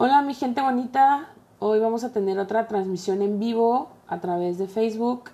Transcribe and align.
Hola 0.00 0.22
mi 0.22 0.32
gente 0.32 0.62
bonita, 0.62 1.28
hoy 1.58 1.80
vamos 1.80 2.04
a 2.04 2.12
tener 2.12 2.38
otra 2.38 2.68
transmisión 2.68 3.20
en 3.20 3.40
vivo 3.40 3.88
a 4.06 4.20
través 4.20 4.56
de 4.56 4.68
Facebook 4.68 5.30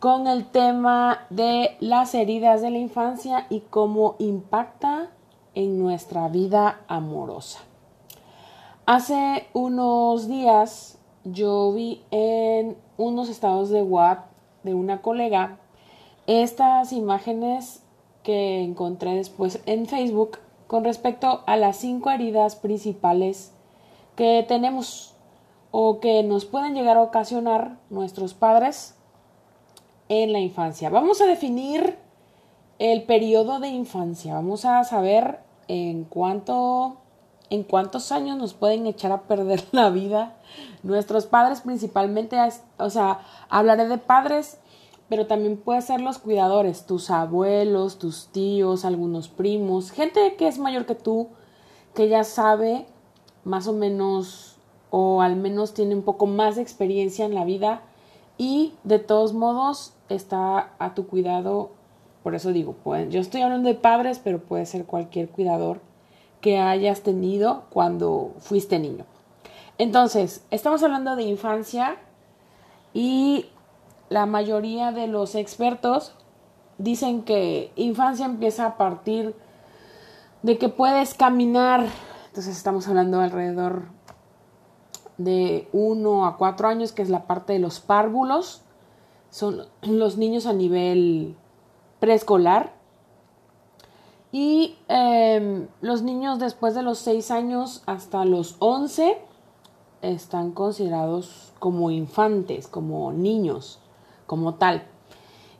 con 0.00 0.26
el 0.28 0.46
tema 0.46 1.26
de 1.28 1.76
las 1.80 2.14
heridas 2.14 2.62
de 2.62 2.70
la 2.70 2.78
infancia 2.78 3.46
y 3.50 3.60
cómo 3.60 4.16
impacta 4.18 5.10
en 5.54 5.78
nuestra 5.78 6.26
vida 6.28 6.80
amorosa. 6.88 7.58
Hace 8.86 9.46
unos 9.52 10.26
días 10.26 10.96
yo 11.24 11.70
vi 11.74 12.02
en 12.10 12.78
unos 12.96 13.28
estados 13.28 13.68
de 13.68 13.82
WhatsApp 13.82 14.30
de 14.62 14.72
una 14.72 15.02
colega 15.02 15.58
estas 16.26 16.94
imágenes 16.94 17.82
que 18.22 18.62
encontré 18.62 19.16
después 19.16 19.60
en 19.66 19.84
Facebook 19.84 20.38
con 20.66 20.82
respecto 20.82 21.42
a 21.46 21.58
las 21.58 21.76
cinco 21.76 22.10
heridas 22.10 22.56
principales 22.56 23.52
que 24.16 24.44
tenemos 24.48 25.14
o 25.70 26.00
que 26.00 26.22
nos 26.22 26.44
pueden 26.44 26.74
llegar 26.74 26.96
a 26.96 27.02
ocasionar 27.02 27.78
nuestros 27.90 28.34
padres 28.34 28.94
en 30.08 30.32
la 30.32 30.40
infancia. 30.40 30.90
Vamos 30.90 31.20
a 31.20 31.26
definir 31.26 31.98
el 32.78 33.04
periodo 33.04 33.60
de 33.60 33.68
infancia. 33.68 34.34
Vamos 34.34 34.64
a 34.64 34.82
saber 34.84 35.40
en 35.68 36.04
cuánto 36.04 36.98
en 37.48 37.62
cuántos 37.62 38.10
años 38.10 38.36
nos 38.36 38.54
pueden 38.54 38.86
echar 38.86 39.12
a 39.12 39.22
perder 39.22 39.62
la 39.72 39.90
vida 39.90 40.36
nuestros 40.82 41.26
padres 41.26 41.60
principalmente, 41.60 42.36
o 42.78 42.90
sea, 42.90 43.20
hablaré 43.48 43.88
de 43.88 43.98
padres, 43.98 44.58
pero 45.08 45.26
también 45.26 45.56
puede 45.56 45.82
ser 45.82 46.00
los 46.00 46.18
cuidadores, 46.18 46.86
tus 46.86 47.10
abuelos, 47.10 47.98
tus 47.98 48.28
tíos, 48.28 48.84
algunos 48.84 49.28
primos, 49.28 49.90
gente 49.92 50.34
que 50.36 50.48
es 50.48 50.58
mayor 50.58 50.86
que 50.86 50.94
tú, 50.94 51.28
que 51.94 52.08
ya 52.08 52.24
sabe 52.24 52.86
más 53.46 53.68
o 53.68 53.72
menos 53.72 54.56
o 54.90 55.22
al 55.22 55.36
menos 55.36 55.72
tiene 55.72 55.94
un 55.94 56.02
poco 56.02 56.26
más 56.26 56.56
de 56.56 56.62
experiencia 56.62 57.24
en 57.24 57.34
la 57.34 57.44
vida 57.44 57.80
y 58.38 58.74
de 58.82 58.98
todos 58.98 59.32
modos 59.32 59.94
está 60.08 60.72
a 60.78 60.94
tu 60.94 61.06
cuidado. 61.06 61.70
Por 62.22 62.34
eso 62.34 62.52
digo, 62.52 62.74
yo 63.08 63.20
estoy 63.20 63.42
hablando 63.42 63.68
de 63.68 63.76
padres, 63.76 64.20
pero 64.22 64.40
puede 64.40 64.66
ser 64.66 64.84
cualquier 64.84 65.28
cuidador 65.28 65.80
que 66.40 66.58
hayas 66.58 67.02
tenido 67.02 67.62
cuando 67.70 68.32
fuiste 68.40 68.80
niño. 68.80 69.04
Entonces, 69.78 70.44
estamos 70.50 70.82
hablando 70.82 71.14
de 71.14 71.22
infancia 71.22 71.96
y 72.92 73.46
la 74.08 74.26
mayoría 74.26 74.90
de 74.90 75.06
los 75.06 75.36
expertos 75.36 76.14
dicen 76.78 77.22
que 77.22 77.70
infancia 77.76 78.26
empieza 78.26 78.66
a 78.66 78.76
partir 78.76 79.36
de 80.42 80.58
que 80.58 80.68
puedes 80.68 81.14
caminar 81.14 81.86
entonces 82.36 82.58
estamos 82.58 82.86
hablando 82.86 83.22
alrededor 83.22 83.84
de 85.16 85.70
1 85.72 86.26
a 86.26 86.36
4 86.36 86.68
años, 86.68 86.92
que 86.92 87.00
es 87.00 87.08
la 87.08 87.26
parte 87.26 87.54
de 87.54 87.58
los 87.58 87.80
párvulos. 87.80 88.60
Son 89.30 89.62
los 89.80 90.18
niños 90.18 90.44
a 90.44 90.52
nivel 90.52 91.34
preescolar. 91.98 92.74
Y 94.32 94.76
em, 94.88 95.66
los 95.80 96.02
niños 96.02 96.38
después 96.38 96.74
de 96.74 96.82
los 96.82 96.98
6 96.98 97.30
años 97.30 97.82
hasta 97.86 98.26
los 98.26 98.56
11 98.58 99.16
están 100.02 100.52
considerados 100.52 101.54
como 101.58 101.90
infantes, 101.90 102.68
como 102.68 103.12
niños, 103.12 103.78
como 104.26 104.56
tal. 104.56 104.86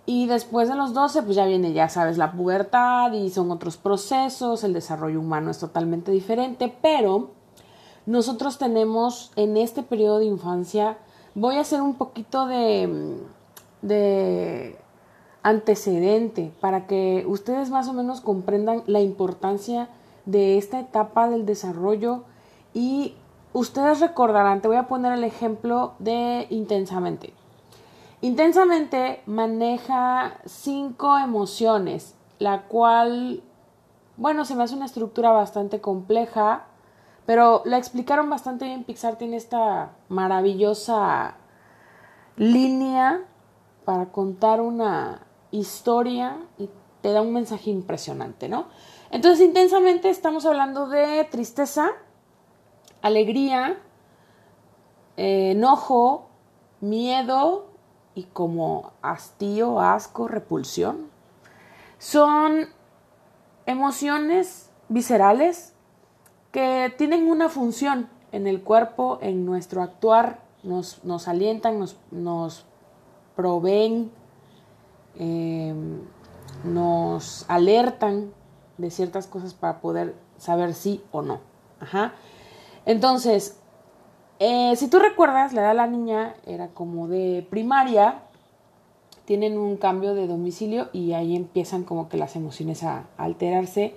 Y 0.06 0.26
después 0.26 0.68
de 0.68 0.76
los 0.76 0.94
12, 0.94 1.24
pues 1.24 1.34
ya 1.34 1.46
viene, 1.46 1.72
ya 1.72 1.88
sabes, 1.88 2.16
la 2.16 2.30
pubertad 2.30 3.12
y 3.12 3.28
son 3.30 3.50
otros 3.50 3.76
procesos, 3.76 4.62
el 4.62 4.72
desarrollo 4.72 5.18
humano 5.18 5.50
es 5.50 5.58
totalmente 5.58 6.12
diferente, 6.12 6.72
pero 6.80 7.30
nosotros 8.06 8.56
tenemos 8.56 9.32
en 9.34 9.56
este 9.56 9.82
periodo 9.82 10.20
de 10.20 10.26
infancia, 10.26 10.96
voy 11.34 11.56
a 11.56 11.62
hacer 11.62 11.82
un 11.82 11.96
poquito 11.96 12.46
de, 12.46 13.18
de 13.82 14.78
antecedente 15.42 16.52
para 16.60 16.86
que 16.86 17.24
ustedes 17.26 17.70
más 17.70 17.88
o 17.88 17.92
menos 17.92 18.20
comprendan 18.20 18.84
la 18.86 19.00
importancia 19.00 19.88
de 20.24 20.56
esta 20.56 20.78
etapa 20.78 21.28
del 21.28 21.46
desarrollo 21.46 22.22
y 22.74 23.14
ustedes 23.52 23.98
recordarán, 23.98 24.60
te 24.60 24.68
voy 24.68 24.76
a 24.76 24.86
poner 24.86 25.12
el 25.12 25.24
ejemplo 25.24 25.94
de 25.98 26.46
intensamente. 26.50 27.32
Intensamente 28.22 29.22
maneja 29.26 30.38
cinco 30.46 31.18
emociones, 31.18 32.14
la 32.38 32.62
cual, 32.62 33.42
bueno, 34.16 34.44
se 34.44 34.54
me 34.54 34.64
hace 34.64 34.74
una 34.74 34.86
estructura 34.86 35.30
bastante 35.30 35.80
compleja, 35.80 36.64
pero 37.26 37.62
la 37.64 37.76
explicaron 37.76 38.30
bastante 38.30 38.64
bien. 38.64 38.84
Pixar 38.84 39.16
tiene 39.16 39.36
esta 39.36 39.92
maravillosa 40.08 41.34
línea 42.36 43.24
para 43.84 44.06
contar 44.06 44.60
una 44.60 45.26
historia 45.50 46.38
y 46.58 46.70
te 47.02 47.12
da 47.12 47.20
un 47.22 47.32
mensaje 47.32 47.70
impresionante, 47.70 48.48
¿no? 48.48 48.66
Entonces, 49.10 49.46
intensamente 49.46 50.08
estamos 50.08 50.46
hablando 50.46 50.88
de 50.88 51.24
tristeza, 51.30 51.90
alegría, 53.02 53.78
eh, 55.16 55.52
enojo, 55.52 56.28
miedo, 56.80 57.65
y 58.16 58.24
como 58.24 58.92
hastío, 59.02 59.78
asco, 59.78 60.26
repulsión. 60.26 61.10
Son 61.98 62.66
emociones 63.66 64.70
viscerales 64.88 65.74
que 66.50 66.92
tienen 66.96 67.28
una 67.28 67.50
función 67.50 68.08
en 68.32 68.46
el 68.46 68.62
cuerpo, 68.62 69.18
en 69.20 69.44
nuestro 69.44 69.82
actuar, 69.82 70.40
nos, 70.62 71.04
nos 71.04 71.28
alientan, 71.28 71.78
nos, 71.78 71.98
nos 72.10 72.64
proveen, 73.36 74.10
em, 75.18 76.00
nos 76.64 77.44
alertan 77.48 78.32
de 78.78 78.90
ciertas 78.90 79.26
cosas 79.26 79.52
para 79.52 79.82
poder 79.82 80.14
saber 80.38 80.72
sí 80.72 81.04
o 81.12 81.20
no. 81.20 81.40
Ajá. 81.80 82.14
Entonces, 82.86 83.60
eh, 84.38 84.74
si 84.76 84.88
tú 84.88 84.98
recuerdas, 84.98 85.52
la 85.52 85.62
edad 85.62 85.68
de 85.70 85.74
la 85.76 85.86
niña 85.86 86.34
era 86.46 86.68
como 86.68 87.08
de 87.08 87.46
primaria, 87.48 88.22
tienen 89.24 89.58
un 89.58 89.76
cambio 89.76 90.14
de 90.14 90.26
domicilio 90.26 90.88
y 90.92 91.12
ahí 91.12 91.34
empiezan 91.34 91.84
como 91.84 92.08
que 92.08 92.16
las 92.16 92.36
emociones 92.36 92.82
a, 92.82 93.06
alterarse. 93.16 93.94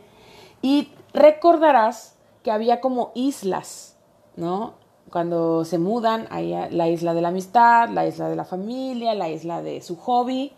Y 0.62 0.92
recordarás 1.14 2.16
que 2.44 2.52
había 2.52 2.82
como 2.82 3.12
islas, 3.16 3.96
¿no? 4.36 4.74
Cuando 5.12 5.66
se 5.66 5.78
mudan, 5.78 6.28
hay 6.30 6.54
la 6.72 6.88
isla 6.88 7.14
de 7.14 7.22
la 7.22 7.30
amistad, 7.30 7.90
la 7.90 8.06
isla 8.06 8.30
de 8.30 8.36
la 8.36 8.46
familia, 8.46 9.16
la 9.16 9.30
isla 9.30 9.62
de 9.62 9.82
su 9.82 9.98
hobby. 9.98 10.54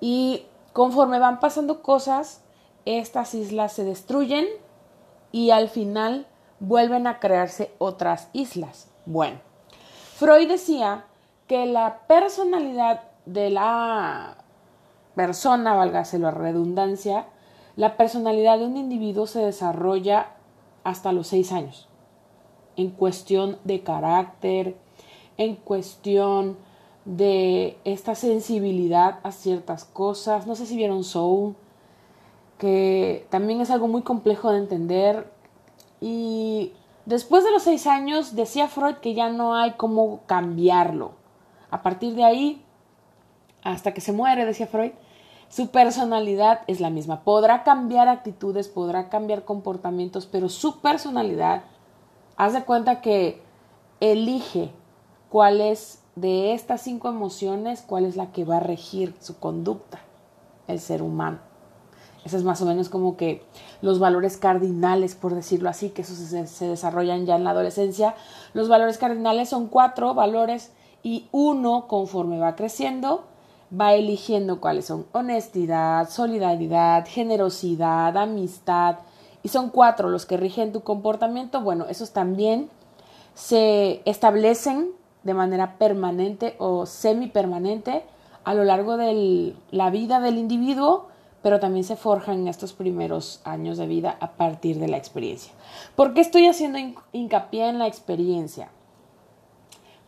Y 0.00 0.42
conforme 0.72 1.18
van 1.18 1.40
pasando 1.40 1.82
cosas, 1.82 2.42
estas 2.84 3.34
islas 3.34 3.72
se 3.72 3.84
destruyen 3.84 4.46
y 5.32 5.50
al 5.50 5.68
final 5.68 6.26
vuelven 6.60 7.06
a 7.06 7.18
crearse 7.18 7.70
otras 7.78 8.28
islas. 8.32 8.88
Bueno, 9.06 9.38
Freud 10.16 10.48
decía 10.48 11.04
que 11.46 11.66
la 11.66 12.00
personalidad 12.06 13.02
de 13.24 13.50
la 13.50 14.36
persona, 15.14 15.74
válgase 15.74 16.18
la 16.18 16.30
redundancia, 16.30 17.26
la 17.76 17.96
personalidad 17.96 18.58
de 18.58 18.66
un 18.66 18.76
individuo 18.76 19.26
se 19.26 19.40
desarrolla 19.40 20.30
hasta 20.84 21.12
los 21.12 21.28
seis 21.28 21.52
años. 21.52 21.88
En 22.76 22.90
cuestión 22.90 23.58
de 23.64 23.82
carácter, 23.82 24.76
en 25.38 25.56
cuestión 25.56 26.56
de 27.04 27.78
esta 27.84 28.14
sensibilidad 28.14 29.20
a 29.22 29.32
ciertas 29.32 29.84
cosas. 29.84 30.46
No 30.46 30.56
sé 30.56 30.66
si 30.66 30.76
vieron 30.76 31.04
Soul, 31.04 31.54
que 32.58 33.26
también 33.30 33.60
es 33.60 33.70
algo 33.70 33.88
muy 33.88 34.02
complejo 34.02 34.50
de 34.50 34.58
entender. 34.58 35.30
Y 36.00 36.72
Después 37.06 37.44
de 37.44 37.52
los 37.52 37.62
seis 37.62 37.86
años, 37.86 38.34
decía 38.34 38.66
Freud 38.66 38.96
que 38.96 39.14
ya 39.14 39.28
no 39.28 39.54
hay 39.54 39.74
cómo 39.74 40.22
cambiarlo. 40.26 41.12
A 41.70 41.82
partir 41.82 42.16
de 42.16 42.24
ahí, 42.24 42.64
hasta 43.62 43.94
que 43.94 44.00
se 44.00 44.12
muere, 44.12 44.44
decía 44.44 44.66
Freud, 44.66 44.90
su 45.48 45.68
personalidad 45.68 46.62
es 46.66 46.80
la 46.80 46.90
misma. 46.90 47.20
Podrá 47.20 47.62
cambiar 47.62 48.08
actitudes, 48.08 48.66
podrá 48.66 49.08
cambiar 49.08 49.44
comportamientos, 49.44 50.26
pero 50.26 50.48
su 50.48 50.80
personalidad, 50.80 51.62
haz 52.36 52.52
de 52.54 52.64
cuenta 52.64 53.00
que 53.00 53.40
elige 54.00 54.72
cuál 55.30 55.60
es 55.60 56.02
de 56.16 56.54
estas 56.54 56.80
cinco 56.80 57.08
emociones, 57.08 57.82
cuál 57.86 58.04
es 58.04 58.16
la 58.16 58.32
que 58.32 58.44
va 58.44 58.56
a 58.56 58.60
regir 58.60 59.14
su 59.20 59.38
conducta, 59.38 60.00
el 60.66 60.80
ser 60.80 61.02
humano. 61.02 61.45
Ese 62.26 62.38
es 62.38 62.42
más 62.42 62.60
o 62.60 62.66
menos 62.66 62.88
como 62.88 63.16
que 63.16 63.44
los 63.82 64.00
valores 64.00 64.36
cardinales, 64.36 65.14
por 65.14 65.32
decirlo 65.32 65.68
así, 65.68 65.90
que 65.90 66.02
esos 66.02 66.18
se, 66.18 66.66
desarrollan 66.66 67.24
ya 67.24 67.36
en 67.36 67.44
la 67.44 67.50
adolescencia. 67.50 68.16
Los 68.52 68.68
valores 68.68 68.98
cardinales 68.98 69.48
son 69.48 69.68
cuatro 69.68 70.12
valores 70.12 70.72
y 71.04 71.28
uno, 71.30 71.86
conforme 71.86 72.40
va 72.40 72.56
creciendo, 72.56 73.26
va 73.72 73.94
eligiendo 73.94 74.60
cuáles 74.60 74.86
son 74.86 75.06
honestidad, 75.12 76.10
solidaridad, 76.10 77.06
generosidad, 77.06 78.16
amistad. 78.16 78.96
Y 79.44 79.48
son 79.48 79.70
cuatro 79.70 80.08
los 80.08 80.26
que 80.26 80.36
rigen 80.36 80.72
tu 80.72 80.80
comportamiento. 80.80 81.60
Bueno, 81.60 81.86
esos 81.88 82.10
también 82.10 82.70
se 83.34 84.02
establecen 84.04 84.90
de 85.22 85.32
manera 85.34 85.78
permanente 85.78 86.56
o 86.58 86.86
semipermanente 86.86 88.02
a 88.42 88.52
lo 88.54 88.64
largo 88.64 88.96
de 88.96 89.54
la 89.70 89.90
vida 89.90 90.18
del 90.18 90.38
individuo, 90.38 91.06
pero 91.46 91.60
también 91.60 91.84
se 91.84 91.94
forjan 91.94 92.40
en 92.40 92.48
estos 92.48 92.72
primeros 92.72 93.40
años 93.44 93.78
de 93.78 93.86
vida 93.86 94.16
a 94.18 94.32
partir 94.32 94.80
de 94.80 94.88
la 94.88 94.96
experiencia. 94.96 95.52
¿Por 95.94 96.12
qué 96.12 96.20
estoy 96.20 96.48
haciendo 96.48 96.76
hincapié 97.12 97.68
en 97.68 97.78
la 97.78 97.86
experiencia? 97.86 98.68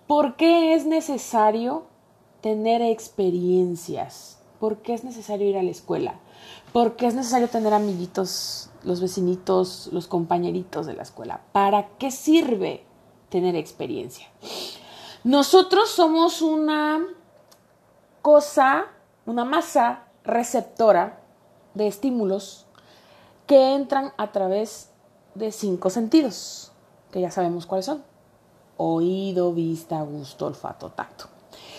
¿Por 0.08 0.34
qué 0.34 0.74
es 0.74 0.84
necesario 0.84 1.84
tener 2.40 2.82
experiencias? 2.82 4.40
¿Por 4.58 4.78
qué 4.78 4.94
es 4.94 5.04
necesario 5.04 5.48
ir 5.48 5.56
a 5.56 5.62
la 5.62 5.70
escuela? 5.70 6.16
¿Por 6.72 6.96
qué 6.96 7.06
es 7.06 7.14
necesario 7.14 7.46
tener 7.46 7.72
amiguitos, 7.72 8.70
los 8.82 9.00
vecinitos, 9.00 9.90
los 9.92 10.08
compañeritos 10.08 10.86
de 10.86 10.94
la 10.94 11.04
escuela? 11.04 11.42
¿Para 11.52 11.86
qué 11.98 12.10
sirve 12.10 12.82
tener 13.28 13.54
experiencia? 13.54 14.26
Nosotros 15.22 15.88
somos 15.88 16.42
una 16.42 16.98
cosa, 18.22 18.86
una 19.24 19.44
masa 19.44 20.02
receptora 20.24 21.17
de 21.78 21.86
estímulos 21.86 22.66
que 23.46 23.74
entran 23.74 24.12
a 24.18 24.32
través 24.32 24.90
de 25.34 25.52
cinco 25.52 25.88
sentidos, 25.88 26.72
que 27.10 27.20
ya 27.20 27.30
sabemos 27.30 27.64
cuáles 27.64 27.86
son. 27.86 28.02
Oído, 28.76 29.54
vista, 29.54 30.02
gusto, 30.02 30.46
olfato, 30.46 30.90
tacto. 30.90 31.26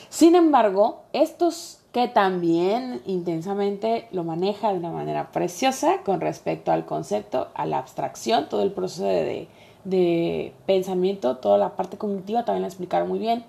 Sin 0.10 0.36
embargo, 0.36 1.04
estos 1.14 1.80
que 1.92 2.08
también 2.08 3.02
intensamente 3.06 4.08
lo 4.12 4.24
maneja 4.24 4.72
de 4.72 4.80
una 4.80 4.92
manera 4.92 5.32
preciosa 5.32 6.02
con 6.04 6.22
respecto 6.22 6.72
al 6.72 6.86
concepto, 6.86 7.50
a 7.54 7.66
la 7.66 7.80
abstracción, 7.80 8.50
todo 8.50 8.64
el 8.64 8.72
proceso 8.72 9.06
de, 9.06 9.48
de 9.84 10.54
pensamiento, 10.66 11.38
toda 11.38 11.58
la 11.58 11.76
parte 11.76 11.98
cognitiva 11.98 12.46
también 12.46 12.62
la 12.64 12.68
explicaron 12.68 13.08
muy 13.08 13.20
bien. 13.20 13.44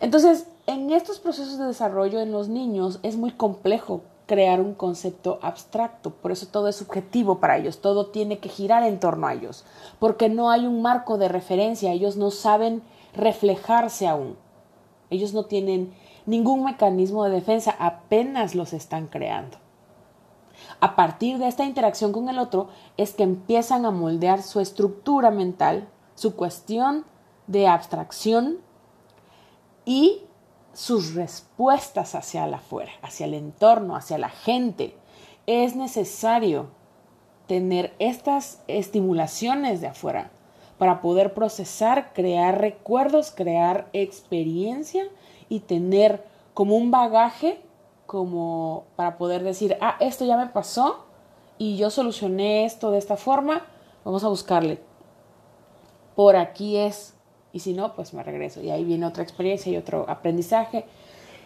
Entonces, 0.00 0.46
en 0.66 0.90
estos 0.90 1.20
procesos 1.20 1.58
de 1.58 1.66
desarrollo 1.66 2.20
en 2.20 2.32
los 2.32 2.48
niños 2.48 3.00
es 3.02 3.16
muy 3.16 3.32
complejo 3.32 4.02
crear 4.26 4.60
un 4.60 4.74
concepto 4.74 5.38
abstracto, 5.42 6.10
por 6.10 6.32
eso 6.32 6.46
todo 6.46 6.68
es 6.68 6.76
subjetivo 6.76 7.40
para 7.40 7.58
ellos, 7.58 7.80
todo 7.80 8.06
tiene 8.06 8.38
que 8.38 8.48
girar 8.48 8.82
en 8.82 8.98
torno 8.98 9.26
a 9.26 9.34
ellos, 9.34 9.64
porque 9.98 10.28
no 10.28 10.50
hay 10.50 10.66
un 10.66 10.82
marco 10.82 11.18
de 11.18 11.28
referencia, 11.28 11.92
ellos 11.92 12.16
no 12.16 12.30
saben 12.30 12.82
reflejarse 13.14 14.08
aún, 14.08 14.36
ellos 15.10 15.34
no 15.34 15.44
tienen 15.44 15.94
ningún 16.26 16.64
mecanismo 16.64 17.24
de 17.24 17.30
defensa, 17.30 17.76
apenas 17.78 18.54
los 18.54 18.72
están 18.72 19.06
creando. 19.08 19.58
A 20.80 20.96
partir 20.96 21.38
de 21.38 21.48
esta 21.48 21.64
interacción 21.64 22.12
con 22.12 22.28
el 22.28 22.38
otro 22.38 22.68
es 22.96 23.14
que 23.14 23.22
empiezan 23.22 23.84
a 23.84 23.90
moldear 23.90 24.42
su 24.42 24.60
estructura 24.60 25.30
mental, 25.30 25.88
su 26.14 26.34
cuestión 26.34 27.04
de 27.46 27.66
abstracción 27.66 28.58
y 29.84 30.22
sus 30.74 31.14
respuestas 31.14 32.14
hacia 32.14 32.46
la 32.46 32.58
afuera, 32.58 32.92
hacia 33.02 33.26
el 33.26 33.34
entorno, 33.34 33.96
hacia 33.96 34.18
la 34.18 34.28
gente. 34.28 34.96
Es 35.46 35.76
necesario 35.76 36.68
tener 37.46 37.94
estas 37.98 38.62
estimulaciones 38.66 39.80
de 39.80 39.88
afuera 39.88 40.30
para 40.78 41.00
poder 41.00 41.34
procesar, 41.34 42.12
crear 42.12 42.60
recuerdos, 42.60 43.30
crear 43.30 43.88
experiencia 43.92 45.04
y 45.48 45.60
tener 45.60 46.24
como 46.52 46.76
un 46.76 46.90
bagaje 46.90 47.60
como 48.06 48.84
para 48.96 49.16
poder 49.16 49.42
decir, 49.42 49.76
ah, 49.80 49.96
esto 50.00 50.24
ya 50.24 50.36
me 50.36 50.46
pasó 50.46 51.06
y 51.58 51.76
yo 51.76 51.90
solucioné 51.90 52.64
esto 52.64 52.90
de 52.90 52.98
esta 52.98 53.16
forma, 53.16 53.62
vamos 54.04 54.24
a 54.24 54.28
buscarle. 54.28 54.80
Por 56.14 56.36
aquí 56.36 56.76
es, 56.76 57.13
y 57.54 57.60
si 57.60 57.72
no, 57.72 57.94
pues 57.94 58.12
me 58.12 58.24
regreso. 58.24 58.60
Y 58.60 58.70
ahí 58.70 58.84
viene 58.84 59.06
otra 59.06 59.22
experiencia 59.22 59.70
y 59.70 59.76
otro 59.76 60.06
aprendizaje. 60.08 60.86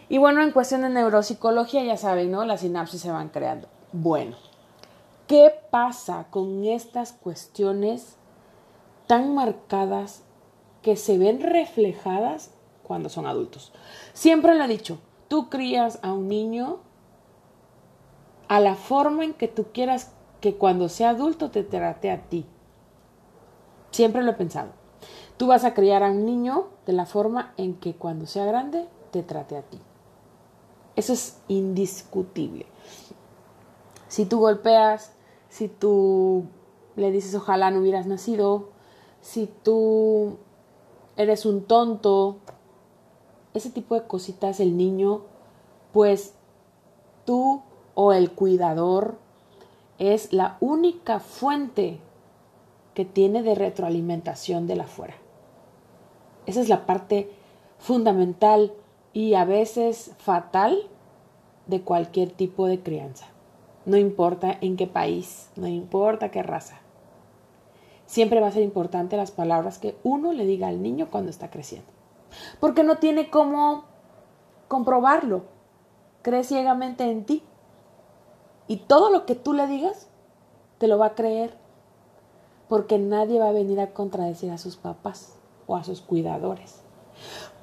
Y 0.09 0.17
bueno, 0.17 0.41
en 0.41 0.51
cuestión 0.51 0.81
de 0.81 0.89
neuropsicología, 0.89 1.83
ya 1.83 1.97
saben, 1.97 2.31
¿no? 2.31 2.43
Las 2.45 2.61
sinapsis 2.61 3.01
se 3.01 3.11
van 3.11 3.29
creando. 3.29 3.67
Bueno, 3.91 4.35
¿qué 5.27 5.53
pasa 5.69 6.25
con 6.31 6.65
estas 6.65 7.13
cuestiones 7.13 8.15
tan 9.05 9.35
marcadas 9.35 10.23
que 10.81 10.95
se 10.95 11.19
ven 11.19 11.41
reflejadas 11.41 12.55
cuando 12.81 13.09
son 13.09 13.27
adultos? 13.27 13.71
Siempre 14.13 14.55
lo 14.55 14.63
he 14.63 14.67
dicho, 14.67 14.99
tú 15.27 15.47
crías 15.47 15.99
a 16.01 16.11
un 16.11 16.27
niño 16.27 16.79
a 18.47 18.59
la 18.59 18.73
forma 18.73 19.25
en 19.25 19.35
que 19.35 19.47
tú 19.47 19.67
quieras 19.71 20.11
que 20.41 20.55
cuando 20.55 20.89
sea 20.89 21.11
adulto 21.11 21.51
te 21.51 21.61
trate 21.61 22.09
a 22.09 22.23
ti. 22.23 22.47
Siempre 23.91 24.23
lo 24.23 24.31
he 24.31 24.35
pensado. 24.35 24.79
Tú 25.39 25.47
vas 25.47 25.63
a 25.63 25.73
criar 25.73 26.03
a 26.03 26.11
un 26.11 26.25
niño 26.25 26.67
de 26.85 26.91
la 26.91 27.05
forma 27.05 27.53
en 27.55 27.75
que 27.75 27.95
cuando 27.95 28.25
sea 28.25 28.43
grande 28.43 28.89
te 29.11 29.23
trate 29.23 29.55
a 29.55 29.61
ti. 29.61 29.79
Eso 30.97 31.13
es 31.13 31.39
indiscutible. 31.47 32.65
Si 34.09 34.25
tú 34.25 34.39
golpeas, 34.39 35.13
si 35.47 35.69
tú 35.69 36.43
le 36.97 37.09
dices 37.11 37.35
ojalá 37.35 37.71
no 37.71 37.79
hubieras 37.79 38.05
nacido, 38.05 38.67
si 39.21 39.49
tú 39.63 40.39
eres 41.15 41.45
un 41.45 41.63
tonto, 41.63 42.39
ese 43.53 43.69
tipo 43.69 43.95
de 43.95 44.07
cositas 44.07 44.59
el 44.59 44.75
niño, 44.75 45.21
pues 45.93 46.33
tú 47.23 47.61
o 47.95 48.11
el 48.11 48.31
cuidador 48.31 49.15
es 49.99 50.33
la 50.33 50.57
única 50.59 51.21
fuente 51.21 52.01
que 52.93 53.05
tiene 53.05 53.41
de 53.41 53.55
retroalimentación 53.55 54.67
de 54.67 54.75
la 54.75 54.85
fuera. 54.85 55.15
Esa 56.49 56.61
es 56.61 56.67
la 56.67 56.87
parte 56.87 57.29
fundamental 57.77 58.73
y 59.13 59.35
a 59.35 59.45
veces 59.45 60.15
fatal 60.17 60.87
de 61.67 61.83
cualquier 61.83 62.31
tipo 62.31 62.65
de 62.65 62.79
crianza. 62.79 63.27
No 63.85 63.97
importa 63.97 64.57
en 64.59 64.75
qué 64.75 64.87
país, 64.87 65.51
no 65.55 65.67
importa 65.67 66.31
qué 66.31 66.41
raza. 66.41 66.79
Siempre 68.07 68.41
va 68.41 68.47
a 68.47 68.51
ser 68.51 68.63
importante 68.63 69.15
las 69.15 69.29
palabras 69.29 69.77
que 69.77 69.95
uno 70.01 70.33
le 70.33 70.47
diga 70.47 70.69
al 70.69 70.81
niño 70.81 71.09
cuando 71.11 71.29
está 71.29 71.51
creciendo 71.51 71.99
porque 72.59 72.83
no 72.83 72.95
tiene 72.97 73.29
cómo 73.29 73.83
comprobarlo. 74.67 75.43
Cree 76.23 76.43
ciegamente 76.43 77.03
en 77.03 77.25
ti. 77.25 77.43
Y 78.67 78.77
todo 78.77 79.11
lo 79.11 79.27
que 79.27 79.35
tú 79.35 79.53
le 79.53 79.67
digas, 79.67 80.07
te 80.79 80.87
lo 80.87 80.97
va 80.97 81.05
a 81.07 81.15
creer. 81.15 81.53
Porque 82.67 82.97
nadie 82.97 83.37
va 83.37 83.49
a 83.49 83.53
venir 83.53 83.79
a 83.79 83.93
contradecir 83.93 84.49
a 84.49 84.57
sus 84.57 84.77
papás 84.77 85.38
o 85.69 85.77
a 85.77 85.83
sus 85.85 86.01
cuidadores. 86.01 86.81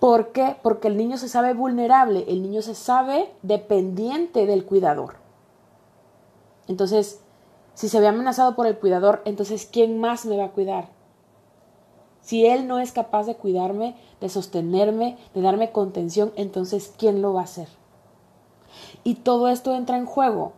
¿Por 0.01 0.33
qué? 0.33 0.57
Porque 0.63 0.89
el 0.89 0.97
niño 0.97 1.19
se 1.19 1.29
sabe 1.29 1.53
vulnerable, 1.55 2.25
el 2.29 2.43
niño 2.43 2.63
se 2.63 2.75
sabe 2.75 3.33
dependiente 3.43 4.47
del 4.47 4.65
cuidador. 4.65 5.17
Entonces, 6.69 7.21
si 7.75 7.89
se 7.89 8.01
ve 8.01 8.07
amenazado 8.07 8.55
por 8.55 8.67
el 8.67 8.79
cuidador, 8.79 9.23
entonces 9.25 9.69
¿quién 9.71 9.99
más 9.99 10.25
me 10.25 10.37
va 10.37 10.45
a 10.45 10.53
cuidar? 10.53 10.89
Si 12.21 12.47
Él 12.47 12.67
no 12.69 12.79
es 12.79 12.93
capaz 12.93 13.25
de 13.25 13.37
cuidarme, 13.37 13.97
de 14.21 14.29
sostenerme, 14.29 15.19
de 15.35 15.43
darme 15.43 15.73
contención, 15.73 16.33
entonces 16.37 16.95
¿quién 16.97 17.23
lo 17.23 17.35
va 17.35 17.41
a 17.41 17.45
hacer? 17.45 17.69
Y 19.05 19.17
todo 19.17 19.49
esto 19.49 19.75
entra 19.75 19.97
en 19.97 20.07
juego 20.07 20.53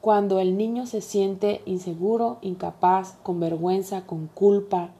cuando 0.00 0.38
el 0.40 0.56
niño 0.56 0.86
se 0.86 1.00
siente 1.00 1.62
inseguro, 1.66 2.38
incapaz, 2.40 3.16
con 3.22 3.40
vergüenza, 3.40 4.06
con 4.06 4.28
culpa. 4.28 4.90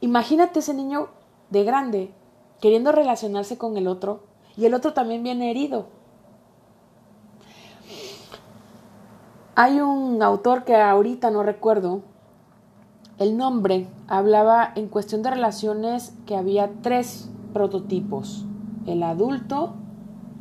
Imagínate 0.00 0.60
ese 0.60 0.74
niño 0.74 1.08
de 1.50 1.64
grande 1.64 2.10
queriendo 2.60 2.92
relacionarse 2.92 3.58
con 3.58 3.76
el 3.76 3.86
otro 3.86 4.24
y 4.56 4.66
el 4.66 4.74
otro 4.74 4.92
también 4.92 5.22
viene 5.22 5.50
herido. 5.50 5.86
Hay 9.54 9.80
un 9.80 10.22
autor 10.22 10.64
que 10.64 10.76
ahorita 10.76 11.30
no 11.30 11.42
recuerdo, 11.42 12.02
el 13.18 13.38
nombre 13.38 13.88
hablaba 14.06 14.70
en 14.74 14.88
cuestión 14.88 15.22
de 15.22 15.30
relaciones 15.30 16.12
que 16.26 16.36
había 16.36 16.70
tres 16.82 17.30
prototipos, 17.54 18.44
el 18.86 19.02
adulto, 19.02 19.72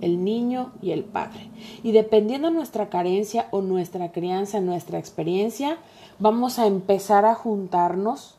el 0.02 0.26
niño 0.26 0.74
y 0.82 0.92
el 0.92 1.06
padre. 1.06 1.50
Y 1.84 1.94
dependiendo 1.94 2.50
de 2.50 2.56
nuestra 2.56 2.90
carencia 2.90 3.48
o 3.52 3.62
nuestra 3.62 4.12
crianza, 4.12 4.60
nuestra 4.60 5.00
experiencia, 5.00 5.78
vamos 6.20 6.60
a 6.60 6.68
empezar 6.68 7.24
a 7.24 7.36
juntarnos 7.36 8.36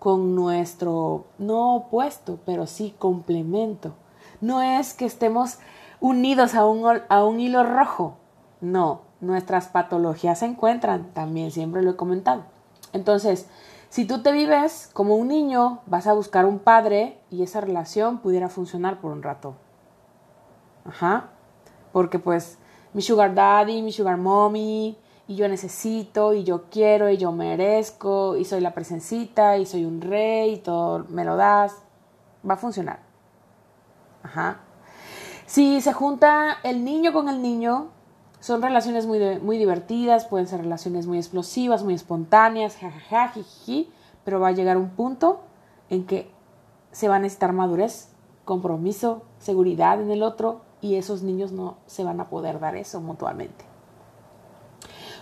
con 0.00 0.34
nuestro, 0.34 1.26
no 1.38 1.76
opuesto, 1.76 2.40
pero 2.44 2.66
sí 2.66 2.94
complemento. 2.98 3.92
No 4.40 4.62
es 4.62 4.94
que 4.94 5.04
estemos 5.04 5.58
unidos 6.00 6.56
a 6.56 6.66
un, 6.66 7.02
a 7.08 7.24
un 7.24 7.38
hilo 7.38 7.62
rojo, 7.62 8.16
no, 8.60 9.02
nuestras 9.20 9.68
patologías 9.68 10.40
se 10.40 10.46
encuentran, 10.46 11.12
también 11.12 11.50
siempre 11.50 11.82
lo 11.82 11.90
he 11.90 11.96
comentado. 11.96 12.44
Entonces, 12.92 13.46
si 13.90 14.06
tú 14.06 14.22
te 14.22 14.32
vives 14.32 14.90
como 14.92 15.16
un 15.16 15.28
niño, 15.28 15.80
vas 15.86 16.06
a 16.06 16.14
buscar 16.14 16.46
un 16.46 16.58
padre 16.58 17.18
y 17.30 17.42
esa 17.42 17.60
relación 17.60 18.18
pudiera 18.18 18.48
funcionar 18.48 19.00
por 19.00 19.12
un 19.12 19.22
rato. 19.22 19.54
Ajá. 20.84 21.28
Porque 21.92 22.18
pues 22.18 22.58
mi 22.94 23.02
sugar 23.02 23.34
daddy, 23.34 23.82
mi 23.82 23.92
sugar 23.92 24.16
mommy 24.16 24.96
y 25.30 25.36
yo 25.36 25.46
necesito 25.46 26.34
y 26.34 26.42
yo 26.42 26.64
quiero 26.72 27.08
y 27.08 27.16
yo 27.16 27.30
merezco 27.30 28.36
y 28.36 28.44
soy 28.44 28.60
la 28.60 28.74
presencita 28.74 29.58
y 29.58 29.64
soy 29.64 29.84
un 29.84 30.00
rey 30.00 30.54
y 30.54 30.56
todo 30.56 31.06
me 31.08 31.24
lo 31.24 31.36
das, 31.36 31.72
va 32.48 32.54
a 32.54 32.56
funcionar. 32.56 32.98
Ajá. 34.24 34.58
Si 35.46 35.80
se 35.82 35.92
junta 35.92 36.56
el 36.64 36.84
niño 36.84 37.12
con 37.12 37.28
el 37.28 37.42
niño, 37.42 37.90
son 38.40 38.60
relaciones 38.60 39.06
muy, 39.06 39.20
muy 39.38 39.56
divertidas, 39.56 40.26
pueden 40.26 40.48
ser 40.48 40.62
relaciones 40.62 41.06
muy 41.06 41.18
explosivas, 41.18 41.84
muy 41.84 41.94
espontáneas, 41.94 42.76
jajaja, 42.76 43.30
pero 44.24 44.40
va 44.40 44.48
a 44.48 44.52
llegar 44.52 44.78
un 44.78 44.90
punto 44.90 45.42
en 45.90 46.06
que 46.06 46.28
se 46.90 47.06
va 47.06 47.16
a 47.16 47.18
necesitar 47.20 47.52
madurez, 47.52 48.08
compromiso, 48.44 49.22
seguridad 49.38 50.00
en 50.02 50.10
el 50.10 50.24
otro 50.24 50.62
y 50.80 50.96
esos 50.96 51.22
niños 51.22 51.52
no 51.52 51.76
se 51.86 52.02
van 52.02 52.18
a 52.18 52.28
poder 52.28 52.58
dar 52.58 52.74
eso 52.74 53.00
mutuamente. 53.00 53.69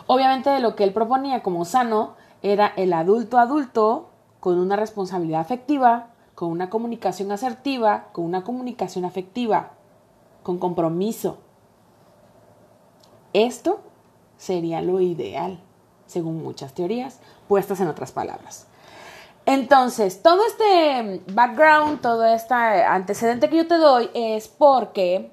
Obviamente 0.08 0.58
lo 0.60 0.74
que 0.74 0.84
él 0.84 0.94
proponía 0.94 1.42
como 1.42 1.66
sano 1.66 2.14
era 2.42 2.72
el 2.76 2.94
adulto 2.94 3.38
adulto 3.38 4.08
con 4.40 4.58
una 4.58 4.74
responsabilidad 4.74 5.42
afectiva, 5.42 6.08
con 6.34 6.50
una 6.50 6.70
comunicación 6.70 7.30
asertiva, 7.30 8.06
con 8.12 8.24
una 8.24 8.42
comunicación 8.42 9.04
afectiva, 9.04 9.72
con 10.42 10.58
compromiso. 10.58 11.36
Esto 13.34 13.80
sería 14.38 14.80
lo 14.80 14.98
ideal, 15.00 15.60
según 16.06 16.42
muchas 16.42 16.72
teorías, 16.72 17.20
puestas 17.46 17.78
en 17.80 17.88
otras 17.88 18.10
palabras. 18.10 18.66
Entonces, 19.44 20.22
todo 20.22 20.40
este 20.46 21.22
background, 21.34 22.00
todo 22.00 22.24
este 22.24 22.54
antecedente 22.54 23.50
que 23.50 23.58
yo 23.58 23.68
te 23.68 23.76
doy 23.76 24.08
es 24.14 24.48
porque 24.48 25.32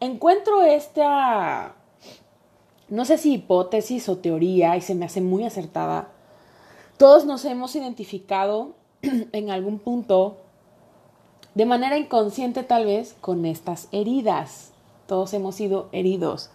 encuentro 0.00 0.62
esta 0.62 1.76
no 2.92 3.06
sé 3.06 3.16
si 3.16 3.32
hipótesis 3.32 4.06
o 4.10 4.18
teoría, 4.18 4.76
y 4.76 4.82
se 4.82 4.94
me 4.94 5.06
hace 5.06 5.22
muy 5.22 5.44
acertada, 5.44 6.08
todos 6.98 7.24
nos 7.24 7.42
hemos 7.46 7.74
identificado 7.74 8.74
en 9.00 9.50
algún 9.50 9.78
punto, 9.78 10.36
de 11.54 11.64
manera 11.64 11.96
inconsciente 11.96 12.62
tal 12.64 12.84
vez, 12.84 13.16
con 13.22 13.46
estas 13.46 13.88
heridas. 13.92 14.72
Todos 15.06 15.32
hemos 15.32 15.54
sido 15.54 15.88
heridos. 15.92 16.50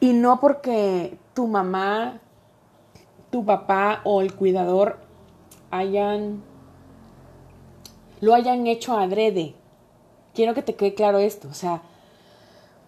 Y 0.00 0.14
no 0.14 0.40
porque 0.40 1.18
tu 1.34 1.48
mamá, 1.48 2.18
tu 3.30 3.44
papá 3.44 4.00
o 4.04 4.22
el 4.22 4.34
cuidador 4.34 5.00
hayan 5.70 6.42
lo 8.22 8.32
hayan 8.32 8.66
hecho 8.68 8.96
adrede. 8.96 9.54
Quiero 10.32 10.54
que 10.54 10.62
te 10.62 10.76
quede 10.76 10.94
claro 10.94 11.18
esto, 11.18 11.46
o 11.48 11.54
sea, 11.54 11.82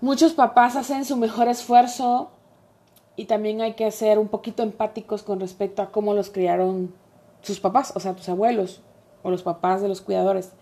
muchos 0.00 0.32
papás 0.32 0.76
hacen 0.76 1.04
su 1.04 1.18
mejor 1.18 1.48
esfuerzo 1.48 2.30
y 3.16 3.24
también 3.24 3.62
hay 3.62 3.74
que 3.74 3.90
ser 3.90 4.18
un 4.18 4.28
poquito 4.28 4.62
empáticos 4.62 5.22
con 5.22 5.40
respecto 5.40 5.82
a 5.82 5.90
cómo 5.90 6.14
los 6.14 6.30
criaron 6.30 6.94
sus 7.40 7.60
papás, 7.60 7.92
o 7.96 8.00
sea, 8.00 8.14
tus 8.14 8.28
abuelos 8.28 8.82
o 9.22 9.30
los 9.30 9.42
papás 9.42 9.80
de 9.80 9.88
los 9.88 10.02
cuidadores. 10.02 10.52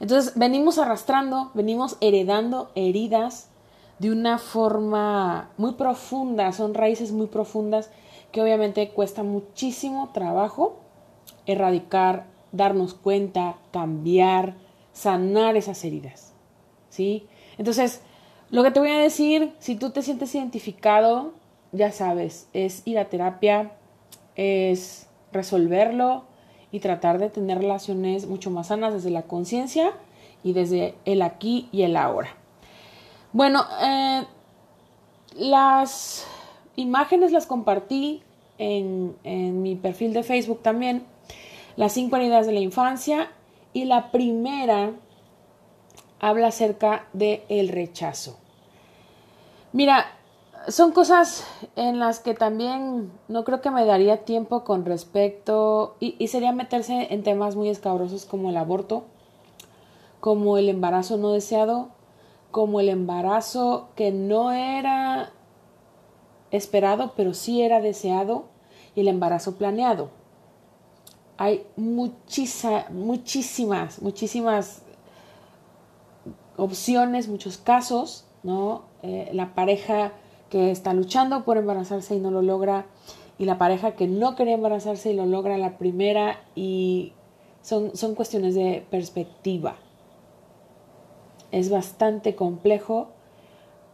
Entonces, 0.00 0.32
venimos 0.36 0.78
arrastrando, 0.78 1.50
venimos 1.54 1.96
heredando 2.00 2.70
heridas 2.74 3.50
de 3.98 4.10
una 4.10 4.38
forma 4.38 5.50
muy 5.56 5.72
profunda, 5.72 6.52
son 6.52 6.74
raíces 6.74 7.12
muy 7.12 7.26
profundas 7.26 7.90
que 8.32 8.42
obviamente 8.42 8.90
cuesta 8.90 9.22
muchísimo 9.22 10.10
trabajo 10.12 10.80
erradicar, 11.46 12.26
darnos 12.52 12.94
cuenta, 12.94 13.56
cambiar, 13.72 14.56
sanar 14.92 15.56
esas 15.56 15.84
heridas. 15.84 16.32
¿Sí? 16.88 17.26
Entonces, 17.58 18.02
lo 18.50 18.62
que 18.62 18.70
te 18.70 18.80
voy 18.80 18.90
a 18.90 18.98
decir, 18.98 19.54
si 19.58 19.76
tú 19.76 19.90
te 19.90 20.02
sientes 20.02 20.34
identificado 20.34 21.32
ya 21.74 21.90
sabes, 21.92 22.48
es 22.52 22.82
ir 22.86 22.98
a 22.98 23.08
terapia, 23.08 23.72
es 24.36 25.08
resolverlo 25.32 26.24
y 26.70 26.80
tratar 26.80 27.18
de 27.18 27.30
tener 27.30 27.58
relaciones 27.58 28.26
mucho 28.26 28.50
más 28.50 28.68
sanas 28.68 28.94
desde 28.94 29.10
la 29.10 29.22
conciencia 29.22 29.92
y 30.42 30.52
desde 30.52 30.94
el 31.04 31.22
aquí 31.22 31.68
y 31.72 31.82
el 31.82 31.96
ahora. 31.96 32.36
Bueno, 33.32 33.64
eh, 33.82 34.22
las 35.36 36.26
imágenes 36.76 37.32
las 37.32 37.46
compartí 37.46 38.22
en, 38.58 39.16
en, 39.24 39.62
mi 39.62 39.74
perfil 39.74 40.12
de 40.12 40.22
Facebook 40.22 40.62
también, 40.62 41.04
las 41.76 41.92
cinco 41.92 42.16
heridas 42.16 42.46
de 42.46 42.52
la 42.52 42.60
infancia 42.60 43.30
y 43.72 43.84
la 43.84 44.12
primera 44.12 44.92
habla 46.20 46.48
acerca 46.48 47.06
del 47.12 47.42
el 47.48 47.68
rechazo. 47.68 48.38
Mira, 49.72 50.06
son 50.68 50.92
cosas 50.92 51.46
en 51.76 51.98
las 51.98 52.20
que 52.20 52.34
también 52.34 53.12
no 53.28 53.44
creo 53.44 53.60
que 53.60 53.70
me 53.70 53.84
daría 53.84 54.24
tiempo 54.24 54.64
con 54.64 54.84
respecto 54.84 55.96
y, 56.00 56.26
sería 56.28 56.52
meterse 56.52 57.08
en 57.12 57.22
temas 57.22 57.56
muy 57.56 57.68
escabrosos 57.68 58.24
como 58.24 58.50
el 58.50 58.56
aborto, 58.56 59.04
como 60.20 60.56
el 60.56 60.68
embarazo 60.68 61.16
no 61.16 61.32
deseado, 61.32 61.90
como 62.50 62.80
el 62.80 62.88
embarazo 62.88 63.88
que 63.94 64.10
no 64.10 64.52
era 64.52 65.32
esperado 66.50 67.12
pero 67.16 67.34
sí 67.34 67.62
era 67.62 67.80
deseado 67.80 68.44
y 68.94 69.00
el 69.00 69.08
embarazo 69.08 69.56
planeado. 69.56 70.08
Hay 71.36 71.66
muchísimas, 71.76 72.90
muchísimas 74.00 74.82
opciones, 76.56 77.28
muchos 77.28 77.58
casos, 77.58 78.24
¿no? 78.44 78.84
Eh, 79.02 79.30
la 79.32 79.54
pareja 79.54 80.12
que 80.54 80.70
está 80.70 80.94
luchando 80.94 81.44
por 81.44 81.56
embarazarse 81.56 82.14
y 82.14 82.20
no 82.20 82.30
lo 82.30 82.40
logra, 82.40 82.86
y 83.38 83.44
la 83.44 83.58
pareja 83.58 83.96
que 83.96 84.06
no 84.06 84.36
quería 84.36 84.54
embarazarse 84.54 85.10
y 85.10 85.16
lo 85.16 85.26
logra 85.26 85.58
la 85.58 85.78
primera, 85.78 86.44
y 86.54 87.12
son, 87.60 87.96
son 87.96 88.14
cuestiones 88.14 88.54
de 88.54 88.86
perspectiva. 88.88 89.74
Es 91.50 91.70
bastante 91.70 92.36
complejo, 92.36 93.08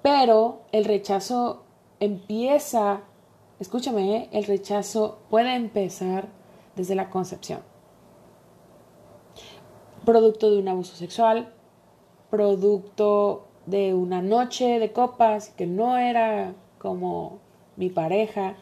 pero 0.02 0.60
el 0.70 0.84
rechazo 0.84 1.62
empieza, 1.98 3.04
escúchame, 3.58 4.16
¿eh? 4.16 4.28
el 4.32 4.44
rechazo 4.44 5.20
puede 5.30 5.54
empezar 5.54 6.28
desde 6.76 6.94
la 6.94 7.08
concepción. 7.08 7.60
Producto 10.04 10.50
de 10.50 10.58
un 10.58 10.68
abuso 10.68 10.94
sexual, 10.94 11.54
producto 12.28 13.46
de 13.66 13.94
una 13.94 14.22
noche 14.22 14.78
de 14.78 14.92
copas 14.92 15.50
que 15.50 15.66
no 15.66 15.96
era 15.96 16.54
como 16.78 17.38
mi 17.76 17.88
pareja. 17.88 18.56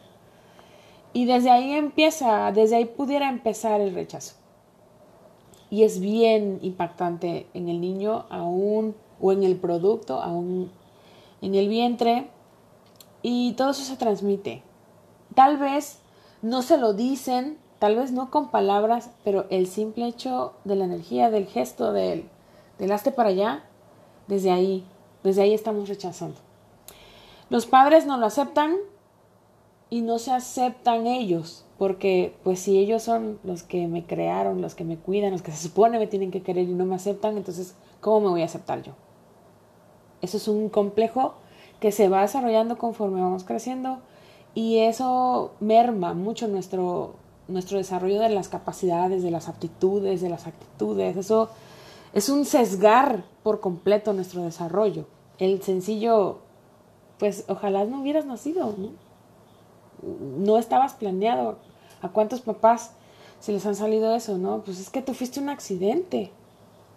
Y 1.13 1.25
desde 1.25 1.49
ahí 1.49 1.73
empieza, 1.73 2.51
desde 2.51 2.77
ahí 2.77 2.85
pudiera 2.85 3.29
empezar 3.29 3.81
el 3.81 3.93
rechazo. 3.93 4.35
Y 5.69 5.83
es 5.83 5.99
bien 5.99 6.59
impactante 6.61 7.47
en 7.53 7.69
el 7.69 7.79
niño 7.81 8.25
aún, 8.29 8.95
o 9.21 9.31
en 9.31 9.43
el 9.43 9.57
producto, 9.57 10.21
aún 10.21 10.71
en 11.41 11.55
el 11.55 11.67
vientre. 11.67 12.29
Y 13.21 13.53
todo 13.53 13.71
eso 13.71 13.83
se 13.83 13.97
transmite. 13.97 14.63
Tal 15.35 15.57
vez 15.57 15.99
no 16.41 16.61
se 16.61 16.77
lo 16.77 16.93
dicen, 16.93 17.57
tal 17.79 17.95
vez 17.95 18.11
no 18.11 18.31
con 18.31 18.49
palabras, 18.49 19.11
pero 19.23 19.45
el 19.49 19.67
simple 19.67 20.07
hecho 20.07 20.53
de 20.63 20.75
la 20.75 20.85
energía, 20.85 21.29
del 21.29 21.45
gesto, 21.45 21.91
del, 21.93 22.29
del 22.77 22.91
hazte 22.91 23.11
para 23.11 23.29
allá, 23.29 23.63
desde 24.29 24.51
ahí 24.51 24.85
desde 25.23 25.41
ahí 25.41 25.53
estamos 25.53 25.89
rechazando. 25.89 26.37
Los 27.49 27.65
padres 27.65 28.05
no 28.05 28.17
lo 28.17 28.25
aceptan 28.25 28.75
y 29.89 30.01
no 30.01 30.19
se 30.19 30.31
aceptan 30.31 31.07
ellos, 31.07 31.65
porque 31.77 32.35
pues 32.43 32.59
si 32.59 32.77
ellos 32.77 33.03
son 33.03 33.39
los 33.43 33.63
que 33.63 33.87
me 33.87 34.05
crearon, 34.05 34.61
los 34.61 34.75
que 34.75 34.83
me 34.83 34.97
cuidan, 34.97 35.31
los 35.31 35.41
que 35.41 35.51
se 35.51 35.67
supone 35.67 35.99
me 35.99 36.07
tienen 36.07 36.31
que 36.31 36.43
querer 36.43 36.69
y 36.69 36.73
no 36.73 36.85
me 36.85 36.95
aceptan, 36.95 37.37
entonces 37.37 37.75
¿cómo 38.01 38.21
me 38.21 38.29
voy 38.29 38.41
a 38.43 38.45
aceptar 38.45 38.83
yo? 38.83 38.93
Eso 40.21 40.37
es 40.37 40.47
un 40.47 40.69
complejo 40.69 41.33
que 41.79 41.91
se 41.91 42.09
va 42.09 42.21
desarrollando 42.21 42.77
conforme 42.77 43.21
vamos 43.21 43.43
creciendo 43.43 43.99
y 44.53 44.79
eso 44.79 45.51
merma 45.59 46.13
mucho 46.13 46.47
nuestro, 46.47 47.15
nuestro 47.47 47.77
desarrollo 47.77 48.19
de 48.19 48.29
las 48.29 48.49
capacidades, 48.49 49.23
de 49.23 49.31
las 49.31 49.47
aptitudes, 49.47 50.21
de 50.21 50.29
las 50.29 50.45
actitudes. 50.45 51.15
Eso 51.15 51.49
es 52.13 52.29
un 52.29 52.45
sesgar 52.45 53.23
por 53.43 53.59
completo 53.59 54.13
nuestro 54.13 54.43
desarrollo. 54.43 55.05
El 55.37 55.61
sencillo, 55.61 56.39
pues 57.17 57.45
ojalá 57.47 57.85
no 57.85 58.01
hubieras 58.01 58.25
nacido, 58.25 58.75
¿no? 58.77 58.91
No 60.37 60.57
estabas 60.57 60.93
planeado. 60.93 61.57
¿A 62.01 62.09
cuántos 62.09 62.41
papás 62.41 62.93
se 63.39 63.51
les 63.51 63.65
han 63.65 63.75
salido 63.75 64.15
eso, 64.15 64.37
no? 64.37 64.61
Pues 64.63 64.79
es 64.79 64.89
que 64.89 65.01
tú 65.01 65.13
fuiste 65.13 65.39
un 65.39 65.49
accidente. 65.49 66.31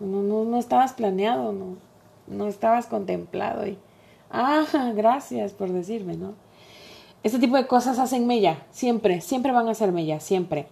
No, 0.00 0.22
no, 0.22 0.44
no 0.44 0.58
estabas 0.58 0.92
planeado, 0.94 1.52
no, 1.52 1.76
no 2.26 2.48
estabas 2.48 2.86
contemplado 2.86 3.66
y, 3.66 3.78
ah, 4.30 4.64
gracias 4.94 5.52
por 5.52 5.70
decirme, 5.70 6.16
¿no? 6.16 6.34
Este 7.22 7.38
tipo 7.38 7.56
de 7.56 7.68
cosas 7.68 8.00
hacen 8.00 8.26
mella, 8.26 8.66
siempre, 8.72 9.20
siempre 9.20 9.52
van 9.52 9.68
a 9.68 9.74
ser 9.74 9.92
mella, 9.92 10.18
siempre. 10.18 10.66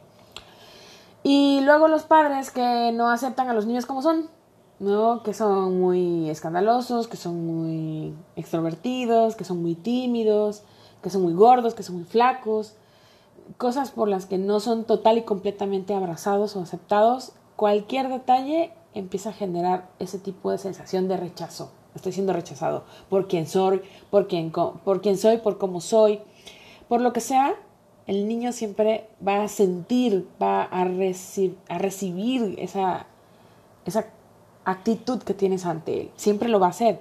Y 1.22 1.60
luego 1.62 1.88
los 1.88 2.04
padres 2.04 2.50
que 2.50 2.92
no 2.92 3.10
aceptan 3.10 3.48
a 3.48 3.54
los 3.54 3.66
niños 3.66 3.86
como 3.86 4.02
son, 4.02 4.30
¿no? 4.78 5.22
Que 5.22 5.34
son 5.34 5.78
muy 5.78 6.30
escandalosos, 6.30 7.08
que 7.08 7.16
son 7.16 7.46
muy 7.46 8.14
extrovertidos, 8.36 9.36
que 9.36 9.44
son 9.44 9.60
muy 9.60 9.74
tímidos, 9.74 10.62
que 11.02 11.10
son 11.10 11.22
muy 11.22 11.34
gordos, 11.34 11.74
que 11.74 11.82
son 11.82 11.96
muy 11.96 12.04
flacos, 12.04 12.74
cosas 13.58 13.90
por 13.90 14.08
las 14.08 14.26
que 14.26 14.38
no 14.38 14.60
son 14.60 14.84
total 14.84 15.18
y 15.18 15.22
completamente 15.22 15.94
abrazados 15.94 16.56
o 16.56 16.62
aceptados, 16.62 17.32
cualquier 17.56 18.08
detalle 18.08 18.72
empieza 18.94 19.30
a 19.30 19.34
generar 19.34 19.90
ese 19.98 20.18
tipo 20.18 20.50
de 20.50 20.58
sensación 20.58 21.08
de 21.08 21.16
rechazo. 21.16 21.70
Estoy 21.94 22.12
siendo 22.12 22.32
rechazado 22.32 22.84
por 23.08 23.28
quien 23.28 23.46
soy, 23.46 23.82
por 24.10 24.28
quien, 24.28 24.50
por 24.50 25.00
quien 25.00 25.18
soy, 25.18 25.38
por 25.38 25.58
cómo 25.58 25.80
soy, 25.80 26.20
por 26.88 27.00
lo 27.00 27.12
que 27.12 27.20
sea, 27.20 27.54
el 28.10 28.26
niño 28.26 28.50
siempre 28.50 29.06
va 29.24 29.44
a 29.44 29.46
sentir, 29.46 30.26
va 30.42 30.64
a, 30.64 30.80
a 30.80 31.78
recibir 31.78 32.56
esa, 32.58 33.06
esa 33.84 34.06
actitud 34.64 35.22
que 35.22 35.32
tienes 35.32 35.64
ante 35.64 36.00
él. 36.00 36.10
Siempre 36.16 36.48
lo 36.48 36.58
va 36.58 36.66
a 36.66 36.70
hacer. 36.70 36.98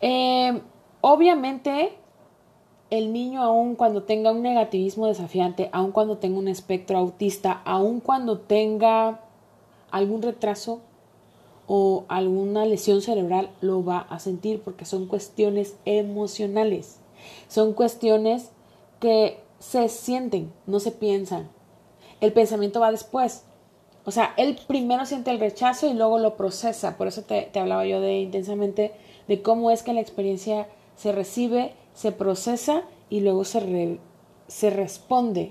Eh, 0.00 0.62
obviamente, 1.00 1.92
el 2.90 3.12
niño, 3.12 3.42
aun 3.42 3.74
cuando 3.74 4.04
tenga 4.04 4.30
un 4.30 4.42
negativismo 4.42 5.08
desafiante, 5.08 5.70
aun 5.72 5.90
cuando 5.90 6.18
tenga 6.18 6.38
un 6.38 6.46
espectro 6.46 6.96
autista, 6.98 7.62
aun 7.64 7.98
cuando 7.98 8.38
tenga 8.38 9.22
algún 9.90 10.22
retraso 10.22 10.82
o 11.66 12.04
alguna 12.06 12.64
lesión 12.64 13.02
cerebral, 13.02 13.50
lo 13.60 13.84
va 13.84 14.06
a 14.08 14.20
sentir 14.20 14.62
porque 14.62 14.84
son 14.84 15.06
cuestiones 15.08 15.74
emocionales. 15.84 17.00
Son 17.48 17.72
cuestiones 17.72 18.52
que 19.02 19.40
se 19.58 19.88
sienten, 19.88 20.52
no 20.68 20.78
se 20.78 20.92
piensan. 20.92 21.50
El 22.20 22.32
pensamiento 22.32 22.78
va 22.78 22.92
después. 22.92 23.42
O 24.04 24.12
sea, 24.12 24.32
él 24.36 24.56
primero 24.68 25.04
siente 25.06 25.32
el 25.32 25.40
rechazo 25.40 25.88
y 25.88 25.94
luego 25.94 26.18
lo 26.18 26.36
procesa. 26.36 26.96
Por 26.96 27.08
eso 27.08 27.22
te, 27.22 27.50
hablaba 27.58 27.84
yo 27.84 28.00
de 28.00 28.20
intensamente 28.20 28.92
de 29.26 29.42
cómo 29.42 29.72
es 29.72 29.82
que 29.82 29.92
la 29.92 30.00
experiencia 30.00 30.68
se 30.94 31.10
recibe, 31.10 31.74
se 31.94 32.12
procesa 32.12 32.84
y 33.10 33.22
luego 33.22 33.44
se, 33.44 33.98
se 34.46 34.70
responde, 34.70 35.50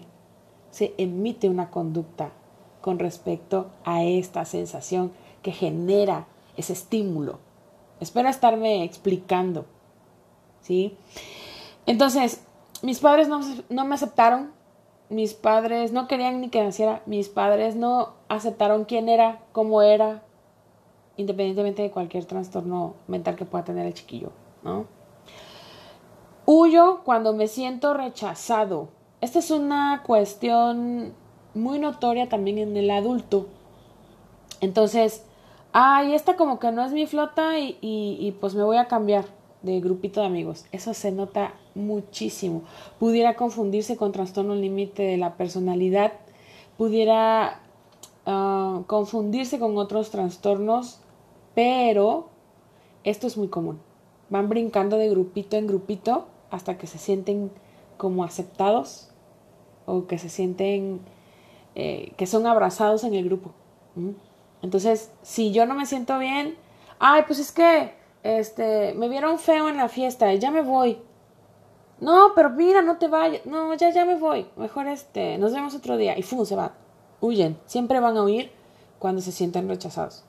se 0.69 0.93
emite 0.97 1.49
una 1.49 1.71
conducta 1.71 2.31
con 2.79 2.99
respecto 2.99 3.69
a 3.83 4.05
esta 4.05 4.45
sensación 4.45 5.11
que 5.43 5.51
genera 5.51 6.25
ese 6.55 6.71
estímulo. 6.71 7.39
Espero 7.99 8.29
estarme 8.29 8.85
explicando. 8.85 9.65
¿Sí? 10.61 10.95
Entonces, 11.85 12.43
mis 12.81 12.99
padres 12.99 13.27
no, 13.27 13.85
me 13.85 13.95
aceptaron, 13.95 14.51
mis 15.09 15.33
padres 15.33 15.91
no 15.91 16.07
querían 16.07 16.41
ni 16.41 16.49
que 16.49 16.63
naciera, 16.63 17.01
mis 17.05 17.29
padres 17.29 17.75
no 17.75 18.13
aceptaron 18.27 18.85
quién 18.85 19.09
era, 19.09 19.41
cómo 19.51 19.81
era, 19.81 20.23
independientemente 21.17 21.81
de 21.81 21.91
cualquier 21.91 22.25
trastorno 22.25 22.95
mental 23.07 23.35
que 23.35 23.45
pueda 23.45 23.63
tener 23.63 23.85
el 23.85 23.93
chiquillo, 23.93 24.31
¿no? 24.63 24.85
Huyo 26.45 27.01
cuando 27.03 27.33
me 27.33 27.47
siento 27.47 27.93
rechazado. 27.93 28.89
Esta 29.21 29.39
es 29.39 29.51
una 29.51 30.01
cuestión 30.03 31.13
muy 31.53 31.77
notoria 31.77 32.27
también 32.27 32.57
en 32.57 32.75
el 32.75 32.89
adulto. 32.89 33.47
Entonces, 34.59 35.23
ay, 35.71 36.15
esta 36.15 36.35
como 36.35 36.59
que 36.59 36.71
no 36.71 36.83
es 36.83 36.93
mi 36.93 37.05
flota 37.05 37.59
y 37.59 38.35
pues 38.41 38.55
me 38.55 38.63
voy 38.63 38.77
a 38.77 38.87
cambiar 38.87 39.25
de 39.61 39.79
grupito 39.79 40.21
de 40.21 40.25
amigos. 40.25 40.65
Eso 40.71 40.93
se 40.93 41.11
nota 41.11 41.53
muchísimo. 41.75 42.63
Pudiera 42.99 43.35
confundirse 43.35 43.97
con 43.97 44.11
trastorno 44.11 44.55
límite 44.55 45.03
de 45.03 45.17
la 45.17 45.35
personalidad, 45.35 46.13
pudiera 46.77 47.61
ah, 48.25 48.81
confundirse 48.87 49.59
con 49.59 49.77
otros 49.77 50.09
trastornos, 50.09 50.99
pero 51.55 52.29
esto 53.03 53.27
es 53.27 53.37
muy 53.37 53.47
común. 53.47 53.79
Van 54.29 54.49
brincando 54.49 54.97
de 54.97 55.09
grupito 55.09 55.57
en 55.57 55.67
grupito 55.67 56.27
hasta 56.49 56.77
que 56.77 56.87
se 56.87 56.97
sienten 56.97 57.51
como 57.97 58.23
aceptados 58.23 59.09
o 59.85 60.07
que 60.07 60.17
se 60.17 60.29
sienten 60.29 61.01
eh, 61.75 62.13
que 62.17 62.27
son 62.27 62.47
abrazados 62.47 63.03
en 63.03 63.13
el 63.13 63.25
grupo. 63.25 63.53
Entonces, 64.61 65.11
si 65.21 65.51
yo 65.51 65.65
no 65.65 65.73
me 65.73 65.85
siento 65.85 66.19
bien, 66.19 66.55
ay, 66.99 67.23
pues 67.25 67.39
es 67.39 67.51
que 67.51 67.93
este, 68.23 68.93
me 68.93 69.09
vieron 69.09 69.39
feo 69.39 69.69
en 69.69 69.77
la 69.77 69.87
fiesta, 69.87 70.33
ya 70.33 70.51
me 70.51 70.61
voy. 70.61 70.99
No, 72.01 72.33
pero 72.35 72.49
mira, 72.49 72.81
no 72.81 72.97
te 72.97 73.07
vayas. 73.07 73.45
No, 73.45 73.73
ya, 73.75 73.89
ya 73.91 74.03
me 74.03 74.15
voy. 74.15 74.45
Mejor 74.57 74.87
este, 74.87 75.37
nos 75.37 75.53
vemos 75.53 75.73
otro 75.73 75.95
día. 75.95 76.17
Y 76.17 76.23
¡fum! 76.23 76.45
se 76.45 76.57
va. 76.57 76.73
Huyen. 77.21 77.57
Siempre 77.65 78.01
van 78.01 78.17
a 78.17 78.23
huir 78.23 78.51
cuando 78.99 79.21
se 79.21 79.31
sienten 79.31 79.69
rechazados. 79.69 80.23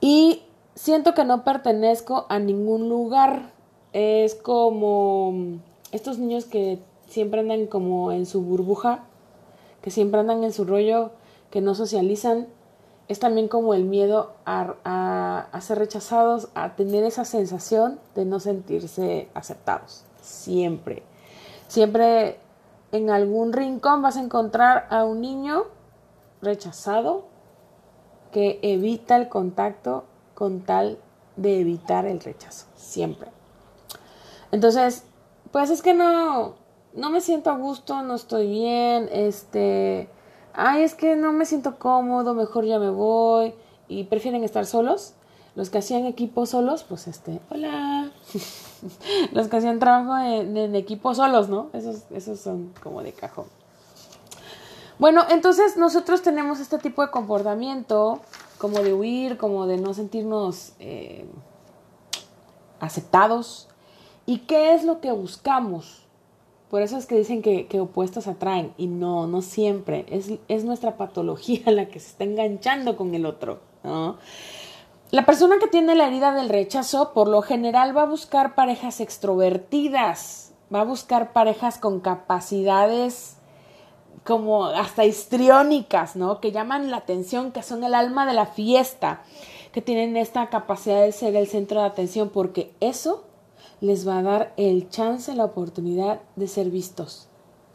Y 0.00 0.42
siento 0.74 1.12
que 1.12 1.24
no 1.24 1.44
pertenezco 1.44 2.24
a 2.30 2.38
ningún 2.38 2.88
lugar. 2.88 3.52
Es 3.92 4.34
como 4.34 5.60
estos 5.90 6.18
niños 6.18 6.46
que 6.46 6.78
siempre 7.08 7.40
andan 7.40 7.66
como 7.66 8.10
en 8.10 8.24
su 8.24 8.40
burbuja, 8.40 9.04
que 9.82 9.90
siempre 9.90 10.20
andan 10.20 10.44
en 10.44 10.52
su 10.52 10.64
rollo, 10.64 11.10
que 11.50 11.60
no 11.60 11.74
socializan 11.74 12.46
es 13.08 13.18
también 13.18 13.48
como 13.48 13.74
el 13.74 13.84
miedo 13.84 14.32
a, 14.46 15.46
ser 15.60 15.78
rechazados, 15.78 16.48
a 16.54 16.76
tener 16.76 17.04
esa 17.04 17.24
sensación 17.24 18.00
de 18.14 18.24
no 18.24 18.40
sentirse 18.40 19.28
aceptados. 19.34 20.04
Siempre. 20.22 21.02
Siempre 21.68 22.38
en 22.90 23.10
algún 23.10 23.52
rincón 23.52 24.00
vas 24.00 24.16
a 24.16 24.22
encontrar 24.22 24.86
a 24.88 25.04
un 25.04 25.20
niño 25.20 25.64
rechazado 26.40 27.26
que 28.30 28.58
evita 28.62 29.16
el 29.16 29.28
contacto 29.28 30.04
con 30.34 30.60
tal 30.60 30.98
de 31.36 31.60
evitar 31.60 32.06
el 32.06 32.20
rechazo. 32.20 32.66
Siempre. 32.74 33.30
Entonces, 34.50 35.04
pues 35.50 35.68
es 35.68 35.82
que 35.82 35.92
no, 35.92 36.54
no 36.94 37.10
me 37.10 37.20
siento 37.20 37.50
a 37.50 37.56
gusto, 37.56 38.02
no 38.02 38.14
estoy 38.14 38.48
bien, 38.48 39.08
este 39.12 40.08
ay, 40.54 40.82
es 40.82 40.94
que 40.94 41.16
no 41.16 41.32
me 41.32 41.46
siento 41.46 41.78
cómodo, 41.78 42.34
mejor 42.34 42.64
ya 42.64 42.78
me 42.78 42.90
voy, 42.90 43.54
y 43.88 44.04
prefieren 44.04 44.44
estar 44.44 44.66
solos. 44.66 45.14
Los 45.54 45.70
que 45.70 45.78
hacían 45.78 46.06
equipo 46.06 46.46
solos, 46.46 46.84
pues 46.84 47.08
este, 47.08 47.40
hola. 47.50 48.10
Los 49.32 49.48
que 49.48 49.56
hacían 49.56 49.78
trabajo 49.78 50.16
en, 50.18 50.74
equipo 50.74 51.14
solos, 51.14 51.48
¿no? 51.48 51.68
Esos, 51.72 52.04
esos 52.10 52.40
son 52.40 52.72
como 52.82 53.02
de 53.02 53.12
cajón. 53.12 53.46
Bueno, 54.98 55.24
entonces 55.30 55.76
nosotros 55.76 56.22
tenemos 56.22 56.60
este 56.60 56.78
tipo 56.78 57.02
de 57.02 57.10
comportamiento, 57.10 58.20
como 58.58 58.78
de 58.78 58.94
huir, 58.94 59.36
como 59.36 59.66
de 59.66 59.76
no 59.76 59.94
sentirnos 59.94 60.74
eh, 60.78 61.26
aceptados. 62.80 63.68
¿Y 64.26 64.38
qué 64.38 64.74
es 64.74 64.84
lo 64.84 65.00
que 65.00 65.10
buscamos? 65.10 66.02
Por 66.70 66.80
eso 66.80 66.96
es 66.96 67.06
que 67.06 67.16
dicen 67.16 67.42
que, 67.42 67.80
opuestos 67.80 68.28
atraen 68.28 68.72
y 68.78 68.86
no, 68.86 69.26
no 69.26 69.42
siempre. 69.42 70.06
Es, 70.08 70.64
nuestra 70.64 70.96
patología 70.96 71.62
la 71.70 71.88
que 71.88 72.00
se 72.00 72.08
está 72.08 72.24
enganchando 72.24 72.96
con 72.96 73.14
el 73.14 73.26
otro. 73.26 73.60
La 75.12 75.26
persona 75.26 75.58
que 75.58 75.66
tiene 75.66 75.94
la 75.94 76.06
herida 76.06 76.32
del 76.32 76.48
rechazo 76.48 77.12
por 77.12 77.28
lo 77.28 77.42
general 77.42 77.94
va 77.94 78.04
a 78.04 78.06
buscar 78.06 78.54
parejas 78.54 78.98
extrovertidas, 78.98 80.54
va 80.74 80.80
a 80.80 80.84
buscar 80.84 81.34
parejas 81.34 81.76
con 81.76 82.00
capacidades 82.00 83.36
como 84.24 84.64
hasta 84.64 85.04
histriónicas, 85.04 86.16
¿no? 86.16 86.40
Que 86.40 86.50
llaman 86.50 86.90
la 86.90 86.96
atención, 86.96 87.52
que 87.52 87.62
son 87.62 87.84
el 87.84 87.94
alma 87.94 88.24
de 88.24 88.32
la 88.32 88.46
fiesta, 88.46 89.22
que 89.72 89.82
tienen 89.82 90.16
esta 90.16 90.48
capacidad 90.48 91.02
de 91.02 91.12
ser 91.12 91.36
el 91.36 91.46
centro 91.46 91.80
de 91.80 91.88
atención, 91.88 92.30
porque 92.30 92.72
eso 92.80 93.24
les 93.82 94.08
va 94.08 94.16
a 94.16 94.22
dar 94.22 94.54
el 94.56 94.88
chance, 94.88 95.34
la 95.34 95.44
oportunidad 95.44 96.22
de 96.36 96.48
ser 96.48 96.70
vistos. 96.70 97.28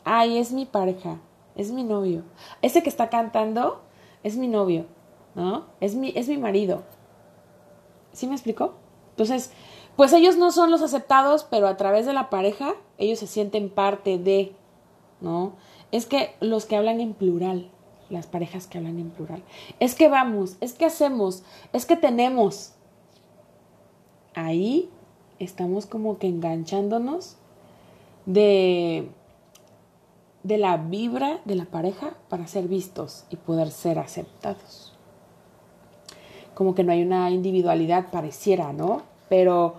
Ay, 0.05 0.39
es 0.39 0.53
mi 0.53 0.65
pareja, 0.65 1.19
es 1.55 1.71
mi 1.71 1.83
novio. 1.83 2.23
Ese 2.63 2.81
que 2.81 2.89
está 2.89 3.11
cantando 3.11 3.83
es 4.23 4.37
mi 4.37 4.47
novio, 4.47 4.87
¿no? 5.35 5.65
Es 5.81 5.93
mi, 5.93 6.13
es 6.15 6.27
mi 6.27 6.39
marido. 6.39 6.96
¿Sí 8.17 8.25
me 8.25 8.33
explicó? 8.33 8.73
Entonces, 9.11 9.51
pues 9.95 10.11
ellos 10.11 10.37
no 10.37 10.51
son 10.51 10.71
los 10.71 10.81
aceptados, 10.81 11.43
pero 11.43 11.67
a 11.67 11.77
través 11.77 12.07
de 12.07 12.13
la 12.13 12.31
pareja 12.31 12.73
ellos 12.97 13.19
se 13.19 13.27
sienten 13.27 13.69
parte 13.69 14.17
de, 14.17 14.55
¿no? 15.21 15.53
Es 15.91 16.07
que 16.07 16.33
los 16.39 16.65
que 16.65 16.75
hablan 16.75 16.99
en 16.99 17.13
plural, 17.13 17.69
las 18.09 18.25
parejas 18.25 18.65
que 18.65 18.79
hablan 18.79 18.97
en 18.97 19.11
plural, 19.11 19.43
es 19.79 19.93
que 19.93 20.07
vamos, 20.07 20.57
es 20.61 20.73
que 20.73 20.85
hacemos, 20.85 21.43
es 21.73 21.85
que 21.85 21.95
tenemos. 21.95 22.73
Ahí 24.33 24.89
estamos 25.37 25.85
como 25.85 26.17
que 26.17 26.25
enganchándonos 26.25 27.35
de, 28.25 29.11
de 30.41 30.57
la 30.57 30.77
vibra 30.77 31.39
de 31.45 31.53
la 31.53 31.65
pareja 31.65 32.17
para 32.29 32.47
ser 32.47 32.67
vistos 32.67 33.25
y 33.29 33.35
poder 33.35 33.69
ser 33.69 33.99
aceptados. 33.99 34.86
Como 36.57 36.73
que 36.73 36.83
no 36.83 36.91
hay 36.91 37.03
una 37.03 37.29
individualidad, 37.29 38.09
pareciera, 38.09 38.73
¿no? 38.73 39.03
Pero 39.29 39.75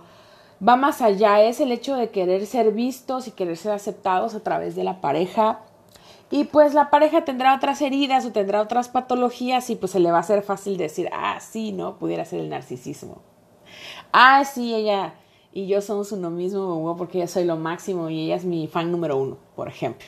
va 0.66 0.76
más 0.76 1.02
allá, 1.02 1.42
es 1.42 1.58
el 1.58 1.72
hecho 1.72 1.96
de 1.96 2.10
querer 2.10 2.46
ser 2.46 2.70
vistos 2.70 3.26
y 3.26 3.32
querer 3.32 3.56
ser 3.56 3.72
aceptados 3.72 4.36
a 4.36 4.44
través 4.44 4.76
de 4.76 4.84
la 4.84 5.00
pareja. 5.00 5.58
Y 6.30 6.44
pues 6.44 6.74
la 6.74 6.88
pareja 6.88 7.24
tendrá 7.24 7.56
otras 7.56 7.82
heridas 7.82 8.24
o 8.26 8.30
tendrá 8.30 8.62
otras 8.62 8.88
patologías 8.88 9.70
y 9.70 9.74
pues 9.74 9.90
se 9.90 9.98
le 9.98 10.12
va 10.12 10.18
a 10.18 10.20
hacer 10.20 10.44
fácil 10.44 10.76
decir, 10.76 11.10
ah, 11.12 11.40
sí, 11.40 11.72
¿no? 11.72 11.98
Pudiera 11.98 12.24
ser 12.24 12.38
el 12.38 12.48
narcisismo. 12.48 13.22
Ah, 14.12 14.44
sí, 14.44 14.72
ella 14.72 15.14
y 15.52 15.66
yo 15.66 15.80
somos 15.80 16.12
uno 16.12 16.30
mismo 16.30 16.94
porque 16.96 17.18
yo 17.18 17.26
soy 17.26 17.42
lo 17.42 17.56
máximo 17.56 18.08
y 18.08 18.26
ella 18.26 18.36
es 18.36 18.44
mi 18.44 18.68
fan 18.68 18.92
número 18.92 19.16
uno, 19.16 19.36
por 19.56 19.66
ejemplo. 19.66 20.06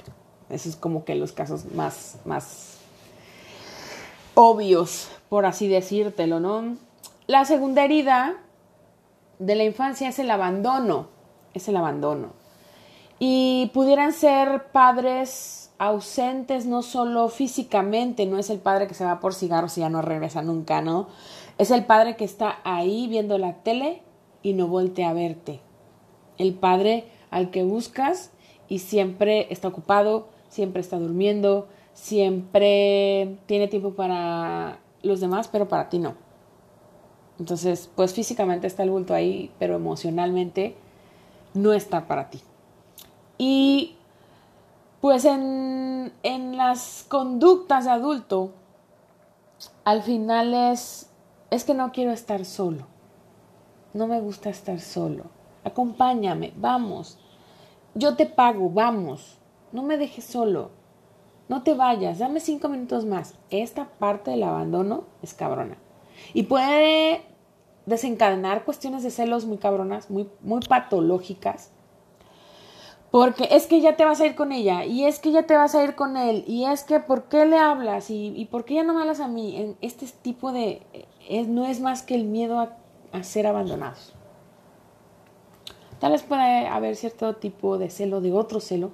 Esos 0.49 0.75
es 0.75 0.77
como 0.77 1.05
que 1.05 1.17
los 1.17 1.33
casos 1.33 1.65
más, 1.73 2.21
más 2.25 2.79
obvios, 4.35 5.09
por 5.31 5.47
así 5.47 5.69
decírtelo, 5.69 6.41
¿no? 6.41 6.77
La 7.27 7.47
segunda 7.47 7.85
herida 7.85 8.37
de 9.39 9.55
la 9.55 9.65
infancia 9.65 10.09
es 10.09 10.19
el 10.19 10.31
abandono, 10.31 11.07
es 11.55 11.69
el 11.69 11.77
abandono. 11.77 12.33
Y 13.21 13.71
pudieran 13.73 14.13
ser 14.13 14.73
padres 14.73 15.71
ausentes 15.79 16.67
no 16.67 16.83
solo 16.83 17.29
físicamente, 17.29 18.27
no 18.27 18.39
es 18.39 18.51
el 18.51 18.59
padre 18.59 18.87
que 18.87 18.95
se 18.95 19.05
va 19.05 19.21
por 19.21 19.33
cigarros 19.33 19.79
y 19.79 19.81
ya 19.81 19.89
no 19.89 20.03
regresa 20.03 20.43
nunca, 20.43 20.83
¿no? 20.83 21.07
Es 21.59 21.71
el 21.71 21.85
padre 21.87 22.17
que 22.17 22.25
está 22.25 22.59
ahí 22.65 23.07
viendo 23.07 23.39
la 23.39 23.63
tele 23.63 24.03
y 24.43 24.53
no 24.53 24.67
voltea 24.67 25.11
a 25.11 25.15
verte. 25.15 25.61
El 26.39 26.55
padre 26.55 27.05
al 27.31 27.51
que 27.51 27.63
buscas 27.63 28.33
y 28.69 28.81
siempre 28.81 29.47
está 29.51 29.69
ocupado, 29.69 30.29
siempre 30.49 30.81
está 30.81 30.99
durmiendo, 30.99 31.69
siempre 31.95 33.39
tiene 33.47 33.69
tiempo 33.69 33.95
para 33.95 34.81
los 35.03 35.21
demás, 35.21 35.49
pero 35.49 35.69
para 35.69 35.89
ti 35.89 35.99
no. 35.99 36.15
Entonces, 37.39 37.91
pues 37.95 38.13
físicamente 38.13 38.67
está 38.67 38.83
el 38.83 38.91
bulto 38.91 39.15
ahí, 39.15 39.51
pero 39.59 39.77
emocionalmente 39.77 40.77
no 41.55 41.73
está 41.73 42.07
para 42.07 42.29
ti. 42.31 42.41
Y 43.39 43.97
pues 45.01 45.25
en, 45.25 46.13
en 46.23 46.57
las 46.57 47.07
conductas 47.09 47.87
de 47.87 47.91
adulto, 47.93 48.53
al 49.85 50.03
final 50.03 50.53
es, 50.53 51.11
es 51.51 51.65
que 51.65 51.75
no 51.75 51.93
quiero 51.93 52.13
estar 52.13 52.45
solo. 52.45 52.87
No 53.95 54.07
me 54.07 54.21
gusta 54.21 54.51
estar 54.51 54.79
solo. 54.79 55.25
Acompáñame, 55.65 56.53
vamos. 56.57 57.19
Yo 57.95 58.17
te 58.17 58.27
pago, 58.27 58.71
vamos. 58.71 59.39
No 59.73 59.83
me 59.83 59.97
dejes 59.97 60.25
solo. 60.25 60.71
No 61.51 61.65
te 61.65 61.75
vayas, 61.75 62.21
dame 62.21 62.39
cinco 62.39 62.69
minutos 62.69 63.05
más. 63.07 63.35
Esta 63.51 63.89
parte 63.99 64.31
del 64.31 64.45
abandono 64.45 65.03
es 65.21 65.35
cabrona. 65.35 65.79
Y 66.33 66.45
puede 66.45 67.23
desencadenar 67.87 68.65
cuestiones 68.65 69.03
de 69.03 69.11
celos 69.11 69.47
muy 69.47 69.59
cabronas, 69.59 70.11
muy, 70.11 70.31
muy 70.43 70.61
patológicas. 70.61 71.73
Porque 73.11 73.49
es 73.51 73.67
que 73.67 73.81
ya 73.81 73.97
te 73.97 74.05
vas 74.05 74.21
a 74.21 74.27
ir 74.27 74.37
con 74.37 74.53
ella, 74.53 74.85
y 74.85 75.07
es 75.07 75.19
que 75.19 75.33
ya 75.33 75.43
te 75.43 75.57
vas 75.57 75.75
a 75.75 75.83
ir 75.83 75.97
con 75.97 76.17
él, 76.17 76.45
y 76.47 76.67
es 76.67 76.85
que 76.85 77.01
¿por 77.01 77.25
qué 77.25 77.45
le 77.47 77.59
hablas? 77.59 78.11
¿Y, 78.11 78.47
por 78.49 78.65
qué 78.65 78.75
ya 78.75 78.85
no 78.85 78.95
me 78.95 79.01
hablas 79.01 79.19
a 79.19 79.27
mí? 79.27 79.75
Este 79.81 80.07
tipo 80.23 80.53
de... 80.53 80.83
Es, 81.29 81.49
no 81.49 81.67
es 81.67 81.81
más 81.81 82.05
que 82.05 82.15
el 82.15 82.27
miedo 82.27 82.61
a, 82.61 82.77
a 83.11 83.25
ser 83.25 83.49
abandonados. 83.49 84.15
Tal 85.99 86.13
vez 86.13 86.23
puede 86.23 86.69
haber 86.69 86.95
cierto 86.95 87.35
tipo 87.35 87.77
de 87.77 87.91
celo, 87.91 88.21
de 88.21 88.33
otro 88.33 88.61
celo, 88.61 88.93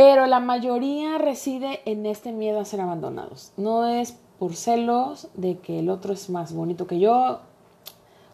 pero 0.00 0.24
la 0.24 0.40
mayoría 0.40 1.18
reside 1.18 1.82
en 1.84 2.06
este 2.06 2.32
miedo 2.32 2.58
a 2.58 2.64
ser 2.64 2.80
abandonados. 2.80 3.52
No 3.58 3.86
es 3.86 4.16
por 4.38 4.56
celos 4.56 5.28
de 5.34 5.58
que 5.58 5.80
el 5.80 5.90
otro 5.90 6.14
es 6.14 6.30
más 6.30 6.54
bonito 6.54 6.86
que 6.86 6.98
yo 6.98 7.40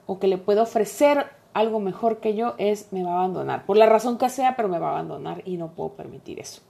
o 0.06 0.20
que 0.20 0.28
le 0.28 0.38
puedo 0.38 0.62
ofrecer 0.62 1.26
algo 1.54 1.80
mejor 1.80 2.20
que 2.20 2.36
yo, 2.36 2.54
es 2.58 2.92
me 2.92 3.02
va 3.02 3.14
a 3.14 3.18
abandonar. 3.18 3.66
Por 3.66 3.78
la 3.78 3.86
razón 3.86 4.16
que 4.16 4.28
sea, 4.28 4.54
pero 4.54 4.68
me 4.68 4.78
va 4.78 4.90
a 4.90 4.92
abandonar 4.92 5.42
y 5.44 5.56
no 5.56 5.72
puedo 5.72 5.94
permitir 5.94 6.38
eso. 6.38 6.62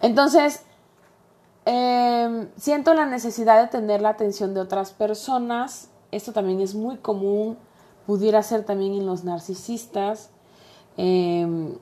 Entonces, 0.00 0.62
em, 1.64 2.48
siento 2.56 2.94
la 2.94 3.06
necesidad 3.06 3.60
de 3.60 3.66
tener 3.66 4.02
la 4.02 4.10
atención 4.10 4.54
de 4.54 4.60
otras 4.60 4.92
personas. 4.92 5.90
Esto 6.12 6.32
también 6.32 6.60
es 6.60 6.76
muy 6.76 6.98
común, 6.98 7.58
pudiera 8.06 8.40
ser 8.44 8.64
también 8.64 8.92
en 8.92 9.04
los 9.04 9.24
narcisistas. 9.24 10.30
Em, 10.96 11.74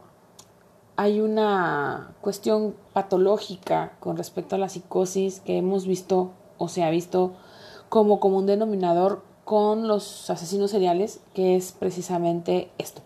hay 1.02 1.20
una 1.20 2.14
cuestión 2.20 2.76
patológica 2.92 3.96
con 3.98 4.16
respecto 4.16 4.54
a 4.54 4.58
la 4.58 4.68
psicosis 4.68 5.40
que 5.40 5.58
hemos 5.58 5.84
visto 5.84 6.30
o 6.58 6.68
se 6.68 6.84
ha 6.84 6.90
visto 6.90 7.32
como 7.88 8.20
común 8.20 8.46
denominador 8.46 9.24
con 9.44 9.88
los 9.88 10.30
asesinos 10.30 10.70
seriales, 10.70 11.18
que 11.34 11.56
es 11.56 11.72
precisamente 11.72 12.70
esto. 12.78 13.02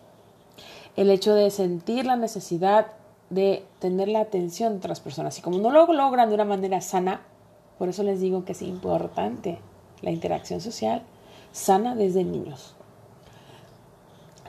El 0.95 1.09
hecho 1.09 1.33
de 1.33 1.49
sentir 1.49 2.05
la 2.05 2.17
necesidad 2.17 2.85
de 3.31 3.65
tener 3.79 4.09
la 4.09 4.21
atención 4.21 4.73
de 4.73 4.77
otras 4.77 4.99
personas. 4.99 5.35
Y 5.39 5.41
como 5.41 5.57
no 5.57 5.71
lo 5.71 5.91
logran 5.91 6.29
de 6.29 6.35
una 6.35 6.45
manera 6.45 6.81
sana, 6.81 7.21
por 7.79 7.89
eso 7.89 8.03
les 8.03 8.19
digo 8.19 8.45
que 8.45 8.51
es 8.51 8.61
importante 8.61 9.57
la 10.03 10.11
interacción 10.11 10.61
social 10.61 11.01
sana 11.51 11.95
desde 11.95 12.23
niños. 12.23 12.75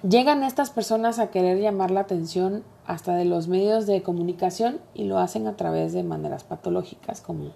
Llegan 0.07 0.45
estas 0.45 0.69
personas 0.69 1.19
a 1.19 1.31
querer 1.31 1.59
llamar 1.59 1.91
la 1.91 2.01
atención 2.01 2.63
hasta 2.89 3.15
de 3.15 3.27
los 3.27 3.49
medios 3.49 3.87
de 3.87 4.03
comunicación 4.03 4.81
y 4.95 5.05
lo 5.05 5.19
hacen 5.19 5.47
a 5.47 5.57
través 5.57 5.93
de 5.93 6.03
maneras 6.03 6.43
patológicas 6.43 7.21
como 7.21 7.53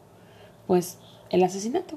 pues 0.67 0.99
el 1.31 1.43
asesinato. 1.43 1.97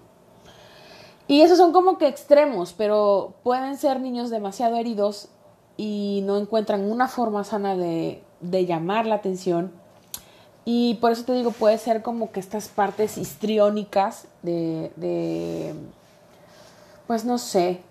Y 1.27 1.41
esos 1.41 1.57
son 1.57 1.73
como 1.73 1.97
que 1.97 2.07
extremos, 2.07 2.71
pero 2.71 3.33
pueden 3.43 3.75
ser 3.75 3.99
niños 3.99 4.29
demasiado 4.29 4.77
heridos 4.77 5.27
y 5.75 6.23
no 6.23 6.37
encuentran 6.37 6.89
una 6.89 7.09
forma 7.09 7.43
sana 7.43 7.75
de, 7.75 8.23
llamar 8.41 9.05
la 9.05 9.15
atención. 9.15 9.73
Y 10.63 10.93
por 10.95 11.11
eso 11.11 11.25
te 11.25 11.33
digo, 11.33 11.51
puede 11.51 11.77
ser 11.77 12.03
como 12.03 12.31
que 12.31 12.39
estas 12.39 12.69
partes 12.69 13.17
histriónicas 13.17 14.29
de, 14.43 14.93
de 14.95 15.75
pues 17.05 17.25
no 17.25 17.37
sé, 17.37 17.81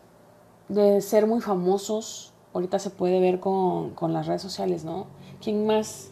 de 0.71 1.03
ser 1.03 1.27
muy 1.27 1.43
famosos. 1.43 2.33
Ahorita 2.55 2.79
se 2.79 2.89
puede 2.89 3.21
ver 3.21 3.41
con, 3.41 3.91
con 3.91 4.15
las 4.15 4.27
redes 4.27 4.41
sociales, 4.41 4.85
¿no? 4.85 5.07
¿Quién 5.45 5.67
más, 5.67 6.09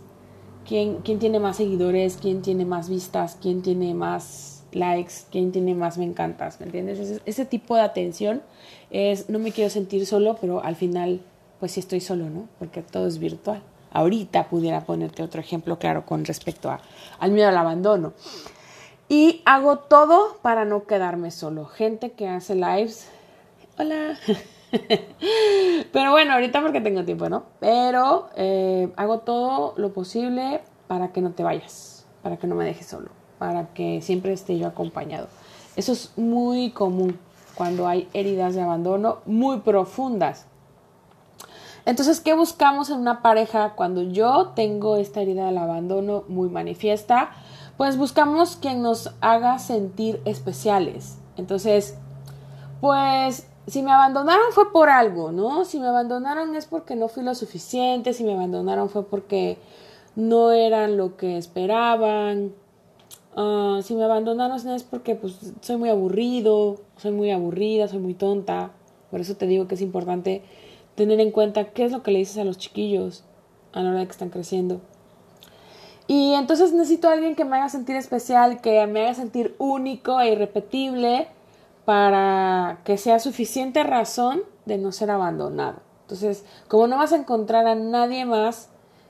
quién, 0.68 0.98
quién 0.98 1.18
tiene 1.18 1.40
más 1.40 1.56
seguidores? 1.56 2.18
¿Quién 2.20 2.42
tiene 2.42 2.66
más 2.66 2.90
vistas? 2.90 3.38
¿Quién 3.40 3.62
tiene 3.62 3.94
más 3.94 4.52
likes, 4.74 5.14
quién 5.30 5.52
tiene 5.52 5.74
más 5.74 5.98
me 5.98 6.04
encantas, 6.04 6.60
¿me 6.60 6.66
entiendes? 6.66 7.20
Ese, 7.24 7.44
tipo 7.44 7.76
de 7.76 7.82
atención 7.82 8.42
es, 8.90 9.28
no 9.28 9.38
me 9.38 9.52
quiero 9.52 9.70
sentir 9.70 10.06
solo, 10.06 10.36
pero 10.40 10.62
al 10.62 10.76
final, 10.76 11.20
pues 11.60 11.72
sí 11.72 11.80
estoy 11.80 12.00
solo, 12.00 12.30
¿no? 12.30 12.48
Porque 12.58 12.82
todo 12.82 13.06
es 13.06 13.18
virtual. 13.18 13.62
Ahorita 13.90 14.48
pudiera 14.48 14.80
ponerte 14.82 15.22
otro 15.22 15.40
ejemplo 15.40 15.78
claro 15.78 16.06
con 16.06 16.24
respecto 16.24 16.70
a, 16.70 16.80
al 17.18 17.32
miedo 17.32 17.48
al 17.48 17.56
abandono. 17.56 18.14
Y 19.08 19.42
hago 19.44 19.78
todo 19.78 20.38
para 20.40 20.64
no 20.64 20.86
quedarme 20.86 21.30
solo. 21.30 21.66
Gente 21.66 22.12
que 22.12 22.28
hace 22.28 22.54
lives. 22.54 23.08
Hola. 23.78 24.18
Pero 25.92 26.10
bueno, 26.10 26.32
ahorita 26.32 26.60
porque 26.62 26.80
tengo 26.80 27.04
tiempo, 27.04 27.28
¿no? 27.28 27.44
Pero 27.60 28.28
eh, 28.36 28.92
hago 28.96 29.18
todo 29.18 29.74
lo 29.76 29.92
posible 29.92 30.62
para 30.88 31.12
que 31.12 31.20
no 31.20 31.32
te 31.32 31.42
vayas, 31.42 32.06
para 32.22 32.36
que 32.36 32.46
no 32.46 32.54
me 32.54 32.64
dejes 32.64 32.86
solo 32.86 33.22
para 33.42 33.66
que 33.74 34.00
siempre 34.02 34.32
esté 34.32 34.56
yo 34.56 34.68
acompañado. 34.68 35.26
Eso 35.74 35.90
es 35.90 36.16
muy 36.16 36.70
común 36.70 37.18
cuando 37.56 37.88
hay 37.88 38.08
heridas 38.12 38.54
de 38.54 38.62
abandono 38.62 39.18
muy 39.26 39.58
profundas. 39.58 40.46
Entonces, 41.84 42.20
¿qué 42.20 42.34
buscamos 42.34 42.88
en 42.88 43.00
una 43.00 43.20
pareja 43.20 43.70
cuando 43.70 44.00
yo 44.02 44.52
tengo 44.54 44.94
esta 44.94 45.22
herida 45.22 45.46
del 45.46 45.58
abandono 45.58 46.22
muy 46.28 46.50
manifiesta? 46.50 47.30
Pues 47.76 47.96
buscamos 47.96 48.54
quien 48.54 48.80
nos 48.80 49.12
haga 49.20 49.58
sentir 49.58 50.22
especiales. 50.24 51.18
Entonces, 51.36 51.98
pues 52.80 53.48
si 53.66 53.82
me 53.82 53.92
abandonaron 53.92 54.52
fue 54.52 54.72
por 54.72 54.88
algo, 54.88 55.32
¿no? 55.32 55.64
Si 55.64 55.78
me 55.78 55.86
abandonaron 55.86 56.54
es 56.56 56.66
porque 56.66 56.96
no 56.96 57.08
fui 57.08 57.22
lo 57.22 57.34
suficiente, 57.34 58.12
si 58.12 58.24
me 58.24 58.34
abandonaron 58.34 58.88
fue 58.88 59.04
porque 59.06 59.58
no 60.16 60.52
eran 60.52 60.96
lo 60.96 61.16
que 61.16 61.38
esperaban, 61.38 62.54
Ah, 63.34 63.80
si 63.82 63.94
me 63.94 64.04
abandonaron 64.04 64.68
es 64.68 64.82
porque 64.82 65.14
pues 65.14 65.54
soy 65.62 65.76
muy 65.76 65.88
aburrido, 65.88 66.80
soy 66.98 67.12
muy 67.12 67.30
aburrida, 67.30 67.88
soy 67.88 67.98
muy 67.98 68.14
tonta. 68.14 68.72
Por 69.10 69.20
eso 69.20 69.36
te 69.36 69.46
digo 69.46 69.68
que 69.68 69.74
es 69.74 69.80
importante 69.80 70.42
tener 70.94 71.20
en 71.20 71.30
cuenta 71.30 71.70
qué 71.70 71.84
es 71.84 71.92
lo 71.92 72.02
que 72.02 72.10
le 72.10 72.18
dices 72.18 72.38
a 72.38 72.44
los 72.44 72.58
chiquillos 72.58 73.24
a 73.72 73.80
la 73.82 73.90
hora 73.90 74.00
de 74.00 74.06
que 74.06 74.12
están 74.12 74.28
creciendo. 74.28 74.80
Y 76.06 76.34
entonces 76.34 76.72
necesito 76.72 77.08
a 77.08 77.12
alguien 77.12 77.34
que 77.34 77.46
me 77.46 77.56
haga 77.56 77.70
sentir 77.70 77.96
especial, 77.96 78.60
que 78.60 78.86
me 78.86 79.02
haga 79.02 79.14
sentir 79.14 79.54
único 79.58 80.20
e 80.20 80.32
irrepetible 80.32 81.28
para 81.84 82.80
que 82.84 82.96
sea 82.96 83.18
suficiente 83.18 83.82
razón 83.82 84.42
de 84.66 84.78
no 84.78 84.92
ser 84.92 85.10
abandonado. 85.10 85.80
Entonces, 86.02 86.44
como 86.68 86.86
no 86.86 86.98
vas 86.98 87.12
a 87.12 87.16
encontrar 87.16 87.66
a 87.66 87.74
nadie 87.74 88.24
más 88.24 88.68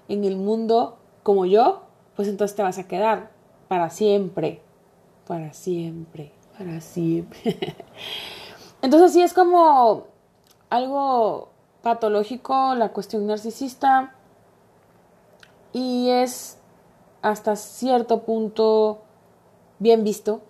en 0.08 0.24
el 0.24 0.36
mundo 0.36 0.98
como 1.22 1.46
yo, 1.46 1.82
pues 2.16 2.28
entonces 2.28 2.56
te 2.56 2.62
vas 2.62 2.78
a 2.78 2.86
quedar 2.86 3.30
para 3.68 3.90
siempre, 3.90 4.62
para 5.26 5.52
siempre, 5.52 6.32
para 6.56 6.80
siempre. 6.80 7.40
Entonces 8.82 9.12
sí 9.12 9.22
es 9.22 9.32
como 9.32 10.06
algo 10.68 11.50
patológico 11.82 12.74
la 12.74 12.90
cuestión 12.92 13.26
narcisista 13.26 14.14
y 15.72 16.10
es 16.10 16.58
hasta 17.22 17.56
cierto 17.56 18.22
punto 18.22 19.02
bien 19.78 20.04
visto 20.04 20.42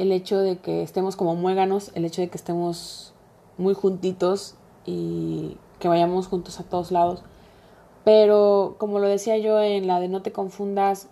el 0.00 0.12
hecho 0.12 0.38
de 0.38 0.56
que 0.56 0.82
estemos 0.82 1.14
como 1.14 1.36
muéganos, 1.36 1.92
el 1.94 2.06
hecho 2.06 2.22
de 2.22 2.30
que 2.30 2.38
estemos 2.38 3.12
muy 3.58 3.74
juntitos 3.74 4.54
y 4.86 5.58
que 5.78 5.88
vayamos 5.88 6.26
juntos 6.26 6.58
a 6.58 6.64
todos 6.64 6.90
lados. 6.90 7.22
Pero 8.02 8.76
como 8.78 8.98
lo 8.98 9.08
decía 9.08 9.36
yo 9.36 9.60
en 9.60 9.86
la 9.86 10.00
de 10.00 10.08
no 10.08 10.22
te 10.22 10.32
confundas, 10.32 11.08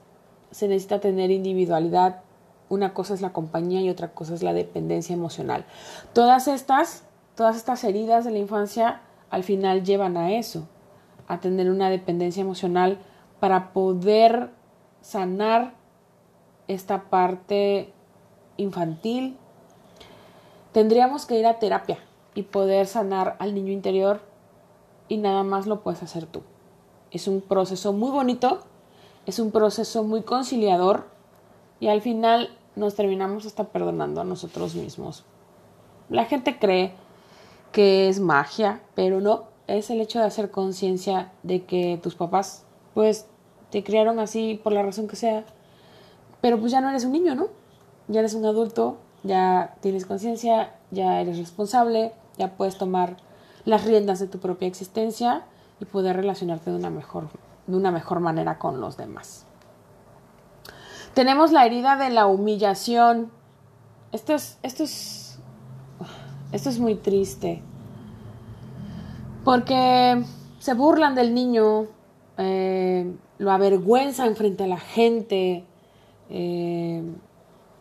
se 0.53 0.69
necesita 0.69 1.01
tener 1.01 1.31
individualidad. 1.31 2.23
Una 2.71 2.95
cosa 2.95 3.13
es 3.13 3.21
la 3.21 3.35
compañía 3.35 3.83
y 3.83 3.91
otra 3.91 4.15
cosa 4.15 4.33
es 4.33 4.43
la 4.43 4.55
dependencia 4.55 5.13
emocional. 5.13 5.67
Todas 6.15 6.49
estas, 6.49 7.05
todas 7.35 7.57
estas 7.57 7.85
heridas 7.85 8.25
de 8.25 8.31
la 8.31 8.39
infancia 8.39 9.03
al 9.29 9.45
final 9.45 9.85
llevan 9.85 10.17
a 10.17 10.33
eso, 10.33 10.67
a 11.27 11.41
tener 11.41 11.71
una 11.71 11.91
dependencia 11.91 12.41
emocional 12.41 13.01
para 13.39 13.75
poder 13.75 14.49
sanar 15.03 15.75
esta 16.69 17.11
parte 17.11 17.93
infantil. 18.59 19.39
Tendríamos 20.73 21.25
que 21.25 21.39
ir 21.39 21.47
a 21.47 21.59
terapia 21.59 21.99
y 22.35 22.43
poder 22.43 22.87
sanar 22.87 23.37
al 23.39 23.55
niño 23.55 23.73
interior 23.73 24.21
y 25.09 25.17
nada 25.17 25.43
más 25.43 25.67
lo 25.67 25.81
puedes 25.81 26.03
hacer 26.03 26.27
tú. 26.27 26.43
Es 27.11 27.27
un 27.27 27.41
proceso 27.41 27.95
muy 27.95 28.11
bonito, 28.11 28.61
es 29.25 29.39
un 29.39 29.51
proceso 29.51 30.05
muy 30.05 30.23
conciliador 30.23 31.09
y 31.81 31.89
al 31.89 32.03
final 32.03 32.51
nos 32.77 32.95
terminamos 32.95 33.47
hasta 33.47 33.65
perdonando 33.65 34.21
a 34.21 34.25
nosotros 34.25 34.75
mismos. 34.75 35.25
La 36.11 36.27
gente 36.27 36.59
cree 36.59 36.93
que 37.73 38.09
es 38.09 38.21
magia, 38.21 38.83
pero 38.95 39.21
no, 39.21 39.45
es 39.67 39.91
el 39.91 40.01
hecho 40.01 40.19
de 40.19 40.27
hacer 40.27 40.51
conciencia 40.51 41.33
de 41.43 41.65
que 41.65 41.99
tus 42.03 42.15
papás 42.15 42.65
pues 42.95 43.27
te 43.71 43.85
criaron 43.85 44.19
así 44.19 44.61
por 44.63 44.73
la 44.73 44.83
razón 44.83 45.09
que 45.09 45.17
sea, 45.17 45.45
pero 46.41 46.59
pues 46.59 46.73
ya 46.73 46.81
no 46.81 46.89
eres 46.89 47.05
un 47.05 47.13
niño, 47.13 47.35
¿no? 47.35 47.49
Ya 48.09 48.21
eres 48.21 48.35
un 48.35 48.47
adulto, 48.47 48.97
ya 49.23 49.75
tienes 49.81 50.07
conciencia, 50.07 50.75
ya 50.91 51.21
eres 51.21 51.39
responsable, 51.39 52.13
ya 52.39 52.57
puedes 52.57 52.79
tomar 52.79 53.17
las 53.65 53.85
riendas 53.85 54.19
de 54.19 54.27
tu 54.27 54.39
propia 54.39 54.67
existencia 54.69 55.43
y 55.81 55.85
poder 55.85 56.17
relacionarte 56.17 56.71
de 56.71 56.77
una 56.77 56.91
mejor, 56.91 57.29
de 57.67 57.77
una 57.77 57.91
mejor 57.91 58.21
manera 58.21 58.59
con 58.59 58.81
los 58.81 58.97
demás. 58.97 59.45
Tenemos 61.15 61.53
la 61.53 61.67
herida 61.67 61.97
de 61.97 62.11
la 62.11 62.27
humillación. 62.27 63.31
Esto 64.13 64.35
es, 64.35 64.59
esto 64.63 64.85
es, 64.85 65.39
esto 66.53 66.71
es 66.71 66.79
muy 66.79 66.95
triste. 66.95 67.63
Porque 69.45 70.23
se 70.59 70.75
burlan 70.75 71.15
del 71.15 71.35
niño, 71.35 71.87
eh, 72.37 73.13
lo 73.39 73.51
avergüenzan 73.51 74.37
frente 74.37 74.65
a 74.65 74.67
la 74.67 74.79
gente, 74.79 75.65
eh, 76.31 77.03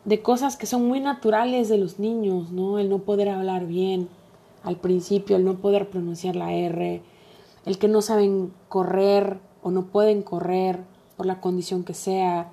de 0.08 0.22
cosas 0.22 0.56
que 0.56 0.68
son 0.68 0.88
muy 0.88 1.02
naturales 1.02 1.68
de 1.68 1.78
los 1.78 2.00
niños, 2.00 2.50
¿no? 2.54 2.80
El 2.80 2.88
no 2.88 3.00
poder 3.00 3.28
hablar 3.28 3.68
bien 3.68 4.08
al 4.64 4.78
principio, 4.78 5.36
el 5.36 5.44
no 5.44 5.56
poder 5.56 5.90
pronunciar 5.90 6.38
la 6.38 6.54
R, 6.54 7.02
el 7.66 7.78
que 7.78 7.90
no 7.90 8.02
saben 8.02 8.54
correr 8.70 9.38
o 9.62 9.70
no 9.70 9.88
pueden 9.88 10.22
correr 10.22 10.80
por 11.18 11.26
la 11.26 11.42
condición 11.42 11.84
que 11.84 11.94
sea. 11.94 12.50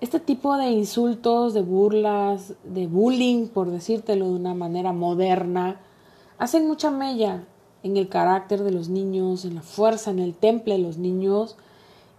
Este 0.00 0.20
tipo 0.20 0.56
de 0.56 0.70
insultos, 0.70 1.52
de 1.52 1.62
burlas, 1.62 2.54
de 2.62 2.86
bullying, 2.86 3.48
por 3.48 3.72
decírtelo 3.72 4.26
de 4.26 4.36
una 4.36 4.54
manera 4.54 4.92
moderna, 4.92 5.80
hacen 6.38 6.68
mucha 6.68 6.92
mella 6.92 7.42
en 7.82 7.96
el 7.96 8.08
carácter 8.08 8.62
de 8.62 8.70
los 8.70 8.88
niños, 8.88 9.44
en 9.44 9.56
la 9.56 9.62
fuerza, 9.62 10.12
en 10.12 10.20
el 10.20 10.32
temple 10.32 10.74
de 10.76 10.82
los 10.84 10.98
niños, 10.98 11.56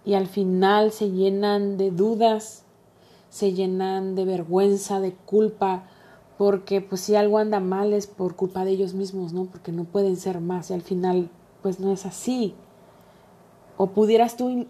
y 0.03 0.15
al 0.15 0.27
final 0.27 0.91
se 0.91 1.11
llenan 1.11 1.77
de 1.77 1.91
dudas, 1.91 2.64
se 3.35 3.51
llenan 3.51 4.15
de 4.15 4.23
vergüenza, 4.23 5.01
de 5.01 5.11
culpa, 5.11 5.83
porque 6.37 6.79
pues 6.79 7.01
si 7.01 7.17
algo 7.17 7.37
anda 7.37 7.59
mal 7.59 7.91
es 7.91 8.07
por 8.07 8.37
culpa 8.37 8.63
de 8.63 8.71
ellos 8.71 8.93
mismos, 8.93 9.33
¿no? 9.33 9.43
Porque 9.43 9.73
no 9.73 9.83
pueden 9.83 10.15
ser 10.15 10.39
más 10.39 10.69
y 10.69 10.73
al 10.73 10.81
final 10.81 11.29
pues 11.61 11.81
no 11.81 11.91
es 11.91 12.05
así. 12.05 12.55
O 13.75 13.87
pudieras 13.87 14.37
tú 14.37 14.67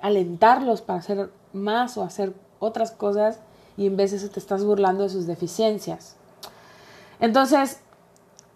alentarlos 0.00 0.80
para 0.80 1.00
hacer 1.00 1.30
más 1.52 1.98
o 1.98 2.02
hacer 2.02 2.32
otras 2.60 2.92
cosas 2.92 3.40
y 3.76 3.84
en 3.84 3.98
vez 3.98 4.12
de 4.12 4.16
eso 4.16 4.30
te 4.30 4.40
estás 4.40 4.64
burlando 4.64 5.02
de 5.02 5.10
sus 5.10 5.26
deficiencias. 5.26 6.16
Entonces, 7.20 7.80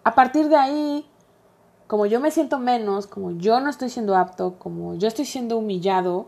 a 0.03 0.15
partir 0.15 0.49
de 0.49 0.55
ahí, 0.55 1.05
como 1.85 2.07
yo 2.07 2.19
me 2.19 2.31
siento 2.31 2.57
menos, 2.57 3.05
como 3.05 3.29
yo 3.29 3.59
no 3.59 3.69
estoy 3.69 3.91
siendo 3.91 4.15
apto, 4.15 4.55
como 4.57 4.95
yo 4.95 5.07
estoy 5.07 5.25
siendo 5.25 5.59
humillado, 5.59 6.25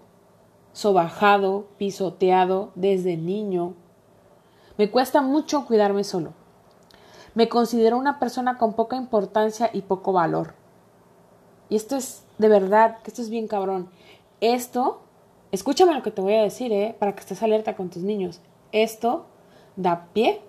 sobajado, 0.75 1.67
pisoteado 1.77 2.73
desde 2.75 3.15
niño. 3.15 3.75
Me 4.77 4.91
cuesta 4.91 5.21
mucho 5.21 5.65
cuidarme 5.65 6.03
solo. 6.03 6.33
Me 7.33 7.47
considero 7.47 7.97
una 7.97 8.19
persona 8.19 8.57
con 8.57 8.73
poca 8.73 8.97
importancia 8.97 9.69
y 9.71 9.83
poco 9.83 10.11
valor. 10.11 10.53
Y 11.69 11.77
esto 11.77 11.95
es 11.95 12.25
de 12.37 12.49
verdad, 12.49 12.97
que 13.01 13.09
esto 13.09 13.21
es 13.21 13.29
bien 13.29 13.47
cabrón. 13.47 13.89
Esto, 14.41 14.99
escúchame 15.53 15.93
lo 15.93 16.03
que 16.03 16.11
te 16.11 16.21
voy 16.21 16.33
a 16.33 16.43
decir, 16.43 16.73
¿eh? 16.73 16.93
para 16.99 17.15
que 17.15 17.21
estés 17.21 17.41
alerta 17.41 17.77
con 17.77 17.89
tus 17.89 18.03
niños. 18.03 18.41
Esto 18.73 19.27
da 19.77 20.09
pie, 20.11 20.41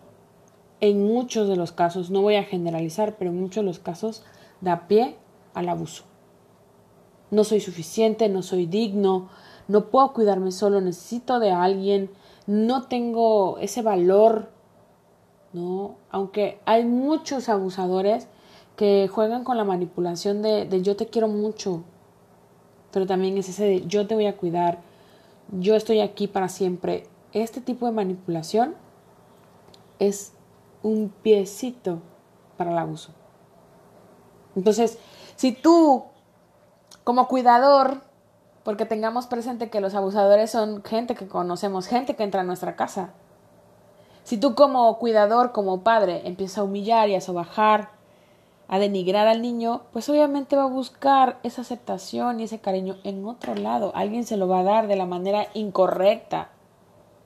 en 0.81 1.05
muchos 1.05 1.49
de 1.49 1.55
los 1.55 1.71
casos, 1.71 2.11
no 2.11 2.21
voy 2.21 2.35
a 2.35 2.43
generalizar, 2.43 3.15
pero 3.17 3.31
en 3.31 3.41
muchos 3.41 3.63
de 3.63 3.69
los 3.69 3.79
casos 3.79 4.25
da 4.61 4.89
pie 4.89 5.17
al 5.55 5.69
abuso. 5.69 6.03
No 7.31 7.45
soy 7.45 7.61
suficiente, 7.61 8.29
no 8.29 8.43
soy 8.43 8.67
digno, 8.67 9.31
no 9.69 9.87
puedo 9.87 10.13
cuidarme 10.13 10.53
solo, 10.53 10.81
necesito 10.81 11.39
de 11.39 11.51
alguien, 11.51 12.11
no 12.47 12.85
tengo 12.85 13.59
ese 13.59 13.83
valor, 13.83 14.51
¿no? 15.53 15.97
Aunque 16.11 16.61
hay 16.65 16.85
muchos 16.85 17.49
abusadores 17.49 18.29
que 18.77 19.09
juegan 19.09 19.43
con 19.43 19.57
la 19.57 19.65
manipulación 19.65 20.43
de, 20.43 20.67
de 20.67 20.83
yo 20.83 20.97
te 20.97 21.07
quiero 21.07 21.29
mucho, 21.29 21.83
pero 22.93 23.07
también 23.07 23.37
es 23.39 23.49
ese 23.49 23.65
de 23.65 23.87
yo 23.87 24.07
te 24.07 24.15
voy 24.15 24.27
a 24.27 24.37
cuidar, 24.37 24.79
yo 25.51 25.75
estoy 25.75 26.01
aquí 26.01 26.29
para 26.29 26.49
siempre. 26.49 27.05
Este 27.33 27.61
tipo 27.61 27.87
de 27.87 27.93
manipulación 27.93 28.75
es 29.99 30.33
un 30.83 31.09
piecito 31.23 32.01
para 32.57 32.71
el 32.71 32.79
abuso. 32.79 33.13
Entonces, 34.55 34.99
si 35.37 35.53
tú 35.53 36.05
como 37.05 37.29
cuidador 37.29 38.01
porque 38.67 38.85
tengamos 38.85 39.29
presente 39.29 39.71
que 39.71 39.81
los 39.81 39.95
abusadores 39.95 40.51
son 40.51 40.83
gente 40.83 41.15
que 41.15 41.29
conocemos, 41.29 41.87
gente 41.87 42.17
que 42.17 42.25
entra 42.25 42.41
a 42.41 42.45
nuestra 42.45 42.75
casa. 42.75 43.11
Si 44.25 44.39
tú 44.39 44.57
como 44.57 44.99
cuidador, 44.99 45.53
como 45.53 45.83
padre, 45.83 46.23
empiezas 46.27 46.59
a 46.59 46.65
humillar 46.65 47.09
y 47.09 47.15
a 47.15 47.21
sobajar, 47.21 47.91
a 48.67 48.81
denigrar 48.81 49.29
al 49.29 49.41
niño, 49.41 49.83
pues 49.93 50.09
obviamente 50.09 50.57
va 50.57 50.65
a 50.65 50.67
buscar 50.67 51.39
esa 51.45 51.63
aceptación 51.63 52.41
y 52.41 52.43
ese 52.43 52.59
cariño 52.59 52.97
en 53.05 53.25
otro 53.25 53.55
lado. 53.55 53.93
Alguien 53.95 54.25
se 54.25 54.37
lo 54.37 54.49
va 54.49 54.59
a 54.59 54.65
dar 54.65 54.89
de 54.89 54.97
la 54.97 55.07
manera 55.07 55.47
incorrecta 55.55 56.49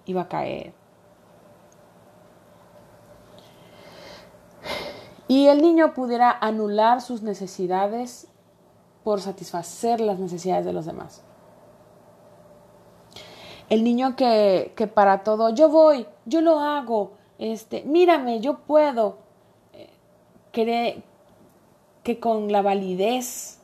y 0.04 0.12
va 0.12 0.20
a 0.20 0.28
caer. 0.28 0.74
Y 5.26 5.46
el 5.46 5.62
niño 5.62 5.94
pudiera 5.94 6.36
anular 6.38 7.00
sus 7.00 7.22
necesidades 7.22 8.28
por 9.04 9.22
satisfacer 9.22 10.02
las 10.02 10.18
necesidades 10.18 10.66
de 10.66 10.74
los 10.74 10.84
demás. 10.84 11.24
El 13.70 13.82
niño 13.84 14.16
que, 14.16 14.74
que 14.76 14.86
para 14.86 15.22
todo, 15.22 15.48
yo 15.48 15.70
voy, 15.70 16.06
yo 16.26 16.42
lo 16.42 16.60
hago, 16.60 17.12
este, 17.40 17.82
mírame, 17.84 18.40
yo 18.40 18.58
puedo. 18.58 19.16
Eh, 19.72 19.88
cree 20.52 21.02
que 22.02 22.20
con 22.20 22.52
la 22.52 22.60
validez 22.60 23.58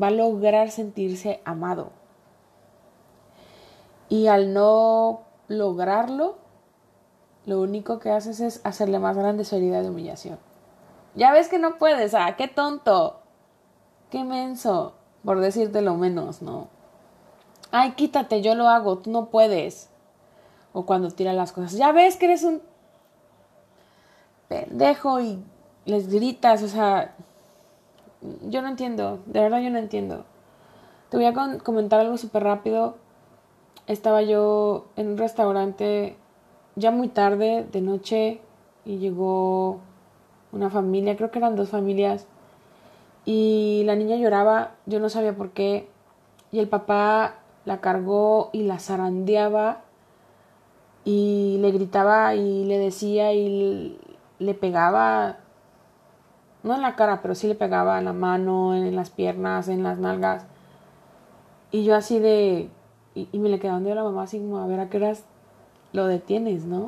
va 0.00 0.08
a 0.08 0.10
lograr 0.10 0.70
sentirse 0.70 1.40
amado. 1.46 1.92
Y 4.10 4.26
al 4.26 4.52
no 4.52 5.22
lograrlo, 5.48 6.36
lo 7.46 7.60
único 7.60 7.98
que 7.98 8.10
haces 8.10 8.40
es 8.40 8.60
hacerle 8.64 8.98
más 8.98 9.16
grande 9.16 9.44
su 9.44 9.56
herida 9.56 9.80
de 9.80 9.88
humillación. 9.88 10.38
Ya 11.14 11.32
ves 11.32 11.48
que 11.48 11.58
no 11.58 11.78
puedes, 11.78 12.12
ah, 12.12 12.34
qué 12.36 12.48
tonto, 12.48 13.20
qué 14.10 14.24
menso, 14.24 14.92
por 15.24 15.40
decirte 15.40 15.80
lo 15.80 15.94
menos, 15.94 16.42
¿no? 16.42 16.68
Ay, 17.70 17.92
quítate, 17.92 18.42
yo 18.42 18.54
lo 18.54 18.68
hago, 18.68 18.98
tú 18.98 19.10
no 19.10 19.26
puedes. 19.26 19.90
O 20.72 20.84
cuando 20.84 21.10
tira 21.10 21.32
las 21.32 21.52
cosas, 21.52 21.72
ya 21.72 21.92
ves 21.92 22.16
que 22.16 22.26
eres 22.26 22.42
un 22.44 22.60
pendejo 24.48 25.20
y 25.20 25.42
les 25.84 26.08
gritas, 26.08 26.62
o 26.62 26.68
sea, 26.68 27.14
yo 28.42 28.62
no 28.62 28.68
entiendo, 28.68 29.20
de 29.26 29.40
verdad 29.40 29.60
yo 29.60 29.70
no 29.70 29.78
entiendo. 29.78 30.24
Te 31.08 31.16
voy 31.16 31.26
a 31.26 31.58
comentar 31.58 32.00
algo 32.00 32.16
súper 32.18 32.42
rápido. 32.42 32.96
Estaba 33.86 34.22
yo 34.22 34.86
en 34.96 35.08
un 35.08 35.18
restaurante 35.18 36.16
ya 36.74 36.90
muy 36.90 37.08
tarde, 37.08 37.66
de 37.70 37.80
noche, 37.80 38.40
y 38.84 38.98
llegó 38.98 39.80
una 40.52 40.70
familia, 40.70 41.16
creo 41.16 41.30
que 41.30 41.38
eran 41.38 41.56
dos 41.56 41.70
familias, 41.70 42.26
y 43.24 43.82
la 43.86 43.96
niña 43.96 44.16
lloraba, 44.16 44.72
yo 44.86 45.00
no 45.00 45.08
sabía 45.08 45.34
por 45.34 45.50
qué, 45.50 45.88
y 46.52 46.58
el 46.58 46.68
papá 46.68 47.36
la 47.66 47.80
cargó 47.80 48.48
y 48.52 48.62
la 48.62 48.78
zarandeaba 48.78 49.82
y 51.04 51.58
le 51.60 51.70
gritaba 51.72 52.34
y 52.34 52.64
le 52.64 52.78
decía 52.78 53.34
y 53.34 53.98
le 54.38 54.54
pegaba. 54.54 55.36
no 56.62 56.74
en 56.74 56.82
la 56.82 56.96
cara, 56.96 57.20
pero 57.22 57.34
sí 57.34 57.46
le 57.46 57.54
pegaba 57.54 57.98
en 57.98 58.06
la 58.06 58.12
mano, 58.12 58.74
en 58.74 58.96
las 58.96 59.10
piernas, 59.10 59.68
en 59.68 59.82
las 59.82 59.98
nalgas. 59.98 60.46
Y 61.70 61.84
yo 61.84 61.94
así 61.94 62.18
de, 62.18 62.70
y, 63.14 63.38
me 63.38 63.48
le 63.48 63.58
quedaba 63.58 63.78
a 63.78 63.80
la 63.80 64.02
mamá 64.04 64.22
así 64.22 64.38
como, 64.38 64.58
a 64.58 64.66
ver 64.66 64.80
a 64.80 64.88
qué 64.88 64.96
horas 64.98 65.24
lo 65.92 66.06
detienes, 66.06 66.64
¿no? 66.64 66.86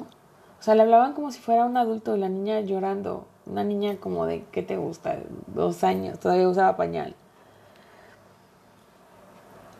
O 0.60 0.62
sea, 0.62 0.74
le 0.74 0.82
hablaban 0.82 1.12
como 1.12 1.30
si 1.30 1.40
fuera 1.40 1.64
un 1.64 1.76
adulto 1.76 2.16
y 2.16 2.20
la 2.20 2.28
niña 2.28 2.60
llorando. 2.60 3.26
Una 3.46 3.64
niña 3.64 3.96
como 3.96 4.26
de, 4.26 4.44
¿qué 4.52 4.62
te 4.62 4.76
gusta? 4.76 5.18
Dos 5.46 5.84
años, 5.84 6.18
todavía 6.18 6.48
usaba 6.48 6.76
pañal. 6.76 7.14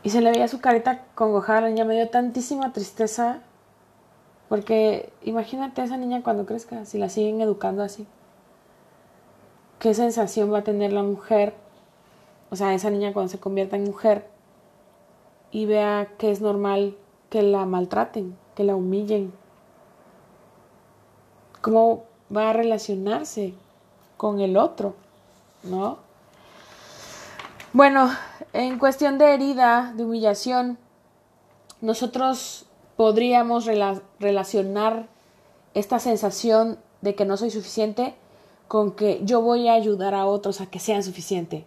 Y 0.09 0.11
se 0.11 0.23
le 0.23 0.31
veía 0.31 0.49
su 0.49 0.63
carita 0.63 1.05
congojada, 1.15 1.69
niña 1.69 1.85
me 1.85 1.95
dio 1.95 2.09
tantísima 2.09 2.73
tristeza. 2.73 3.41
Porque 4.49 5.13
imagínate 5.23 5.83
a 5.83 5.85
esa 5.85 5.99
niña 5.99 6.23
cuando 6.23 6.47
crezca, 6.47 6.87
si 6.87 6.97
la 6.97 7.11
siguen 7.11 7.43
educando 7.43 7.83
así. 7.83 8.07
¿Qué 9.79 9.93
sensación 9.93 10.51
va 10.51 10.61
a 10.61 10.65
tener 10.65 10.95
la 10.95 11.03
mujer? 11.03 11.53
O 12.49 12.57
sea, 12.57 12.73
esa 12.73 12.89
niña 12.89 13.13
cuando 13.13 13.31
se 13.31 13.39
convierta 13.39 13.77
en 13.77 13.85
mujer 13.85 14.27
y 15.51 15.67
vea 15.67 16.09
que 16.17 16.31
es 16.31 16.41
normal 16.41 16.97
que 17.29 17.43
la 17.43 17.67
maltraten, 17.67 18.35
que 18.55 18.65
la 18.65 18.77
humillen. 18.77 19.31
¿Cómo 21.61 22.05
va 22.35 22.49
a 22.49 22.55
relacionarse 22.55 23.53
con 24.17 24.41
el 24.41 24.57
otro? 24.57 24.95
¿No? 25.65 26.08
Bueno, 27.75 28.11
en 28.55 28.79
cuestión 28.79 29.19
de 29.19 29.35
herida, 29.35 29.93
de 29.95 30.05
humillación, 30.05 30.79
nosotros 31.83 32.65
podríamos 32.97 33.67
relacionar 34.19 35.07
esta 35.75 35.99
sensación 35.99 36.79
de 37.03 37.15
que 37.15 37.27
no 37.27 37.37
soy 37.37 37.51
suficiente 37.51 38.15
con 38.69 38.93
que 38.93 39.21
yo 39.23 39.43
voy 39.43 39.69
a 39.69 39.75
ayudar 39.75 40.15
a 40.15 40.25
otros 40.25 40.63
a 40.63 40.67
que 40.67 40.81
sean 40.81 41.03
suficiente. 41.03 41.67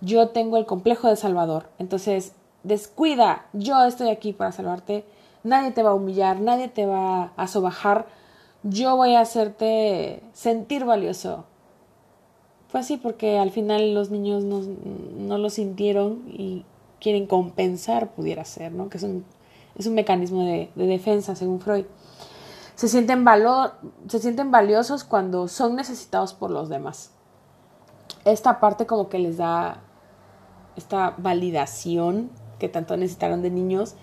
Yo 0.00 0.30
tengo 0.30 0.56
el 0.56 0.66
complejo 0.66 1.08
de 1.08 1.14
Salvador, 1.14 1.68
entonces 1.78 2.32
descuida, 2.64 3.46
yo 3.52 3.84
estoy 3.84 4.10
aquí 4.10 4.32
para 4.32 4.50
salvarte, 4.50 5.04
nadie 5.44 5.70
te 5.70 5.84
va 5.84 5.90
a 5.90 5.94
humillar, 5.94 6.40
nadie 6.40 6.66
te 6.66 6.86
va 6.86 7.32
a 7.36 7.46
sobajar, 7.46 8.06
yo 8.64 8.96
voy 8.96 9.14
a 9.14 9.20
hacerte 9.20 10.24
sentir 10.32 10.84
valioso. 10.84 11.44
Fue 12.68 12.80
así 12.80 12.96
porque 12.96 13.38
al 13.38 13.50
final 13.50 13.94
los 13.94 14.10
niños 14.10 14.44
no, 14.44 15.38
lo 15.38 15.50
sintieron 15.50 16.24
y 16.28 16.64
quieren 17.00 17.26
compensar, 17.26 18.10
pudiera 18.10 18.44
ser, 18.44 18.72
¿no? 18.72 18.88
Que 18.88 18.98
es 18.98 19.04
un, 19.04 19.24
es 19.76 19.86
un 19.86 19.94
mecanismo 19.94 20.44
de, 20.44 20.70
de 20.74 20.86
defensa, 20.86 21.36
según 21.36 21.60
Freud. 21.60 21.84
Se 22.74 22.88
sienten, 22.88 23.24
valor, 23.24 23.74
se 24.08 24.18
sienten 24.18 24.50
valiosos 24.50 25.04
cuando 25.04 25.48
son 25.48 25.76
necesitados 25.76 26.34
por 26.34 26.50
los 26.50 26.68
demás. 26.68 27.12
Esta 28.24 28.60
parte 28.60 28.86
como 28.86 29.08
que 29.08 29.18
les 29.18 29.36
da 29.38 29.82
esta 30.76 31.14
validación 31.16 32.30
que 32.58 32.68
tanto 32.68 32.96
necesitaron 32.96 33.42
de 33.42 33.50
niños. 33.50 33.94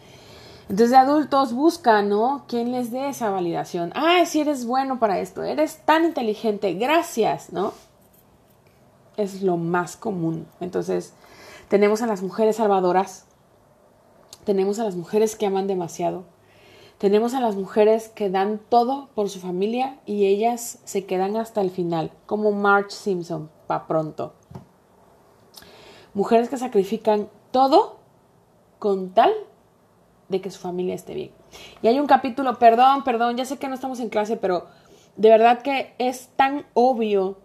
Entonces 0.63 0.91
de 0.91 0.97
adultos 0.97 1.53
buscan, 1.53 2.09
¿no? 2.09 2.45
¿Quién 2.47 2.71
les 2.71 2.91
dé 2.91 3.09
esa 3.09 3.29
validación? 3.29 3.91
Ah, 3.95 4.23
si 4.25 4.41
eres 4.41 4.65
bueno 4.65 4.99
para 4.99 5.19
esto, 5.19 5.43
eres 5.43 5.77
tan 5.85 6.05
inteligente, 6.05 6.73
gracias, 6.73 7.51
¿no? 7.51 7.73
Es 9.17 9.41
lo 9.41 9.57
más 9.57 9.95
común. 9.95 10.47
Entonces 10.59 11.13
tenemos 11.67 12.01
a 12.01 12.07
las 12.07 12.21
mujeres 12.21 12.57
salvadoras, 12.57 13.25
tenemos 14.45 14.79
a 14.79 14.83
las 14.83 14.95
mujeres 14.95 15.35
que 15.35 15.45
aman 15.45 15.67
demasiado, 15.67 16.23
tenemos 16.97 17.33
a 17.33 17.39
las 17.39 17.55
mujeres 17.55 18.09
que 18.09 18.29
dan 18.29 18.61
todo 18.69 19.09
por 19.15 19.29
su 19.29 19.39
familia 19.39 19.97
y 20.05 20.25
ellas 20.25 20.79
se 20.85 21.05
quedan 21.05 21.35
hasta 21.35 21.61
el 21.61 21.69
final, 21.69 22.11
como 22.25 22.51
Marge 22.51 22.91
Simpson, 22.91 23.49
pa' 23.67 23.87
pronto. 23.87 24.33
Mujeres 26.13 26.49
que 26.49 26.57
sacrifican 26.57 27.27
todo 27.51 27.97
con 28.79 29.09
tal 29.09 29.33
de 30.29 30.41
que 30.41 30.51
su 30.51 30.59
familia 30.59 30.95
esté 30.95 31.13
bien. 31.13 31.31
Y 31.81 31.87
hay 31.87 31.99
un 31.99 32.07
capítulo, 32.07 32.59
perdón, 32.59 33.03
perdón, 33.03 33.37
ya 33.37 33.45
sé 33.45 33.57
que 33.57 33.67
no 33.67 33.75
estamos 33.75 33.99
en 33.99 34.09
clase, 34.09 34.37
pero 34.37 34.67
de 35.15 35.29
verdad 35.29 35.61
que 35.61 35.93
es 35.97 36.29
tan 36.35 36.65
obvio. 36.73 37.37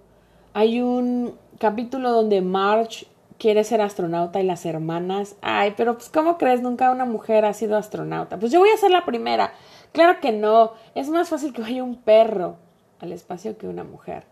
Hay 0.54 0.80
un 0.80 1.34
capítulo 1.58 2.12
donde 2.12 2.40
Marge 2.40 3.06
quiere 3.38 3.64
ser 3.64 3.80
astronauta 3.80 4.40
y 4.40 4.44
las 4.44 4.66
hermanas, 4.66 5.36
ay, 5.42 5.74
pero 5.76 5.94
pues 5.94 6.08
¿cómo 6.08 6.38
crees? 6.38 6.60
Nunca 6.60 6.90
una 6.90 7.04
mujer 7.04 7.44
ha 7.44 7.54
sido 7.54 7.76
astronauta. 7.76 8.38
Pues 8.38 8.52
yo 8.52 8.58
voy 8.60 8.70
a 8.70 8.76
ser 8.76 8.90
la 8.90 9.04
primera. 9.04 9.52
Claro 9.92 10.20
que 10.20 10.32
no, 10.32 10.72
es 10.94 11.08
más 11.08 11.28
fácil 11.28 11.52
que 11.52 11.62
vaya 11.62 11.82
un 11.82 11.96
perro 11.96 12.56
al 13.00 13.12
espacio 13.12 13.56
que 13.56 13.68
una 13.68 13.84
mujer. 13.84 14.24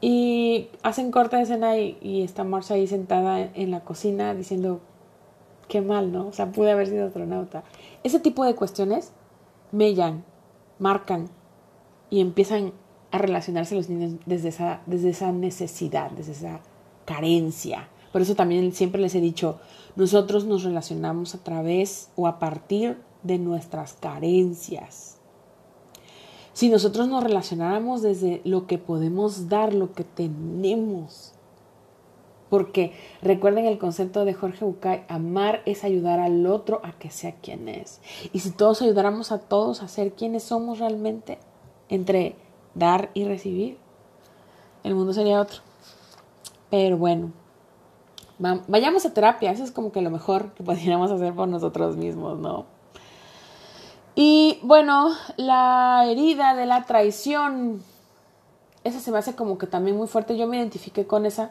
Y 0.00 0.68
hacen 0.82 1.10
corta 1.10 1.40
escena 1.40 1.78
y, 1.78 2.22
está 2.22 2.44
Marge 2.44 2.74
ahí 2.74 2.86
sentada 2.86 3.40
en 3.40 3.70
la 3.70 3.80
cocina 3.80 4.34
diciendo, 4.34 4.80
qué 5.68 5.80
mal, 5.80 6.12
¿no? 6.12 6.28
O 6.28 6.32
sea, 6.32 6.50
pude 6.52 6.72
haber 6.72 6.88
sido 6.88 7.06
astronauta. 7.06 7.62
Ese 8.02 8.20
tipo 8.20 8.44
de 8.44 8.54
cuestiones 8.54 9.12
mellan, 9.72 10.24
marcan 10.78 11.28
y 12.10 12.20
empiezan 12.20 12.72
a 13.14 13.18
relacionarse 13.18 13.76
los 13.76 13.88
niños 13.88 14.14
desde 14.26 14.48
esa, 14.48 14.80
desde 14.86 15.10
esa 15.10 15.30
necesidad, 15.30 16.10
desde 16.10 16.32
esa 16.32 16.60
carencia. 17.04 17.88
Por 18.12 18.22
eso 18.22 18.34
también 18.34 18.72
siempre 18.72 19.00
les 19.00 19.14
he 19.14 19.20
dicho, 19.20 19.60
nosotros 19.94 20.46
nos 20.46 20.64
relacionamos 20.64 21.32
a 21.36 21.38
través 21.38 22.10
o 22.16 22.26
a 22.26 22.40
partir 22.40 22.98
de 23.22 23.38
nuestras 23.38 23.92
carencias. 23.92 25.18
Si 26.54 26.68
nosotros 26.68 27.06
nos 27.06 27.22
relacionáramos 27.22 28.02
desde 28.02 28.40
lo 28.44 28.66
que 28.66 28.78
podemos 28.78 29.48
dar, 29.48 29.74
lo 29.74 29.92
que 29.92 30.02
tenemos, 30.02 31.34
porque 32.50 32.94
recuerden 33.22 33.66
el 33.66 33.78
concepto 33.78 34.24
de 34.24 34.34
Jorge 34.34 34.64
Bucay, 34.64 35.04
amar 35.06 35.62
es 35.66 35.84
ayudar 35.84 36.18
al 36.18 36.46
otro 36.46 36.80
a 36.82 36.98
que 36.98 37.10
sea 37.10 37.36
quien 37.36 37.68
es. 37.68 38.00
Y 38.32 38.40
si 38.40 38.50
todos 38.50 38.82
ayudáramos 38.82 39.30
a 39.30 39.38
todos 39.38 39.84
a 39.84 39.88
ser 39.88 40.14
quienes 40.14 40.42
somos 40.42 40.80
realmente, 40.80 41.38
entre 41.88 42.34
dar 42.74 43.10
y 43.14 43.24
recibir, 43.24 43.78
el 44.82 44.94
mundo 44.94 45.12
sería 45.12 45.40
otro. 45.40 45.60
Pero 46.70 46.96
bueno, 46.98 47.32
vayamos 48.38 49.06
a 49.06 49.14
terapia, 49.14 49.50
eso 49.50 49.64
es 49.64 49.70
como 49.70 49.92
que 49.92 50.02
lo 50.02 50.10
mejor 50.10 50.52
que 50.54 50.62
podríamos 50.62 51.10
hacer 51.10 51.34
por 51.34 51.48
nosotros 51.48 51.96
mismos, 51.96 52.38
¿no? 52.38 52.66
Y 54.16 54.58
bueno, 54.62 55.10
la 55.36 56.04
herida 56.06 56.54
de 56.54 56.66
la 56.66 56.84
traición, 56.84 57.82
esa 58.84 59.00
se 59.00 59.10
me 59.10 59.18
hace 59.18 59.34
como 59.34 59.58
que 59.58 59.66
también 59.66 59.96
muy 59.96 60.06
fuerte, 60.06 60.36
yo 60.36 60.46
me 60.46 60.56
identifiqué 60.56 61.06
con 61.06 61.26
esa 61.26 61.50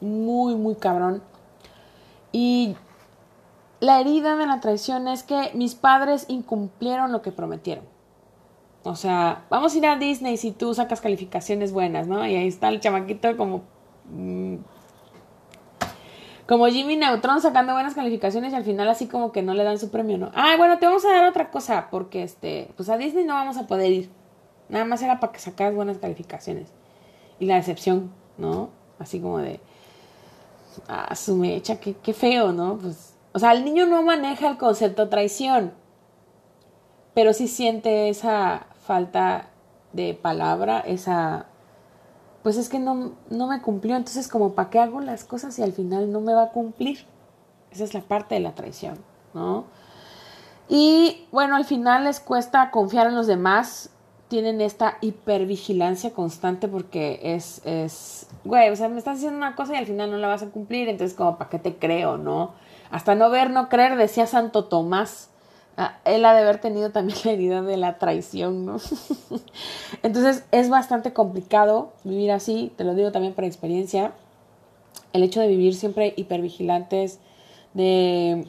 muy, 0.00 0.54
muy 0.54 0.76
cabrón. 0.76 1.22
Y 2.30 2.76
la 3.80 4.00
herida 4.00 4.36
de 4.36 4.46
la 4.46 4.60
traición 4.60 5.08
es 5.08 5.22
que 5.22 5.50
mis 5.54 5.74
padres 5.74 6.26
incumplieron 6.28 7.10
lo 7.10 7.22
que 7.22 7.32
prometieron. 7.32 7.84
O 8.84 8.96
sea, 8.96 9.46
vamos 9.48 9.74
a 9.74 9.78
ir 9.78 9.86
a 9.86 9.96
Disney 9.96 10.36
si 10.36 10.52
tú 10.52 10.74
sacas 10.74 11.00
calificaciones 11.00 11.72
buenas, 11.72 12.06
¿no? 12.06 12.24
Y 12.26 12.36
ahí 12.36 12.46
está 12.46 12.68
el 12.68 12.80
chamaquito 12.80 13.34
como... 13.36 13.62
Mm, 14.10 14.56
como 16.46 16.66
Jimmy 16.66 16.96
Neutron 16.96 17.40
sacando 17.40 17.72
buenas 17.72 17.94
calificaciones 17.94 18.52
y 18.52 18.56
al 18.56 18.64
final 18.64 18.86
así 18.90 19.06
como 19.06 19.32
que 19.32 19.40
no 19.40 19.54
le 19.54 19.64
dan 19.64 19.78
su 19.78 19.90
premio, 19.90 20.18
¿no? 20.18 20.30
Ah, 20.34 20.56
bueno, 20.58 20.78
te 20.78 20.84
vamos 20.84 21.02
a 21.06 21.12
dar 21.12 21.24
otra 21.24 21.50
cosa 21.50 21.88
porque 21.90 22.22
este, 22.22 22.70
pues 22.76 22.90
a 22.90 22.98
Disney 22.98 23.24
no 23.24 23.32
vamos 23.32 23.56
a 23.56 23.66
poder 23.66 23.90
ir. 23.90 24.10
Nada 24.68 24.84
más 24.84 25.00
era 25.00 25.18
para 25.18 25.32
que 25.32 25.38
sacaras 25.38 25.74
buenas 25.74 25.96
calificaciones. 25.96 26.68
Y 27.40 27.46
la 27.46 27.54
decepción, 27.54 28.12
¿no? 28.36 28.68
Así 28.98 29.18
como 29.18 29.38
de, 29.38 29.60
a 30.86 31.14
su 31.14 31.36
mecha, 31.36 31.80
qué, 31.80 31.94
qué 31.94 32.12
feo, 32.12 32.52
¿no? 32.52 32.76
Pues, 32.76 33.14
o 33.32 33.38
sea, 33.38 33.52
el 33.52 33.64
niño 33.64 33.86
no 33.86 34.02
maneja 34.02 34.50
el 34.50 34.58
concepto 34.58 35.08
traición, 35.08 35.72
pero 37.14 37.32
sí 37.32 37.48
siente 37.48 38.10
esa 38.10 38.66
falta 38.84 39.48
de 39.92 40.14
palabra, 40.14 40.80
esa, 40.80 41.46
pues 42.42 42.56
es 42.56 42.68
que 42.68 42.78
no, 42.78 43.12
no 43.30 43.46
me 43.46 43.62
cumplió, 43.62 43.96
entonces 43.96 44.28
como 44.28 44.52
para 44.52 44.70
qué 44.70 44.78
hago 44.78 45.00
las 45.00 45.24
cosas 45.24 45.58
y 45.58 45.62
al 45.62 45.72
final 45.72 46.12
no 46.12 46.20
me 46.20 46.34
va 46.34 46.44
a 46.44 46.50
cumplir. 46.50 47.06
Esa 47.70 47.84
es 47.84 47.94
la 47.94 48.02
parte 48.02 48.34
de 48.34 48.40
la 48.40 48.54
traición, 48.54 48.98
¿no? 49.32 49.64
Y 50.68 51.26
bueno, 51.32 51.56
al 51.56 51.64
final 51.64 52.04
les 52.04 52.20
cuesta 52.20 52.70
confiar 52.70 53.06
en 53.06 53.14
los 53.14 53.26
demás, 53.26 53.90
tienen 54.28 54.60
esta 54.60 54.96
hipervigilancia 55.00 56.12
constante 56.12 56.68
porque 56.68 57.20
es, 57.22 57.60
es, 57.64 58.26
güey, 58.44 58.70
o 58.70 58.76
sea, 58.76 58.88
me 58.88 58.98
estás 58.98 59.16
diciendo 59.16 59.36
una 59.36 59.54
cosa 59.54 59.74
y 59.74 59.76
al 59.76 59.86
final 59.86 60.10
no 60.10 60.16
la 60.16 60.28
vas 60.28 60.42
a 60.42 60.50
cumplir, 60.50 60.88
entonces 60.88 61.16
como, 61.16 61.36
¿para 61.36 61.50
qué 61.50 61.58
te 61.58 61.76
creo, 61.76 62.16
no? 62.16 62.52
Hasta 62.90 63.14
no 63.14 63.30
ver, 63.30 63.50
no 63.50 63.68
creer, 63.68 63.96
decía 63.96 64.26
Santo 64.26 64.64
Tomás. 64.64 65.30
Ah, 65.76 65.98
él 66.04 66.24
ha 66.24 66.34
de 66.34 66.42
haber 66.42 66.60
tenido 66.60 66.90
también 66.90 67.18
la 67.24 67.32
herida 67.32 67.62
de 67.62 67.76
la 67.76 67.98
traición, 67.98 68.64
¿no? 68.64 68.76
entonces 70.02 70.44
es 70.52 70.68
bastante 70.68 71.12
complicado 71.12 71.92
vivir 72.04 72.30
así, 72.30 72.72
te 72.76 72.84
lo 72.84 72.94
digo 72.94 73.12
también 73.12 73.34
por 73.34 73.44
experiencia. 73.44 74.12
El 75.12 75.22
hecho 75.22 75.40
de 75.40 75.48
vivir 75.48 75.74
siempre 75.74 76.12
hipervigilantes, 76.16 77.20
de, 77.72 78.48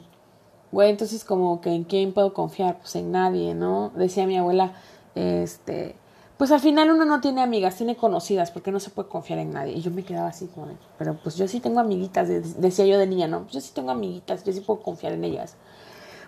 güey, 0.72 0.90
entonces 0.90 1.24
como 1.24 1.60
que 1.60 1.70
en 1.70 1.84
quién 1.84 2.12
puedo 2.12 2.32
confiar, 2.34 2.78
pues 2.78 2.96
en 2.96 3.12
nadie, 3.12 3.54
¿no? 3.54 3.90
Decía 3.94 4.26
mi 4.26 4.36
abuela, 4.36 4.72
este, 5.14 5.94
pues 6.36 6.50
al 6.52 6.60
final 6.60 6.90
uno 6.90 7.04
no 7.04 7.20
tiene 7.20 7.42
amigas, 7.42 7.76
tiene 7.76 7.96
conocidas, 7.96 8.50
porque 8.50 8.72
no 8.72 8.80
se 8.80 8.90
puede 8.90 9.08
confiar 9.08 9.38
en 9.38 9.52
nadie. 9.52 9.74
Y 9.74 9.80
yo 9.80 9.90
me 9.90 10.04
quedaba 10.04 10.28
así 10.28 10.46
como, 10.46 10.68
pero 10.98 11.14
pues 11.22 11.36
yo 11.36 11.48
sí 11.48 11.60
tengo 11.60 11.80
amiguitas, 11.80 12.28
decía 12.60 12.86
yo 12.86 12.98
de 12.98 13.06
niña, 13.06 13.26
¿no? 13.26 13.46
Yo 13.48 13.60
sí 13.60 13.70
tengo 13.74 13.90
amiguitas, 13.90 14.44
yo 14.44 14.52
sí 14.52 14.60
puedo 14.60 14.80
confiar 14.80 15.12
en 15.12 15.24
ellas. 15.24 15.56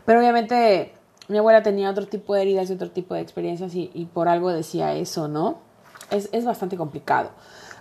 Pero 0.09 0.21
obviamente 0.21 0.95
mi 1.29 1.37
abuela 1.37 1.63
tenía 1.63 1.91
otro 1.91 2.07
tipo 2.07 2.35
de 2.35 2.41
heridas 2.41 2.71
y 2.71 2.73
otro 2.73 2.91
tipo 2.91 3.13
de 3.13 3.21
experiencias 3.21 3.75
y, 3.75 4.09
por 4.15 4.27
algo 4.27 4.49
decía 4.49 4.95
eso, 4.95 5.29
¿no? 5.29 5.59
Es, 6.11 6.31
es 6.33 6.47
bastante 6.47 6.79
complicado. 6.79 7.29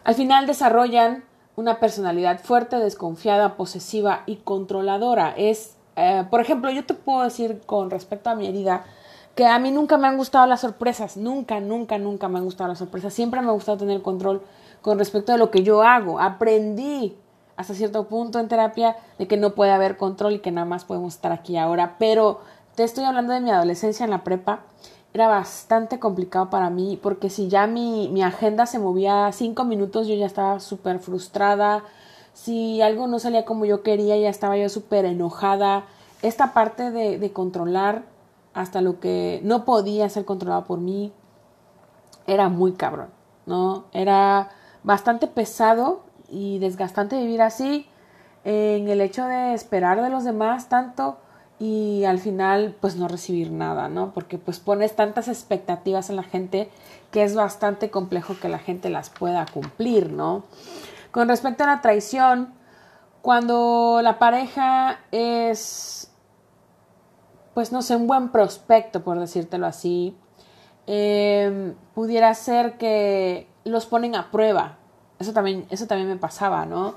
Al 0.04 0.14
final 0.14 0.46
desarrollan 0.46 1.24
una 1.56 1.80
personalidad 1.80 2.42
fuerte, 2.42 2.80
desconfiada, 2.80 3.56
posesiva 3.56 4.24
y 4.26 4.36
controladora. 4.44 5.36
Es, 5.38 5.78
eh, 5.96 6.26
por 6.30 6.42
ejemplo, 6.42 6.70
yo 6.70 6.86
te 6.86 6.96
puedo 6.96 7.24
decir 7.24 7.62
con 7.66 7.90
respecto 7.90 8.30
a 8.30 8.36
mi 8.36 8.46
herida, 8.46 8.84
que 9.34 9.46
a 9.46 9.58
mí 9.58 9.72
nunca 9.72 9.98
me 9.98 10.10
han 10.10 10.18
gustado 10.18 10.48
las 10.48 10.60
sorpresas, 10.60 11.16
nunca, 11.16 11.62
nunca, 11.62 11.98
nunca 11.98 12.28
me 12.28 12.40
han 12.40 12.44
gustado 12.44 12.68
las 12.68 12.80
sorpresas, 12.80 13.14
siempre 13.14 13.40
me 13.40 13.48
ha 13.48 13.54
gustado 13.54 13.78
tener 13.78 14.02
control 14.02 14.42
con 14.82 15.00
respecto 15.00 15.32
a 15.32 15.38
lo 15.38 15.50
que 15.50 15.64
yo 15.64 15.82
hago. 15.82 16.20
Aprendí 16.20 17.16
hasta 17.58 17.74
cierto 17.74 18.08
punto 18.08 18.39
en 18.39 18.47
terapia 18.47 18.95
de 19.18 19.28
que 19.28 19.36
no 19.36 19.55
puede 19.55 19.72
haber 19.72 19.97
control 19.97 20.34
y 20.34 20.39
que 20.39 20.51
nada 20.51 20.66
más 20.66 20.86
podemos 20.86 21.16
estar 21.16 21.32
aquí 21.32 21.58
ahora, 21.58 21.95
pero 21.99 22.39
te 22.76 22.84
estoy 22.84 23.03
hablando 23.03 23.34
de 23.34 23.41
mi 23.41 23.49
adolescencia 23.49 24.03
en 24.03 24.12
la 24.12 24.24
prepa, 24.24 24.62
era 25.14 25.28
bastante 25.28 25.99
complicado 25.99 26.49
para 26.49 26.70
mí 26.70 26.99
porque 27.01 27.30
si 27.30 27.47
ya 27.49 27.66
mi, 27.66 28.08
mi 28.10 28.22
agenda 28.22 28.68
se 28.68 28.78
movía 28.78 29.32
cinco 29.34 29.66
minutos 29.66 30.08
yo 30.08 30.14
ya 30.14 30.28
estaba 30.28 30.60
súper 30.60 30.99
frustrada, 30.99 31.84
si 32.34 32.82
algo 32.84 33.08
no 33.08 33.18
salía 33.18 33.45
como 33.45 33.66
yo 33.66 33.82
quería 33.82 34.16
ya 34.16 34.30
estaba 34.30 34.58
yo 34.58 34.70
súper 34.70 35.05
enojada. 35.05 35.86
Esta 36.22 36.53
parte 36.53 36.91
de, 36.91 37.18
de 37.18 37.34
controlar 37.34 38.03
hasta 38.53 38.82
lo 38.82 38.99
que 38.99 39.39
no 39.43 39.66
podía 39.66 40.08
ser 40.10 40.26
controlado 40.26 40.66
por 40.66 40.80
mí, 40.80 41.12
era 42.28 42.49
muy 42.49 42.74
cabrón, 42.74 43.10
¿no? 43.45 43.86
Era 43.93 44.49
bastante 44.84 45.28
pesado 45.28 46.01
y 46.30 46.60
desgastante 46.60 47.20
vivir 47.20 47.42
así, 47.42 47.88
en 48.44 48.88
el 48.88 49.02
hecho 49.02 49.26
de 49.26 49.54
esperar 49.54 50.02
de 50.02 50.10
los 50.10 50.24
demás 50.24 50.70
tanto 50.70 51.18
y 51.60 52.04
al 52.06 52.20
final 52.20 52.76
pues 52.80 52.96
no 52.96 53.08
recibir 53.08 53.52
nada, 53.52 53.90
¿no? 53.90 54.14
Porque 54.14 54.38
pues 54.38 54.60
pones 54.60 54.96
tantas 54.96 55.28
expectativas 55.28 56.10
en 56.10 56.16
la 56.16 56.24
gente 56.24 56.70
que 57.12 57.24
es 57.24 57.36
bastante 57.36 57.90
complejo 57.90 58.36
que 58.40 58.48
la 58.48 58.60
gente 58.60 58.90
las 58.90 59.10
pueda 59.10 59.46
cumplir, 59.52 60.12
¿no? 60.12 60.44
Con 61.12 61.28
respecto 61.28 61.64
a 61.64 61.68
la 61.68 61.82
traición, 61.82 62.54
cuando 63.22 64.00
la 64.04 64.20
pareja 64.20 65.00
es 65.12 66.12
pues 67.58 67.72
no 67.72 67.82
sé, 67.82 67.96
un 67.96 68.06
buen 68.06 68.30
prospecto, 68.30 69.04
por 69.04 69.20
decírtelo 69.20 69.66
así, 69.66 70.16
em, 70.86 71.74
pudiera 71.96 72.32
ser 72.36 72.78
que 72.78 73.48
los 73.64 73.88
ponen 73.88 74.14
a 74.16 74.30
prueba. 74.30 74.77
Eso 75.20 75.34
también, 75.34 75.65
eso 75.70 75.88
también 75.88 76.09
me 76.09 76.18
pasaba, 76.18 76.65
¿no? 76.65 76.95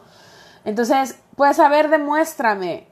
Entonces, 0.65 1.19
pues 1.37 1.59
a 1.59 1.69
ver, 1.69 1.89
demuéstrame, 1.89 2.87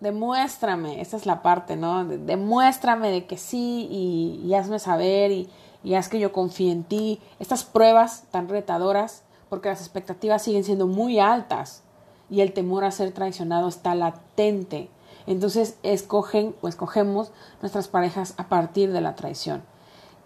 demuéstrame, 0.00 1.00
esta 1.00 1.16
es 1.16 1.26
la 1.26 1.42
parte, 1.42 1.76
¿no? 1.76 2.04
Demuéstrame 2.04 3.10
de 3.10 3.26
que 3.26 3.36
sí 3.36 3.88
y, 3.90 4.54
hazme 4.54 4.78
saber 4.78 5.30
y, 5.30 5.48
y 5.84 5.94
haz 5.94 6.08
que 6.08 6.18
yo 6.18 6.32
confíe 6.32 6.72
en 6.72 6.84
ti. 6.84 7.20
Estas 7.38 7.64
pruebas 7.64 8.24
tan 8.30 8.48
retadoras, 8.48 9.22
porque 9.50 9.68
las 9.68 9.80
expectativas 9.80 10.42
siguen 10.42 10.64
siendo 10.64 10.86
muy 10.86 11.18
altas 11.18 11.82
y 12.30 12.40
el 12.40 12.52
temor 12.52 12.84
a 12.84 12.90
ser 12.90 13.12
traicionado 13.12 13.68
está 13.68 13.94
latente. 13.94 14.88
Entonces 15.26 15.76
escogen 15.82 16.54
o 16.62 16.68
escogemos 16.68 17.32
nuestras 17.60 17.88
parejas 17.88 18.34
a 18.38 18.48
partir 18.48 18.92
de 18.92 19.00
la 19.00 19.16
traición. 19.16 19.62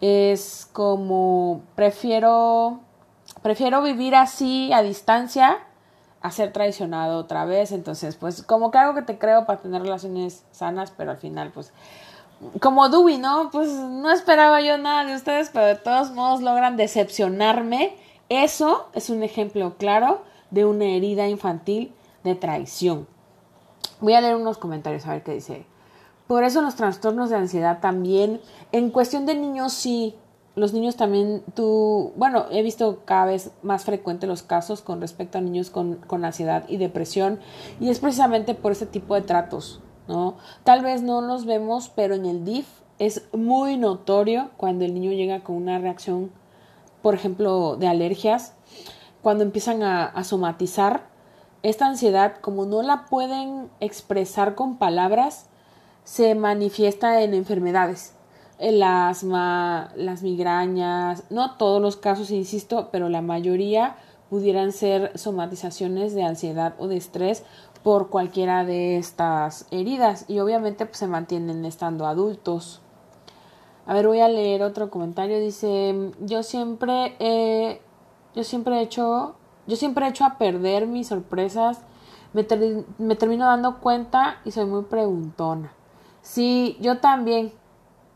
Es 0.00 0.68
como 0.72 1.62
prefiero 1.74 2.80
prefiero 3.44 3.82
vivir 3.82 4.14
así 4.14 4.72
a 4.72 4.80
distancia 4.80 5.58
a 6.22 6.30
ser 6.30 6.50
traicionado 6.50 7.18
otra 7.18 7.44
vez. 7.44 7.72
Entonces, 7.72 8.16
pues 8.16 8.42
como 8.42 8.70
que 8.70 8.78
algo 8.78 8.94
que 8.94 9.02
te 9.02 9.18
creo 9.18 9.44
para 9.44 9.60
tener 9.60 9.82
relaciones 9.82 10.46
sanas, 10.50 10.90
pero 10.96 11.10
al 11.10 11.18
final, 11.18 11.50
pues 11.52 11.70
como 12.62 12.88
Dewey, 12.88 13.18
¿no? 13.18 13.50
Pues 13.52 13.68
no 13.68 14.10
esperaba 14.10 14.62
yo 14.62 14.78
nada 14.78 15.04
de 15.04 15.14
ustedes, 15.14 15.50
pero 15.52 15.66
de 15.66 15.74
todos 15.74 16.12
modos 16.12 16.40
logran 16.40 16.78
decepcionarme. 16.78 17.94
Eso 18.30 18.88
es 18.94 19.10
un 19.10 19.22
ejemplo 19.22 19.76
claro 19.76 20.22
de 20.50 20.64
una 20.64 20.86
herida 20.86 21.28
infantil 21.28 21.94
de 22.22 22.34
traición. 22.34 23.06
Voy 24.00 24.14
a 24.14 24.22
leer 24.22 24.36
unos 24.36 24.56
comentarios 24.56 25.04
a 25.04 25.12
ver 25.12 25.22
qué 25.22 25.34
dice. 25.34 25.66
Por 26.26 26.44
eso 26.44 26.62
los 26.62 26.76
trastornos 26.76 27.28
de 27.28 27.36
ansiedad 27.36 27.80
también, 27.80 28.40
en 28.72 28.88
cuestión 28.88 29.26
de 29.26 29.34
niños 29.34 29.74
sí, 29.74 30.16
los 30.56 30.72
niños 30.72 30.96
también, 30.96 31.42
tú, 31.54 32.12
bueno, 32.16 32.46
he 32.50 32.62
visto 32.62 33.00
cada 33.04 33.26
vez 33.26 33.50
más 33.62 33.84
frecuente 33.84 34.26
los 34.26 34.42
casos 34.42 34.82
con 34.82 35.00
respecto 35.00 35.38
a 35.38 35.40
niños 35.40 35.70
con, 35.70 35.96
con 35.96 36.24
ansiedad 36.24 36.64
y 36.68 36.76
depresión 36.76 37.40
y 37.80 37.90
es 37.90 37.98
precisamente 37.98 38.54
por 38.54 38.72
ese 38.72 38.86
tipo 38.86 39.14
de 39.14 39.22
tratos, 39.22 39.80
¿no? 40.06 40.36
Tal 40.62 40.82
vez 40.82 41.02
no 41.02 41.20
los 41.22 41.44
vemos, 41.44 41.88
pero 41.88 42.14
en 42.14 42.24
el 42.24 42.44
DIF 42.44 42.66
es 43.00 43.26
muy 43.32 43.76
notorio 43.76 44.50
cuando 44.56 44.84
el 44.84 44.94
niño 44.94 45.10
llega 45.10 45.42
con 45.42 45.56
una 45.56 45.78
reacción, 45.78 46.30
por 47.02 47.14
ejemplo, 47.14 47.76
de 47.76 47.88
alergias, 47.88 48.54
cuando 49.22 49.42
empiezan 49.42 49.82
a, 49.82 50.04
a 50.04 50.22
somatizar 50.22 51.08
esta 51.64 51.86
ansiedad, 51.86 52.36
como 52.40 52.66
no 52.66 52.82
la 52.82 53.06
pueden 53.06 53.70
expresar 53.80 54.54
con 54.54 54.76
palabras, 54.76 55.46
se 56.04 56.34
manifiesta 56.34 57.22
en 57.22 57.34
enfermedades. 57.34 58.13
El 58.58 58.82
asma, 58.82 59.90
las 59.96 60.22
migrañas, 60.22 61.24
no 61.30 61.56
todos 61.56 61.82
los 61.82 61.96
casos, 61.96 62.30
insisto, 62.30 62.88
pero 62.92 63.08
la 63.08 63.22
mayoría 63.22 63.96
pudieran 64.30 64.72
ser 64.72 65.16
somatizaciones 65.18 66.14
de 66.14 66.24
ansiedad 66.24 66.74
o 66.78 66.88
de 66.88 66.96
estrés 66.96 67.44
por 67.82 68.08
cualquiera 68.08 68.64
de 68.64 68.96
estas 68.96 69.66
heridas 69.70 70.24
y 70.28 70.38
obviamente 70.38 70.86
pues, 70.86 70.98
se 70.98 71.06
mantienen 71.06 71.64
estando 71.64 72.06
adultos. 72.06 72.80
A 73.86 73.92
ver, 73.92 74.06
voy 74.06 74.20
a 74.20 74.28
leer 74.28 74.62
otro 74.62 74.90
comentario. 74.90 75.38
Dice, 75.38 75.94
yo 76.20 76.42
siempre 76.42 77.80
yo 78.34 78.42
siempre 78.42 78.78
he 78.78 78.82
hecho 78.82 79.36
yo 79.66 79.76
siempre 79.76 80.06
he 80.06 80.10
hecho 80.10 80.24
a 80.24 80.36
perder 80.36 80.86
mis 80.86 81.08
sorpresas, 81.08 81.80
me, 82.32 82.46
me 82.98 83.16
termino 83.16 83.46
dando 83.46 83.80
cuenta 83.80 84.40
y 84.44 84.50
soy 84.50 84.66
muy 84.66 84.82
preguntona. 84.84 85.72
Sí, 86.22 86.76
yo 86.80 86.98
también. 86.98 87.52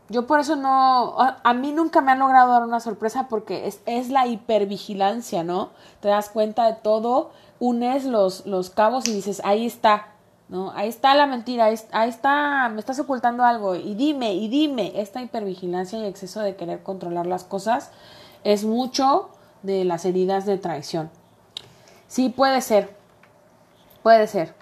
Yo 0.09 0.25
por 0.25 0.39
eso 0.39 0.55
no, 0.55 1.17
a, 1.19 1.53
mí 1.53 1.71
nunca 1.71 2.01
me 2.01 2.11
han 2.11 2.19
logrado 2.19 2.51
dar 2.51 2.63
una 2.63 2.79
sorpresa 2.79 3.27
porque 3.29 3.67
es, 3.67 3.81
es, 3.85 4.09
la 4.09 4.25
hipervigilancia, 4.25 5.43
¿no? 5.43 5.69
Te 5.99 6.07
das 6.07 6.29
cuenta 6.29 6.65
de 6.65 6.73
todo, 6.73 7.29
unes 7.59 8.05
los, 8.05 8.47
los 8.47 8.71
cabos 8.71 9.07
y 9.07 9.13
dices, 9.13 9.39
ahí 9.45 9.67
está, 9.67 10.07
¿no? 10.47 10.71
Ahí 10.71 10.89
está 10.89 11.13
la 11.13 11.27
mentira, 11.27 11.65
ahí, 11.65 11.75
ahí, 11.91 12.09
está, 12.09 12.69
me 12.69 12.79
estás 12.79 12.99
ocultando 12.99 13.43
algo 13.45 13.75
y 13.75 13.93
dime, 13.93 14.33
y 14.33 14.47
dime, 14.47 14.93
esta 14.95 15.21
hipervigilancia 15.21 15.99
y 15.99 16.05
exceso 16.05 16.39
de 16.41 16.55
querer 16.55 16.81
controlar 16.81 17.27
las 17.27 17.43
cosas 17.43 17.91
es 18.43 18.65
mucho 18.65 19.29
de 19.61 19.85
las 19.85 20.05
heridas 20.05 20.45
de 20.47 20.57
traición. 20.57 21.11
Sí, 22.07 22.29
puede 22.29 22.61
ser. 22.61 22.95
Puede 24.01 24.27
ser. 24.27 24.55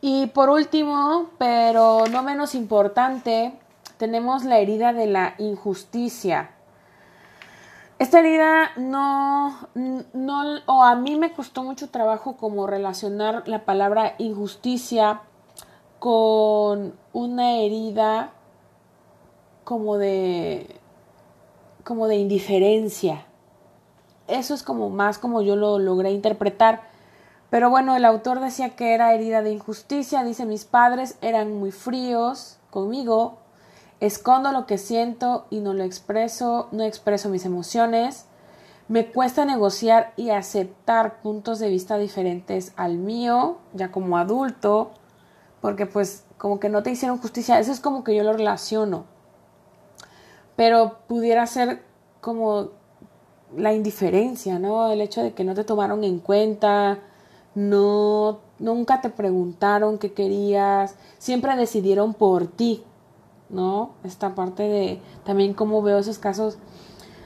Y 0.00 0.28
por 0.28 0.48
último, 0.48 1.30
pero 1.38 2.04
no 2.10 2.22
menos 2.22 2.54
importante, 2.54 3.58
tenemos 4.04 4.44
la 4.44 4.58
herida 4.58 4.92
de 4.92 5.06
la 5.06 5.34
injusticia. 5.38 6.50
Esta 7.98 8.18
herida 8.20 8.72
no, 8.76 9.56
no, 10.12 10.42
o 10.66 10.82
a 10.82 10.94
mí 10.94 11.16
me 11.16 11.32
costó 11.32 11.62
mucho 11.62 11.88
trabajo 11.88 12.36
como 12.36 12.66
relacionar 12.66 13.48
la 13.48 13.64
palabra 13.64 14.14
injusticia 14.18 15.22
con 15.98 16.94
una 17.14 17.52
herida 17.54 18.32
como 19.64 19.96
de, 19.96 20.78
como 21.82 22.08
de 22.08 22.16
indiferencia 22.16 23.24
eso 24.26 24.54
es 24.54 24.62
como 24.62 24.90
más 24.90 25.18
como 25.18 25.42
yo 25.42 25.56
lo 25.56 25.78
logré 25.78 26.10
interpretar. 26.12 26.82
Pero 27.50 27.70
bueno, 27.70 27.94
el 27.94 28.04
autor 28.04 28.40
decía 28.40 28.70
que 28.70 28.94
era 28.94 29.14
herida 29.14 29.42
de 29.42 29.52
injusticia, 29.52 30.24
dice 30.24 30.46
mis 30.46 30.64
padres 30.64 31.18
eran 31.20 31.54
muy 31.56 31.70
fríos 31.70 32.58
conmigo, 32.70 33.38
escondo 34.00 34.52
lo 34.52 34.66
que 34.66 34.78
siento 34.78 35.46
y 35.50 35.60
no 35.60 35.74
lo 35.74 35.84
expreso, 35.84 36.68
no 36.72 36.82
expreso 36.84 37.28
mis 37.28 37.44
emociones, 37.44 38.26
me 38.88 39.10
cuesta 39.10 39.44
negociar 39.44 40.12
y 40.16 40.30
aceptar 40.30 41.22
puntos 41.22 41.58
de 41.58 41.68
vista 41.68 41.96
diferentes 41.96 42.72
al 42.76 42.98
mío, 42.98 43.58
ya 43.72 43.90
como 43.90 44.18
adulto, 44.18 44.90
porque 45.60 45.86
pues 45.86 46.24
como 46.36 46.60
que 46.60 46.68
no 46.68 46.82
te 46.82 46.90
hicieron 46.90 47.18
justicia, 47.18 47.58
eso 47.58 47.72
es 47.72 47.80
como 47.80 48.04
que 48.04 48.14
yo 48.14 48.22
lo 48.22 48.34
relaciono. 48.34 49.06
Pero 50.56 50.98
pudiera 51.08 51.46
ser 51.46 51.82
como 52.20 52.70
la 53.56 53.72
indiferencia, 53.72 54.58
¿no? 54.58 54.90
El 54.90 55.00
hecho 55.00 55.22
de 55.22 55.32
que 55.32 55.44
no 55.44 55.54
te 55.54 55.64
tomaron 55.64 56.04
en 56.04 56.18
cuenta, 56.18 56.98
no, 57.54 58.40
nunca 58.58 59.00
te 59.00 59.10
preguntaron 59.10 59.98
qué 59.98 60.12
querías, 60.12 60.96
siempre 61.18 61.56
decidieron 61.56 62.14
por 62.14 62.46
ti, 62.46 62.84
¿no? 63.48 63.94
Esta 64.04 64.34
parte 64.34 64.64
de 64.64 65.00
también 65.24 65.54
cómo 65.54 65.82
veo 65.82 65.98
esos 65.98 66.18
casos 66.18 66.58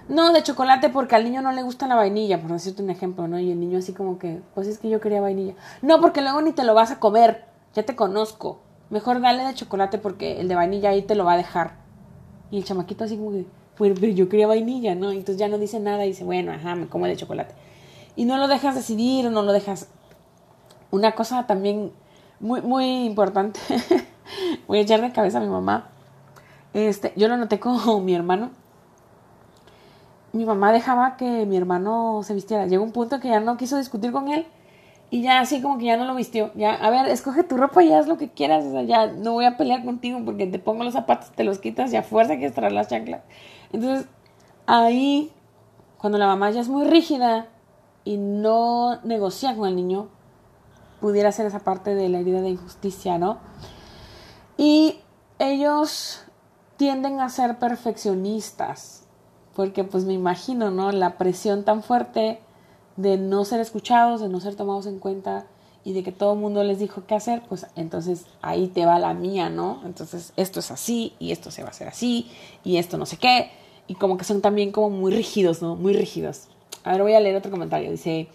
no, 0.08 0.32
de 0.32 0.42
chocolate 0.42 0.88
porque 0.88 1.16
al 1.16 1.24
niño 1.24 1.42
no 1.42 1.52
le 1.52 1.62
gusta 1.62 1.86
la 1.86 1.94
vainilla, 1.94 2.40
por 2.40 2.50
decirte 2.50 2.82
un 2.82 2.88
ejemplo, 2.88 3.28
¿no? 3.28 3.38
Y 3.38 3.50
el 3.52 3.60
niño 3.60 3.78
así 3.78 3.92
como 3.92 4.18
que, 4.18 4.40
pues 4.54 4.66
es 4.66 4.78
que 4.78 4.88
yo 4.88 5.00
quería 5.00 5.20
vainilla. 5.20 5.52
No, 5.82 6.00
porque 6.00 6.22
luego 6.22 6.40
ni 6.40 6.52
te 6.52 6.64
lo 6.64 6.72
vas 6.72 6.90
a 6.90 6.98
comer, 6.98 7.44
ya 7.74 7.82
te 7.82 7.94
conozco. 7.94 8.60
Mejor 8.88 9.20
dale 9.20 9.44
de 9.44 9.52
chocolate 9.52 9.98
porque 9.98 10.40
el 10.40 10.48
de 10.48 10.54
vainilla 10.54 10.90
ahí 10.90 11.02
te 11.02 11.14
lo 11.14 11.26
va 11.26 11.34
a 11.34 11.36
dejar. 11.36 11.74
Y 12.50 12.56
el 12.56 12.64
chamaquito 12.64 13.04
así 13.04 13.18
como 13.18 13.32
que, 13.32 13.44
bueno, 13.78 13.96
pero 14.00 14.10
yo 14.10 14.30
quería 14.30 14.46
vainilla, 14.46 14.94
¿no? 14.94 15.10
Entonces 15.10 15.36
ya 15.36 15.48
no 15.48 15.58
dice 15.58 15.78
nada 15.78 16.06
y 16.06 16.08
dice, 16.08 16.24
bueno, 16.24 16.52
ajá, 16.52 16.74
me 16.74 16.88
como 16.88 17.06
de 17.06 17.14
chocolate. 17.14 17.54
Y 18.16 18.24
no 18.24 18.38
lo 18.38 18.48
dejas 18.48 18.74
decidir 18.74 19.30
no 19.30 19.42
lo 19.42 19.52
dejas. 19.52 19.88
Una 20.90 21.14
cosa 21.14 21.46
también 21.46 21.92
muy, 22.40 22.62
muy 22.62 23.04
importante, 23.04 23.60
voy 24.66 24.78
a 24.78 24.80
echar 24.80 25.02
de 25.02 25.12
cabeza 25.12 25.36
a 25.36 25.42
mi 25.42 25.48
mamá. 25.48 25.90
Este, 26.74 27.12
yo 27.16 27.28
lo 27.28 27.36
noté 27.36 27.60
con 27.60 28.04
mi 28.04 28.14
hermano 28.14 28.50
mi 30.32 30.44
mamá 30.44 30.72
dejaba 30.72 31.16
que 31.16 31.46
mi 31.46 31.56
hermano 31.56 32.20
se 32.22 32.34
vistiera. 32.34 32.66
Llegó 32.66 32.84
un 32.84 32.92
punto 32.92 33.20
que 33.20 33.28
ya 33.28 33.40
no 33.40 33.56
quiso 33.56 33.76
discutir 33.76 34.12
con 34.12 34.28
él 34.28 34.46
y 35.10 35.22
ya 35.22 35.40
así 35.40 35.62
como 35.62 35.78
que 35.78 35.86
ya 35.86 35.96
no 35.96 36.04
lo 36.04 36.14
vistió. 36.14 36.50
Ya, 36.54 36.74
a 36.74 36.90
ver, 36.90 37.06
escoge 37.08 37.44
tu 37.44 37.56
ropa 37.56 37.82
y 37.82 37.92
haz 37.92 38.06
lo 38.06 38.18
que 38.18 38.28
quieras. 38.28 38.64
Ya 38.86 39.06
no 39.06 39.32
voy 39.32 39.46
a 39.46 39.56
pelear 39.56 39.84
contigo 39.84 40.20
porque 40.24 40.46
te 40.46 40.58
pongo 40.58 40.84
los 40.84 40.92
zapatos, 40.92 41.30
te 41.30 41.44
los 41.44 41.58
quitas 41.58 41.92
y 41.92 41.96
a 41.96 42.02
fuerza 42.02 42.36
quieres 42.36 42.54
traer 42.54 42.72
las 42.72 42.88
chanclas. 42.88 43.22
Entonces, 43.72 44.06
ahí, 44.66 45.32
cuando 45.98 46.18
la 46.18 46.26
mamá 46.26 46.50
ya 46.50 46.60
es 46.60 46.68
muy 46.68 46.86
rígida 46.86 47.46
y 48.04 48.16
no 48.18 49.00
negocia 49.02 49.56
con 49.56 49.68
el 49.68 49.76
niño, 49.76 50.08
pudiera 51.00 51.32
ser 51.32 51.46
esa 51.46 51.60
parte 51.60 51.94
de 51.94 52.08
la 52.08 52.18
herida 52.18 52.42
de 52.42 52.50
injusticia, 52.50 53.18
¿no? 53.18 53.38
Y 54.58 55.00
ellos 55.38 56.27
tienden 56.78 57.20
a 57.20 57.28
ser 57.28 57.58
perfeccionistas 57.58 58.98
porque 59.58 59.82
pues 59.82 60.04
me 60.04 60.12
imagino, 60.12 60.70
¿no? 60.70 60.92
La 60.92 61.18
presión 61.18 61.64
tan 61.64 61.82
fuerte 61.82 62.38
de 62.96 63.18
no 63.18 63.44
ser 63.44 63.58
escuchados, 63.58 64.20
de 64.20 64.28
no 64.28 64.38
ser 64.38 64.54
tomados 64.54 64.86
en 64.86 65.00
cuenta 65.00 65.46
y 65.84 65.94
de 65.94 66.04
que 66.04 66.12
todo 66.12 66.34
el 66.34 66.38
mundo 66.38 66.62
les 66.62 66.78
dijo 66.78 67.02
qué 67.08 67.16
hacer, 67.16 67.42
pues 67.48 67.66
entonces 67.74 68.26
ahí 68.40 68.68
te 68.68 68.86
va 68.86 69.00
la 69.00 69.14
mía, 69.14 69.50
¿no? 69.50 69.82
Entonces 69.84 70.32
esto 70.36 70.60
es 70.60 70.70
así 70.70 71.14
y 71.18 71.32
esto 71.32 71.50
se 71.50 71.62
va 71.62 71.68
a 71.68 71.70
hacer 71.72 71.88
así 71.88 72.30
y 72.62 72.76
esto 72.76 72.98
no 72.98 73.06
sé 73.06 73.16
qué 73.16 73.50
y 73.88 73.96
como 73.96 74.16
que 74.16 74.22
son 74.22 74.42
también 74.42 74.70
como 74.70 74.90
muy 74.90 75.12
rígidos, 75.12 75.60
¿no? 75.60 75.74
Muy 75.74 75.92
rígidos. 75.92 76.46
A 76.84 76.92
ver, 76.92 77.02
voy 77.02 77.14
a 77.14 77.20
leer 77.20 77.34
otro 77.34 77.50
comentario. 77.50 77.90
Dice, 77.90 78.28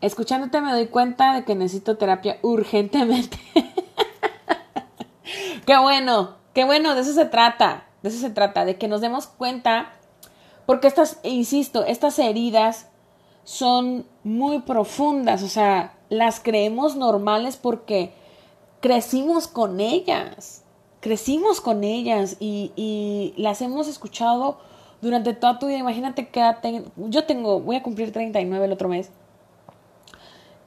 escuchándote 0.00 0.62
me 0.62 0.72
doy 0.72 0.86
cuenta 0.86 1.34
de 1.34 1.44
que 1.44 1.54
necesito 1.54 1.98
terapia 1.98 2.38
urgentemente. 2.40 3.38
qué 5.66 5.76
bueno, 5.76 6.36
qué 6.54 6.64
bueno, 6.64 6.94
de 6.94 7.02
eso 7.02 7.12
se 7.12 7.26
trata, 7.26 7.84
de 8.02 8.08
eso 8.08 8.18
se 8.18 8.30
trata, 8.30 8.64
de 8.64 8.76
que 8.76 8.88
nos 8.88 9.00
demos 9.00 9.26
cuenta 9.26 9.92
porque 10.66 10.86
estas, 10.86 11.18
insisto, 11.24 11.84
estas 11.84 12.18
heridas 12.20 12.86
son 13.42 14.06
muy 14.22 14.60
profundas, 14.60 15.42
o 15.42 15.48
sea, 15.48 15.98
las 16.08 16.38
creemos 16.38 16.94
normales 16.94 17.56
porque 17.56 18.12
crecimos 18.80 19.48
con 19.48 19.80
ellas, 19.80 20.62
crecimos 21.00 21.60
con 21.60 21.82
ellas 21.82 22.36
y, 22.38 23.34
las 23.36 23.62
hemos 23.62 23.88
escuchado 23.88 24.58
durante 25.02 25.32
toda 25.32 25.58
tu 25.58 25.66
vida. 25.66 25.78
Imagínate 25.78 26.28
que 26.28 26.84
yo 26.96 27.24
tengo, 27.24 27.60
voy 27.60 27.74
a 27.74 27.82
cumplir 27.82 28.12
39 28.12 28.64
el 28.64 28.72
otro 28.72 28.88
mes. 28.88 29.10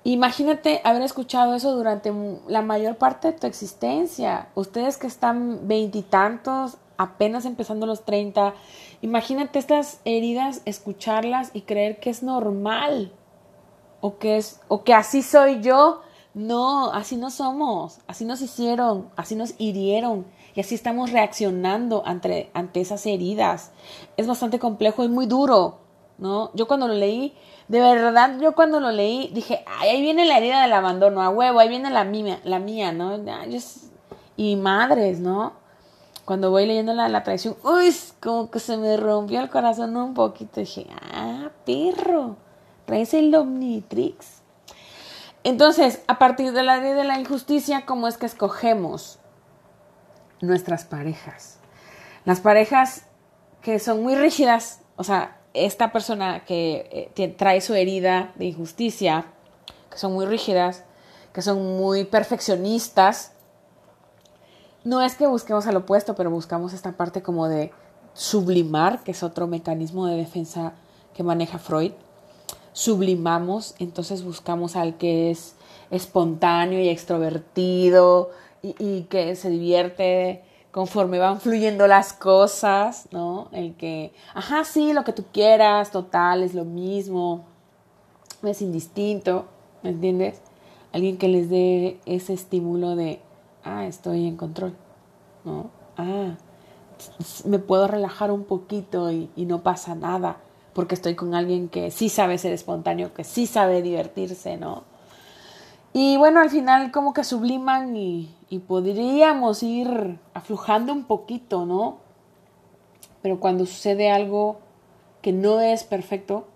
Imagínate 0.05 0.81
haber 0.84 1.03
escuchado 1.03 1.53
eso 1.53 1.73
durante 1.73 2.11
la 2.47 2.61
mayor 2.61 2.97
parte 2.97 3.31
de 3.31 3.39
tu 3.39 3.47
existencia. 3.47 4.49
Ustedes 4.53 4.97
que 4.97 5.07
están 5.07 5.65
veintitantos, 5.69 6.77
apenas 6.98 7.46
empezando 7.46 7.86
los 7.86 8.06
30, 8.06 8.54
imagínate 9.02 9.60
estas 9.60 10.00
heridas, 10.06 10.62
escucharlas 10.66 11.52
y 11.54 11.62
creer 11.62 12.00
que 12.00 12.10
es 12.10 12.24
normal 12.24 13.12
o 14.02 14.18
que 14.18 14.38
es 14.38 14.60
o 14.68 14.84
que 14.84 14.94
así 14.94 15.22
soy 15.22 15.62
yo. 15.62 16.02
No, 16.36 16.91
así 16.91 17.16
no 17.16 17.30
somos, 17.30 18.00
así 18.08 18.26
nos 18.26 18.41
hicieron, 18.41 19.12
así 19.16 19.36
nos 19.36 19.54
hirieron 19.60 20.26
y 20.56 20.62
así 20.62 20.74
estamos 20.74 21.12
reaccionando 21.12 22.02
ante, 22.08 22.50
ante 22.56 22.82
esas 22.82 23.06
heridas. 23.06 23.72
Es 24.18 24.26
bastante 24.26 24.58
complejo 24.58 25.04
y 25.04 25.10
muy 25.10 25.28
duro, 25.28 25.80
¿no? 26.18 26.50
Yo 26.56 26.68
cuando 26.68 26.88
lo 26.88 26.96
leí, 26.96 27.36
de 27.68 27.80
verdad, 27.80 28.39
yo 28.39 28.56
cuando 28.56 28.80
lo 28.80 28.91
leí 28.91 29.30
dije, 29.34 29.64
Ay, 29.80 29.89
ahí 29.89 30.02
viene 30.02 30.26
la 30.26 30.38
herida 30.38 30.62
del 30.64 30.74
abandono, 30.74 31.22
a 31.22 31.30
huevo, 31.30 31.60
ahí 31.60 31.70
viene 31.70 31.89
la 31.89 32.04
mía, 32.04 32.39
la 32.44 32.60
mía 32.60 32.91
¿no? 32.91 33.20
y 34.36 34.56
madres, 34.56 35.20
¿no? 35.20 35.54
Cuando 36.26 36.51
voy 36.51 36.65
leyendo 36.65 36.93
la, 36.93 37.09
la 37.09 37.24
tradición, 37.24 37.57
uy, 37.63 37.93
como 38.21 38.49
que 38.49 38.59
se 38.59 38.78
me 38.78 38.95
rompió 38.97 39.41
el 39.41 39.49
corazón 39.49 39.95
un 39.97 40.13
poquito. 40.13 40.61
dije, 40.61 40.88
ah, 41.13 41.49
perro, 41.65 42.38
traes 42.86 43.13
el 43.13 43.34
Omnitrix. 43.36 44.41
Entonces, 45.43 46.01
a 46.07 46.19
partir 46.19 46.53
de 46.53 46.63
la 46.63 46.78
ley 46.78 46.93
de 46.93 47.03
la 47.03 47.19
injusticia, 47.19 47.86
¿cómo 47.86 48.07
es 48.07 48.17
que 48.17 48.26
escogemos 48.26 49.19
nuestras 50.39 50.86
parejas? 50.86 51.59
Las 52.24 52.39
parejas 52.39 53.07
que 53.61 53.80
son 53.80 54.01
muy 54.01 54.15
rígidas, 54.15 54.80
o 54.95 55.03
sea, 55.03 55.38
esta 55.53 55.91
persona 55.91 56.45
que 56.45 57.11
eh, 57.15 57.28
trae 57.38 57.59
su 57.59 57.74
herida 57.74 58.32
de 58.36 58.45
injusticia, 58.45 59.26
que 59.91 59.97
son 59.97 60.13
muy 60.13 60.26
rígidas, 60.26 60.84
que 61.34 61.41
son 61.41 61.78
muy 61.78 62.05
perfeccionistas, 62.05 63.34
no 64.84 65.01
es 65.01 65.15
que 65.15 65.27
busquemos 65.27 65.65
al 65.67 65.77
opuesto, 65.77 66.15
pero 66.15 66.29
buscamos 66.29 66.73
esta 66.73 66.91
parte 66.93 67.21
como 67.21 67.47
de 67.47 67.71
sublimar, 68.13 69.03
que 69.03 69.11
es 69.11 69.23
otro 69.23 69.47
mecanismo 69.47 70.07
de 70.07 70.15
defensa 70.15 70.73
que 71.13 71.23
maneja 71.23 71.57
Freud. 71.57 71.93
Sublimamos, 72.73 73.75
entonces 73.79 74.23
buscamos 74.23 74.75
al 74.75 74.97
que 74.97 75.31
es 75.31 75.55
espontáneo 75.91 76.79
y 76.79 76.89
extrovertido 76.89 78.31
y, 78.61 79.03
que 79.03 79.36
se 79.36 79.49
divierte 79.49 80.43
conforme 80.71 81.19
van 81.19 81.39
fluyendo 81.39 81.86
las 81.86 82.13
cosas, 82.13 83.07
¿no? 83.11 83.49
El 83.51 83.75
que, 83.75 84.11
ajá, 84.34 84.63
sí, 84.63 84.93
lo 84.93 85.03
que 85.03 85.13
tú 85.13 85.25
quieras, 85.31 85.91
total, 85.91 86.41
es 86.41 86.55
lo 86.55 86.65
mismo, 86.65 87.45
es 88.41 88.61
indistinto, 88.61 89.45
¿me 89.84 89.91
entiendes? 89.91 90.41
Alguien 90.91 91.17
que 91.17 91.27
les 91.27 91.49
dé 91.49 91.99
ese 92.05 92.34
estímulo 92.34 92.95
de 92.95 93.21
ah, 93.64 93.86
estoy 93.86 94.28
en 94.28 94.38
control, 94.38 94.76
¿no? 95.45 95.70
Ah, 95.97 96.36
me 97.45 97.59
puedo 97.59 97.88
relajar 97.88 98.32
un 98.32 98.43
poquito 98.43 99.11
y, 99.11 99.30
no 99.36 99.61
pasa 99.61 99.95
nada 99.95 100.38
porque 100.74 100.95
estoy 100.95 101.16
con 101.16 101.36
alguien 101.36 101.70
que 101.70 101.91
sí 101.91 102.09
sabe 102.09 102.38
ser 102.38 102.53
espontáneo, 102.53 103.14
que 103.14 103.24
sí 103.24 103.45
sabe 103.45 103.82
divertirse, 103.82 104.57
¿no? 104.57 104.84
Y 105.93 106.18
bueno, 106.18 106.39
al 106.39 106.49
final 106.49 106.91
como 106.91 107.14
que 107.14 107.24
subliman 107.24 107.95
y, 107.95 108.36
y 108.49 108.59
podríamos 108.59 109.61
ir 109.61 110.18
aflojando 110.34 110.91
un 110.91 111.03
poquito, 111.03 111.68
¿no? 111.68 111.97
Pero 113.22 113.39
cuando 113.39 113.68
sucede 113.68 114.11
algo 114.11 114.57
que 115.22 115.32
no 115.32 115.61
es 115.61 115.84
perfecto, 115.84 116.47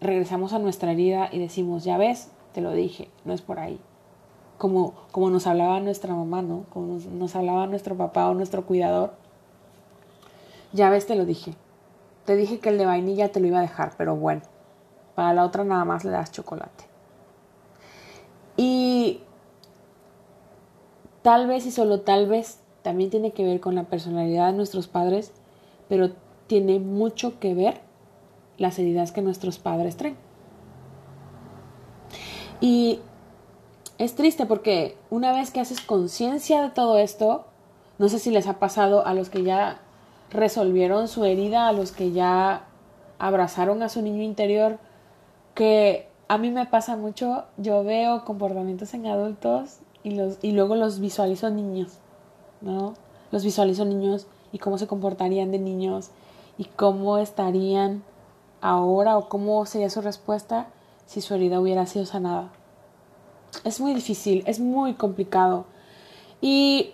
regresamos 0.00 0.52
a 0.52 0.58
nuestra 0.58 0.92
herida 0.92 1.30
y 1.32 1.38
decimos, 1.38 1.84
ya 1.84 1.96
ves, 1.96 2.30
te 2.52 2.60
lo 2.60 2.72
dije, 2.72 3.08
no 3.24 3.32
es 3.32 3.40
por 3.40 3.58
ahí 3.58 3.80
como, 4.60 4.92
como 5.10 5.30
nos 5.30 5.46
hablaba 5.46 5.80
nuestra 5.80 6.14
mamá, 6.14 6.42
¿no? 6.42 6.66
Como 6.68 6.98
nos, 6.98 7.34
hablaba 7.34 7.66
nuestro 7.66 7.96
papá 7.96 8.28
o 8.28 8.34
nuestro 8.34 8.66
cuidador. 8.66 9.14
Ya 10.74 10.90
ves, 10.90 11.06
te 11.06 11.16
lo 11.16 11.24
dije. 11.24 11.54
Te 12.26 12.36
dije 12.36 12.58
que 12.58 12.68
el 12.68 12.76
de 12.76 12.84
vainilla 12.84 13.32
te 13.32 13.40
lo 13.40 13.46
iba 13.46 13.56
a 13.56 13.62
dejar, 13.62 13.94
pero 13.96 14.16
bueno, 14.16 14.42
para 15.14 15.32
la 15.32 15.46
otra 15.46 15.64
nada 15.64 15.86
más 15.86 16.04
le 16.04 16.10
das 16.10 16.30
chocolate. 16.30 16.84
Y 18.58 19.20
tal 21.22 21.46
vez 21.46 21.64
y 21.64 21.70
solo 21.70 22.02
tal 22.02 22.26
vez 22.26 22.58
también 22.82 23.08
tiene 23.08 23.32
que 23.32 23.44
ver 23.44 23.60
con 23.60 23.74
la 23.74 23.84
personalidad 23.84 24.48
de 24.48 24.58
nuestros 24.58 24.88
padres, 24.88 25.32
pero 25.88 26.10
tiene 26.48 26.80
mucho 26.80 27.40
que 27.40 27.54
ver 27.54 27.80
las 28.58 28.78
heridas 28.78 29.10
que 29.10 29.22
nuestros 29.22 29.58
padres 29.58 29.96
traen. 29.96 30.18
Y 32.60 33.00
es 34.00 34.14
triste 34.14 34.46
porque 34.46 34.96
una 35.10 35.30
vez 35.30 35.50
que 35.50 35.60
haces 35.60 35.82
conciencia 35.82 36.62
de 36.62 36.70
todo 36.70 36.96
esto, 36.96 37.44
no 37.98 38.08
sé 38.08 38.18
si 38.18 38.30
les 38.30 38.46
ha 38.46 38.58
pasado 38.58 39.06
a 39.06 39.12
los 39.12 39.28
que 39.28 39.42
ya 39.42 39.78
resolvieron 40.30 41.06
su 41.06 41.26
herida, 41.26 41.68
a 41.68 41.72
los 41.72 41.92
que 41.92 42.10
ya 42.10 42.64
abrazaron 43.18 43.82
a 43.82 43.90
su 43.90 44.00
niño 44.00 44.22
interior, 44.22 44.78
que 45.54 46.08
a 46.28 46.38
mí 46.38 46.50
me 46.50 46.64
pasa 46.64 46.96
mucho, 46.96 47.44
yo 47.58 47.84
veo 47.84 48.24
comportamientos 48.24 48.94
en 48.94 49.06
adultos 49.06 49.80
y, 50.02 50.12
los, 50.12 50.38
y 50.40 50.52
luego 50.52 50.76
los 50.76 50.98
visualizo 50.98 51.50
niños, 51.50 51.98
¿no? 52.62 52.94
Los 53.30 53.44
visualizo 53.44 53.84
niños 53.84 54.26
y 54.50 54.60
cómo 54.60 54.78
se 54.78 54.86
comportarían 54.86 55.50
de 55.50 55.58
niños 55.58 56.08
y 56.56 56.64
cómo 56.64 57.18
estarían 57.18 58.02
ahora 58.62 59.18
o 59.18 59.28
cómo 59.28 59.66
sería 59.66 59.90
su 59.90 60.00
respuesta 60.00 60.68
si 61.04 61.20
su 61.20 61.34
herida 61.34 61.60
hubiera 61.60 61.84
sido 61.84 62.06
sanada 62.06 62.50
es 63.64 63.80
muy 63.80 63.94
difícil, 63.94 64.42
es 64.46 64.60
muy 64.60 64.94
complicado. 64.94 65.66
Y 66.40 66.92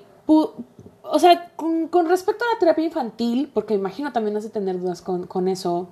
o 1.09 1.19
sea, 1.19 1.53
con, 1.57 2.09
respecto 2.09 2.45
a 2.45 2.55
la 2.55 2.59
terapia 2.59 2.85
infantil, 2.85 3.51
porque 3.53 3.75
imagino 3.75 4.13
también 4.13 4.37
hace 4.37 4.51
tener 4.51 4.81
dudas 4.81 5.03
con, 5.03 5.27
con 5.27 5.49
eso, 5.49 5.89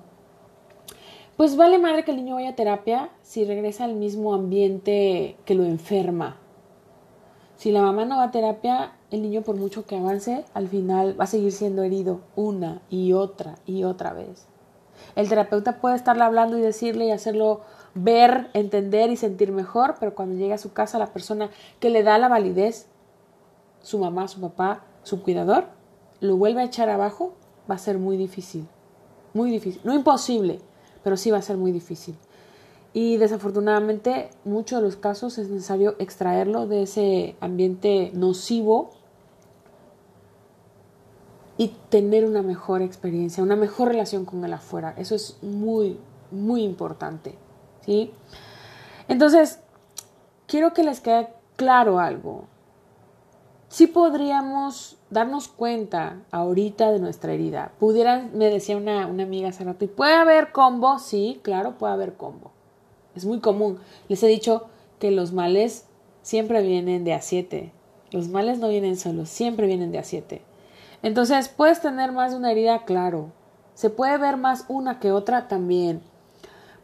pues 1.37 1.55
vale 1.55 1.79
madre 1.79 2.03
que 2.03 2.11
el 2.11 2.17
niño 2.17 2.35
vaya 2.35 2.51
a 2.51 2.55
terapia 2.55 3.09
si 3.21 3.45
regresa 3.45 3.85
al 3.85 3.95
mismo 3.95 4.33
ambiente 4.33 5.37
que 5.45 5.55
lo 5.55 5.63
enferma. 5.63 6.37
Si 7.57 7.71
la 7.71 7.81
mamá 7.81 8.05
no 8.05 8.17
va 8.17 8.25
a 8.25 8.31
terapia, 8.31 8.93
el 9.11 9.21
niño 9.21 9.41
por 9.41 9.55
mucho 9.55 9.85
que 9.85 9.97
avance, 9.97 10.45
al 10.53 10.67
final 10.67 11.19
va 11.19 11.23
a 11.25 11.27
seguir 11.27 11.51
siendo 11.51 11.83
herido 11.83 12.21
una 12.35 12.81
y 12.89 13.13
otra 13.13 13.55
y 13.65 13.83
otra 13.83 14.13
vez. 14.13 14.47
El 15.15 15.29
terapeuta 15.29 15.79
puede 15.79 15.95
estarle 15.95 16.23
hablando 16.23 16.57
y 16.57 16.61
decirle 16.61 17.05
y 17.05 17.11
hacerlo 17.11 17.61
ver, 17.95 18.49
entender 18.53 19.09
y 19.09 19.15
sentir 19.15 19.51
mejor, 19.51 19.95
pero 19.99 20.13
cuando 20.13 20.35
llega 20.35 20.55
a 20.55 20.59
su 20.59 20.73
casa 20.73 20.99
la 20.99 21.13
persona 21.13 21.49
que 21.79 21.89
le 21.89 22.03
da 22.03 22.17
la 22.17 22.27
validez, 22.27 22.87
su 23.81 23.97
mamá, 23.97 24.27
su 24.27 24.41
papá, 24.41 24.83
su 25.03 25.23
cuidador, 25.23 25.65
lo 26.19 26.37
vuelve 26.37 26.61
a 26.61 26.65
echar 26.65 26.89
abajo, 26.89 27.33
va 27.69 27.75
a 27.75 27.79
ser 27.79 27.97
muy 27.97 28.17
difícil. 28.17 28.67
Muy 29.33 29.49
difícil. 29.49 29.81
No 29.83 29.93
imposible, 29.93 30.59
pero 31.03 31.17
sí 31.17 31.31
va 31.31 31.37
a 31.37 31.41
ser 31.41 31.57
muy 31.57 31.71
difícil. 31.71 32.15
Y 32.93 33.17
desafortunadamente, 33.17 34.29
muchos 34.43 34.79
de 34.79 34.85
los 34.85 34.95
casos 34.95 35.37
es 35.37 35.49
necesario 35.49 35.95
extraerlo 35.99 36.67
de 36.67 36.83
ese 36.83 37.35
ambiente 37.41 38.11
nocivo 38.13 38.91
y 41.57 41.73
tener 41.89 42.25
una 42.25 42.41
mejor 42.41 42.81
experiencia, 42.81 43.43
una 43.43 43.55
mejor 43.55 43.89
relación 43.89 44.25
con 44.25 44.43
el 44.43 44.53
afuera. 44.53 44.93
Eso 44.97 45.15
es 45.15 45.37
muy, 45.41 45.99
muy 46.31 46.63
importante. 46.63 47.35
¿Sí? 47.85 48.11
Entonces, 49.07 49.59
quiero 50.47 50.73
que 50.73 50.83
les 50.83 51.01
quede 51.01 51.29
claro 51.55 51.99
algo. 51.99 52.45
Si 53.67 53.87
podríamos 53.87 54.97
darnos 55.09 55.47
cuenta 55.47 56.17
ahorita 56.31 56.91
de 56.91 56.99
nuestra 56.99 57.33
herida. 57.33 57.71
Pudieran, 57.79 58.31
me 58.33 58.49
decía 58.49 58.77
una, 58.77 59.07
una 59.07 59.23
amiga 59.23 59.49
hace 59.49 59.63
rato, 59.63 59.85
¿y 59.85 59.87
puede 59.87 60.13
haber 60.13 60.51
combo? 60.51 60.99
Sí, 60.99 61.39
claro, 61.41 61.77
puede 61.77 61.93
haber 61.93 62.13
combo. 62.15 62.51
Es 63.15 63.25
muy 63.25 63.39
común. 63.39 63.79
Les 64.09 64.21
he 64.23 64.27
dicho 64.27 64.65
que 64.99 65.11
los 65.11 65.31
males 65.31 65.87
siempre 66.21 66.61
vienen 66.61 67.03
de 67.03 67.13
a 67.13 67.21
7. 67.21 67.71
Los 68.11 68.27
males 68.27 68.59
no 68.59 68.67
vienen 68.69 68.97
solos, 68.97 69.29
siempre 69.29 69.67
vienen 69.67 69.91
de 69.91 69.99
a 69.99 70.03
7. 70.03 70.41
Entonces, 71.01 71.49
puedes 71.49 71.81
tener 71.81 72.11
más 72.11 72.31
de 72.31 72.37
una 72.37 72.51
herida, 72.51 72.83
claro. 72.83 73.31
Se 73.73 73.89
puede 73.89 74.17
ver 74.17 74.37
más 74.37 74.65
una 74.67 74.99
que 74.99 75.11
otra 75.11 75.47
también. 75.47 76.01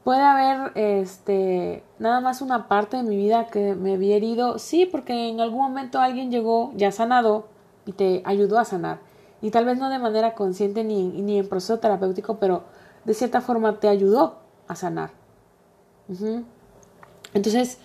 Puede 0.04 0.22
haber 0.22 0.72
este 0.76 1.84
nada 1.99 2.22
más 2.22 2.41
una 2.41 2.68
parte 2.68 2.97
de 2.97 3.04
mi 3.04 3.18
vida 3.18 3.47
que 3.47 3.76
me 3.76 3.93
había 3.93 4.16
herido, 4.16 4.58
sí, 4.58 4.86
porque 4.86 5.30
en 5.30 5.39
algún 5.39 5.62
momento 5.62 5.99
alguien 5.99 6.32
llegó 6.32 6.72
ya 6.76 6.91
sanado 6.91 7.45
y 7.86 7.91
te 7.91 8.24
ayudó 8.26 8.58
a 8.58 8.66
sanar. 8.66 8.99
Y 9.41 9.52
tal 9.52 9.66
vez 9.66 9.78
no 9.78 9.89
de 9.89 9.99
manera 9.99 10.34
consciente 10.34 10.84
ni, 10.84 11.08
ni 11.08 11.38
en 11.38 11.47
proceso 11.47 11.80
terapéutico, 11.80 12.38
pero 12.38 12.64
de 13.06 13.14
cierta 13.14 13.41
forma 13.41 13.80
te 13.80 13.88
ayudó 13.88 14.38
a 14.68 14.76
sanar. 14.76 15.12
Entonces, 17.34 17.78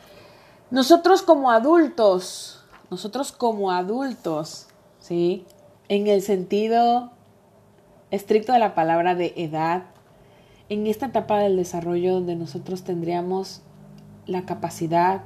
nosotros 0.71 1.23
como 1.23 1.51
adultos, 1.51 2.65
nosotros 2.91 3.33
como 3.33 3.71
adultos, 3.71 4.67
¿sí? 5.01 5.47
en 5.89 6.07
el 6.07 6.23
sentido 6.23 7.11
estricto 8.11 8.53
de 8.53 8.59
la 8.59 8.75
palabra 8.75 9.15
de 9.15 9.33
edad, 9.37 9.85
en 10.69 10.87
esta 10.87 11.07
etapa 11.07 11.39
del 11.39 11.57
desarrollo 11.57 12.15
donde 12.15 12.37
nosotros 12.37 12.83
tendríamos 12.83 13.63
la 14.27 14.45
capacidad 14.45 15.23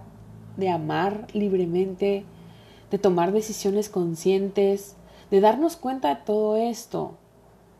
de 0.57 0.69
amar 0.69 1.27
libremente, 1.33 2.25
de 2.91 2.99
tomar 2.99 3.33
decisiones 3.33 3.89
conscientes, 3.89 4.97
de 5.31 5.41
darnos 5.41 5.77
cuenta 5.77 6.09
de 6.09 6.21
todo 6.23 6.57
esto, 6.57 7.15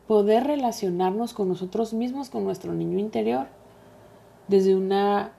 poder 0.07 0.45
relacionarnos 0.45 1.33
con 1.33 1.49
nosotros 1.49 1.93
mismos, 1.93 2.29
con 2.29 2.43
nuestro 2.43 2.73
niño 2.73 2.97
interior, 2.97 3.47
desde 4.47 4.75
una 4.75 5.33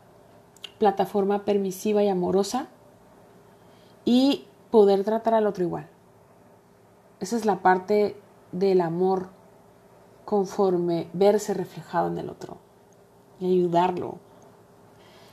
plataforma 0.79 1.45
permisiva 1.45 2.03
y 2.03 2.09
amorosa 2.09 2.68
y 4.05 4.45
poder 4.70 5.05
tratar 5.05 5.35
al 5.35 5.47
otro 5.47 5.64
igual. 5.64 5.89
Esa 7.20 7.37
es 7.37 7.45
la 7.45 7.62
parte 7.62 8.16
del 8.53 8.81
amor 8.81 9.29
conforme 10.25 11.09
verse 11.12 11.55
reflejado 11.55 12.09
en 12.09 12.18
el 12.18 12.31
otro 12.31 12.59
y 13.41 13.53
ayudarlo 13.53 14.18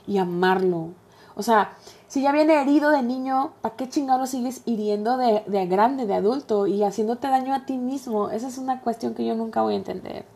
y 0.06 0.18
amarlo. 0.18 0.88
O 1.36 1.42
sea, 1.42 1.76
si 2.08 2.22
ya 2.22 2.32
viene 2.32 2.60
herido 2.60 2.90
de 2.90 3.02
niño, 3.02 3.52
¿para 3.60 3.76
qué 3.76 3.88
chingados 3.88 4.30
sigues 4.30 4.62
hiriendo 4.66 5.16
de, 5.16 5.44
de 5.46 5.66
grande, 5.66 6.06
de 6.06 6.14
adulto 6.14 6.66
y 6.66 6.82
haciéndote 6.82 7.28
daño 7.28 7.54
a 7.54 7.64
ti 7.66 7.78
mismo? 7.78 8.30
Esa 8.30 8.48
es 8.48 8.58
una 8.58 8.80
cuestión 8.80 9.14
que 9.14 9.24
yo 9.24 9.34
nunca 9.34 9.62
voy 9.62 9.74
a 9.74 9.78
entender. 9.78 10.26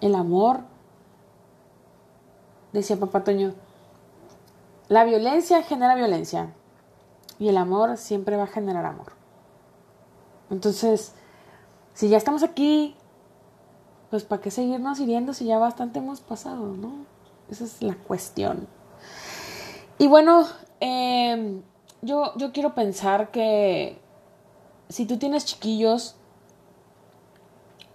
El 0.00 0.14
amor, 0.14 0.60
decía 2.72 2.98
papá 2.98 3.24
Toño, 3.24 3.54
la 4.88 5.04
violencia 5.04 5.62
genera 5.62 5.94
violencia. 5.94 6.54
Y 7.38 7.48
el 7.48 7.56
amor 7.56 7.96
siempre 7.96 8.36
va 8.36 8.44
a 8.44 8.48
generar 8.48 8.84
amor. 8.84 9.12
Entonces, 10.50 11.14
si 11.98 12.08
ya 12.08 12.16
estamos 12.16 12.44
aquí, 12.44 12.94
pues 14.08 14.22
¿para 14.22 14.40
qué 14.40 14.52
seguirnos 14.52 15.00
hiriendo 15.00 15.34
si 15.34 15.46
ya 15.46 15.58
bastante 15.58 15.98
hemos 15.98 16.20
pasado, 16.20 16.76
no? 16.76 16.92
Esa 17.50 17.64
es 17.64 17.82
la 17.82 17.96
cuestión. 17.96 18.68
Y 19.98 20.06
bueno, 20.06 20.46
em, 20.78 21.60
yo, 22.02 22.36
yo 22.36 22.52
quiero 22.52 22.76
pensar 22.76 23.32
que 23.32 23.98
si 24.88 25.06
tú 25.06 25.16
tienes 25.16 25.44
chiquillos, 25.44 26.14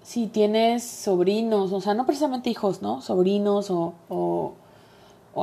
si 0.01 0.27
tienes 0.27 0.83
sobrinos, 0.83 1.71
o 1.71 1.79
sea, 1.79 1.93
no 1.93 2.05
precisamente 2.05 2.49
hijos, 2.49 2.81
¿no? 2.81 2.99
Sobrinos 2.99 3.71
o, 3.71 3.93
o 4.09 4.53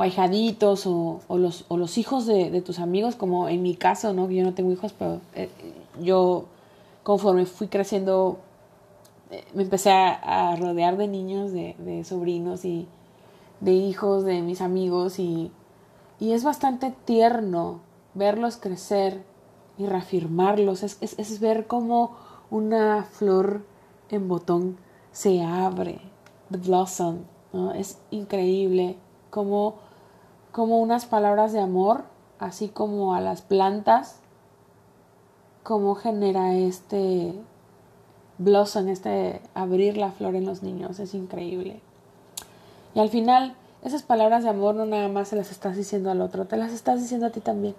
ahijaditos 0.03 0.85
o, 0.85 1.21
o, 1.27 1.37
los, 1.39 1.65
o 1.67 1.77
los 1.77 1.97
hijos 1.97 2.27
de, 2.27 2.61
tus 2.61 2.77
amigos, 2.77 3.15
como 3.15 3.49
en 3.49 3.63
mi 3.63 3.73
caso, 3.73 4.13
¿no? 4.13 4.29
Yo 4.29 4.43
no 4.43 4.53
tengo 4.53 4.71
hijos, 4.71 4.93
pero 4.93 5.19
eh, 5.33 5.49
yo 5.99 6.45
conforme 7.01 7.47
fui 7.47 7.67
creciendo 7.67 8.37
me 9.53 9.63
empecé 9.63 9.91
a, 9.91 10.55
rodear 10.57 10.97
de 10.97 11.07
niños, 11.07 11.51
de, 11.51 12.03
sobrinos 12.05 12.65
y 12.65 12.87
de 13.59 13.73
hijos 13.73 14.25
de 14.25 14.41
mis 14.41 14.61
amigos 14.61 15.19
y, 15.19 15.51
y 16.19 16.33
es 16.33 16.43
bastante 16.43 16.93
tierno 17.05 17.79
verlos 18.13 18.57
crecer 18.57 19.23
y 19.77 19.85
reafirmarlos. 19.85 20.83
Es, 20.83 20.97
es, 21.01 21.39
ver 21.39 21.67
cómo 21.67 22.17
una 22.49 23.03
flor 23.03 23.65
en 24.09 24.27
botón 24.27 24.77
se 25.11 25.43
abre, 25.43 26.01
the 26.49 26.57
blossom. 26.57 27.19
Es 27.75 27.99
increíble 28.11 28.97
como, 29.29 29.75
como 30.51 30.79
unas 30.79 31.05
palabras 31.05 31.53
de 31.53 31.59
amor, 31.61 32.03
así 32.39 32.67
como 32.69 33.13
a 33.13 33.21
las 33.21 33.41
plantas, 33.41 34.19
cómo 35.63 35.95
genera 35.95 36.55
este 36.55 37.33
blossom, 38.43 38.87
este 38.89 39.41
abrir 39.53 39.97
la 39.97 40.11
flor 40.11 40.35
en 40.35 40.45
los 40.45 40.63
niños, 40.63 40.99
es 40.99 41.13
increíble. 41.13 41.79
Y 42.93 42.99
al 42.99 43.09
final, 43.09 43.55
esas 43.83 44.03
palabras 44.03 44.43
de 44.43 44.49
amor 44.49 44.75
no 44.75 44.85
nada 44.85 45.07
más 45.07 45.29
se 45.29 45.35
las 45.35 45.51
estás 45.51 45.77
diciendo 45.77 46.11
al 46.11 46.21
otro, 46.21 46.45
te 46.45 46.57
las 46.57 46.71
estás 46.71 47.01
diciendo 47.01 47.27
a 47.27 47.29
ti 47.29 47.39
también. 47.39 47.75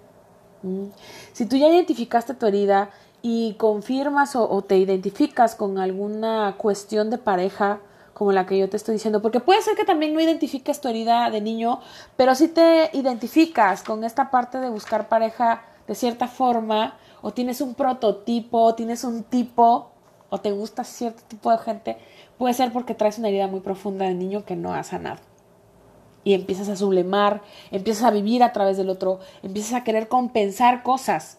Mm. 0.63 0.85
Si 1.33 1.45
tú 1.45 1.57
ya 1.57 1.67
identificaste 1.67 2.33
tu 2.33 2.45
herida 2.45 2.89
y 3.21 3.53
confirmas 3.53 4.35
o, 4.35 4.61
te 4.63 4.77
identificas 4.77 5.55
con 5.55 5.77
alguna 5.77 6.55
cuestión 6.57 7.09
de 7.09 7.17
pareja, 7.17 7.79
como 8.13 8.31
la 8.31 8.45
que 8.45 8.57
yo 8.57 8.69
te 8.69 8.77
estoy 8.77 8.93
diciendo, 8.93 9.21
porque 9.21 9.39
puede 9.39 9.61
ser 9.61 9.75
que 9.75 9.85
también 9.85 10.13
no 10.13 10.19
identifiques 10.19 10.81
tu 10.81 10.87
herida 10.87 11.29
de 11.29 11.41
niño, 11.41 11.79
pero 12.15 12.35
si 12.35 12.47
te 12.47 12.89
identificas 12.93 13.83
con 13.83 14.03
esta 14.03 14.29
parte 14.29 14.59
de 14.59 14.69
buscar 14.69 15.09
pareja 15.09 15.63
de 15.87 15.95
cierta 15.95 16.27
forma, 16.27 16.95
o 17.21 17.31
tienes 17.31 17.61
un 17.61 17.73
prototipo, 17.73 18.61
o 18.61 18.75
tienes 18.75 19.03
un 19.03 19.23
tipo, 19.23 19.92
o 20.33 20.41
te 20.41 20.51
gusta 20.51 20.83
cierto 20.83 21.21
tipo 21.27 21.51
de 21.51 21.59
gente, 21.59 21.95
puede 22.39 22.55
ser 22.55 22.73
porque 22.73 22.95
traes 22.95 23.19
una 23.19 23.27
herida 23.27 23.45
muy 23.45 23.59
profunda 23.59 24.07
de 24.07 24.15
niño 24.15 24.45
que 24.45 24.55
no 24.55 24.73
ha 24.73 24.81
sanado. 24.81 25.19
Y 26.23 26.33
empiezas 26.33 26.69
a 26.69 26.75
sublemar, 26.75 27.43
empiezas 27.69 28.03
a 28.03 28.09
vivir 28.09 28.41
a 28.41 28.51
través 28.51 28.75
del 28.75 28.89
otro, 28.89 29.19
empiezas 29.43 29.73
a 29.73 29.83
querer 29.83 30.07
compensar 30.07 30.81
cosas. 30.81 31.37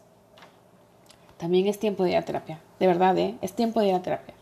También 1.39 1.67
es 1.67 1.81
tiempo 1.81 2.05
de 2.05 2.11
ir 2.11 2.19
a 2.19 2.23
terapia, 2.23 2.61
de 2.79 2.87
verdad, 2.87 3.19
¿eh? 3.19 3.37
Es 3.43 3.55
tiempo 3.55 3.81
de 3.81 3.89
ir 3.89 3.95
a 3.95 4.03
terapia. 4.03 4.35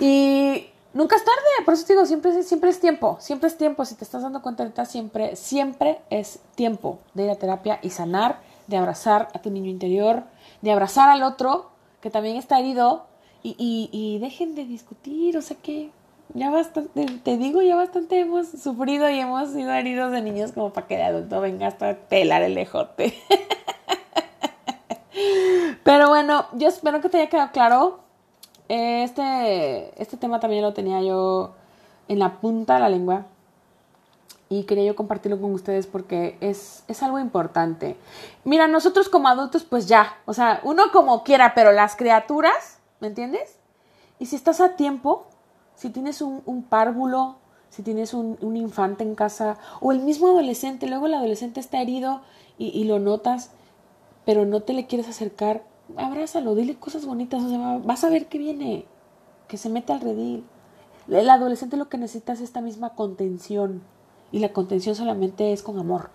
Y 0.00 0.66
Nunca 0.92 1.16
es 1.16 1.24
tarde, 1.24 1.64
por 1.64 1.72
eso 1.72 1.86
te 1.86 1.94
digo, 1.94 2.04
siempre, 2.04 2.42
siempre 2.42 2.68
es 2.68 2.78
tiempo, 2.78 3.16
siempre 3.18 3.48
es 3.48 3.56
tiempo, 3.56 3.84
si 3.86 3.94
te 3.94 4.04
estás 4.04 4.22
dando 4.22 4.42
cuenta 4.42 4.62
ahorita, 4.62 4.84
siempre, 4.84 5.36
siempre 5.36 6.00
es 6.10 6.40
tiempo 6.54 6.98
de 7.14 7.24
ir 7.24 7.30
a 7.30 7.36
terapia 7.36 7.78
y 7.80 7.88
sanar, 7.88 8.40
de 8.66 8.76
abrazar 8.76 9.28
a 9.32 9.38
tu 9.38 9.50
niño 9.50 9.70
interior, 9.70 10.24
de 10.60 10.70
abrazar 10.70 11.08
al 11.08 11.22
otro 11.22 11.70
que 12.02 12.10
también 12.10 12.36
está 12.36 12.58
herido 12.58 13.06
y, 13.42 13.88
y, 13.92 14.18
dejen 14.18 14.54
de 14.54 14.64
discutir, 14.64 15.36
o 15.36 15.42
sea 15.42 15.56
que 15.56 15.90
ya 16.34 16.50
bastante, 16.50 17.06
te 17.24 17.36
digo, 17.36 17.60
ya 17.60 17.76
bastante 17.76 18.20
hemos 18.20 18.48
sufrido 18.48 19.10
y 19.10 19.18
hemos 19.18 19.50
sido 19.50 19.72
heridos 19.72 20.12
de 20.12 20.22
niños 20.22 20.52
como 20.52 20.72
para 20.72 20.86
que 20.86 20.96
de 20.96 21.02
adulto 21.02 21.40
venga 21.40 21.66
hasta 21.66 21.96
pelar 21.96 22.42
el 22.42 22.56
ejote. 22.56 23.14
Pero 25.84 26.08
bueno, 26.08 26.46
yo 26.52 26.68
espero 26.68 27.00
que 27.00 27.08
te 27.08 27.18
haya 27.18 27.28
quedado 27.28 27.50
claro. 27.52 28.00
Este, 28.68 30.00
este 30.00 30.16
tema 30.16 30.40
también 30.40 30.62
lo 30.62 30.72
tenía 30.72 31.02
yo 31.02 31.54
en 32.08 32.18
la 32.18 32.40
punta 32.40 32.74
de 32.74 32.80
la 32.80 32.88
lengua 32.88 33.26
y 34.48 34.64
quería 34.64 34.84
yo 34.84 34.96
compartirlo 34.96 35.40
con 35.40 35.52
ustedes 35.52 35.86
porque 35.86 36.36
es, 36.40 36.84
es 36.88 37.02
algo 37.02 37.18
importante. 37.18 37.96
Mira, 38.44 38.68
nosotros 38.68 39.08
como 39.08 39.28
adultos, 39.28 39.64
pues 39.64 39.88
ya, 39.88 40.16
o 40.26 40.34
sea, 40.34 40.60
uno 40.62 40.84
como 40.92 41.24
quiera, 41.24 41.54
pero 41.54 41.72
las 41.72 41.96
criaturas, 41.96 42.78
¿me 43.02 43.08
entiendes? 43.08 43.58
Y 44.20 44.26
si 44.26 44.36
estás 44.36 44.60
a 44.60 44.76
tiempo, 44.76 45.26
si 45.74 45.90
tienes 45.90 46.22
un, 46.22 46.64
párvulo, 46.68 47.34
si 47.68 47.82
tienes 47.82 48.14
un, 48.14 48.56
infante 48.56 49.02
en 49.02 49.16
casa, 49.16 49.58
o 49.80 49.90
el 49.90 49.98
mismo 49.98 50.28
adolescente, 50.28 50.86
luego 50.86 51.06
el 51.06 51.14
adolescente 51.14 51.58
está 51.58 51.82
herido 51.82 52.22
y, 52.58 52.68
y, 52.68 52.84
lo 52.84 53.00
notas, 53.00 53.50
pero 54.24 54.46
no 54.46 54.62
te 54.62 54.72
le 54.72 54.86
quieres 54.86 55.08
acercar, 55.08 55.64
abrázalo, 55.96 56.54
dile 56.54 56.76
cosas 56.76 57.04
bonitas, 57.04 57.42
o 57.42 57.48
sea, 57.48 57.80
vas 57.84 58.04
a 58.04 58.08
ver 58.08 58.28
que 58.28 58.38
viene, 58.38 58.86
que 59.48 59.56
se 59.56 59.68
mete 59.68 59.92
al 59.92 60.00
redil. 60.00 60.44
El 61.08 61.28
adolescente 61.28 61.76
lo 61.76 61.88
que 61.88 61.98
necesita 61.98 62.34
es 62.34 62.40
esta 62.40 62.60
misma 62.60 62.94
contención 62.94 63.82
y 64.30 64.38
la 64.38 64.52
contención 64.52 64.94
solamente 64.94 65.52
es 65.52 65.64
con 65.64 65.76
amor, 65.76 66.10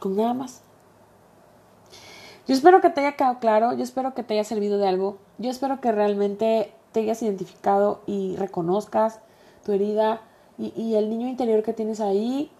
con 0.00 0.16
nada 0.16 0.34
más. 0.34 0.62
Yo 2.48 2.54
espero 2.54 2.80
que 2.80 2.88
te 2.88 3.00
haya 3.00 3.12
quedado 3.12 3.40
claro, 3.40 3.74
yo 3.74 3.84
espero 3.84 4.14
que 4.14 4.22
te 4.22 4.32
haya 4.32 4.42
servido 4.42 4.78
de 4.78 4.88
algo, 4.88 5.18
yo 5.36 5.50
espero 5.50 5.82
que 5.82 5.92
realmente 5.92 6.72
te 6.92 7.00
hayas 7.00 7.22
identificado 7.22 8.00
y 8.06 8.36
reconozcas 8.36 9.20
tu 9.66 9.72
herida 9.72 10.22
y, 10.56 10.94
el 10.94 11.10
niño 11.10 11.28
interior 11.28 11.62
que 11.62 11.74
tienes 11.74 12.00
ahí, 12.00 12.50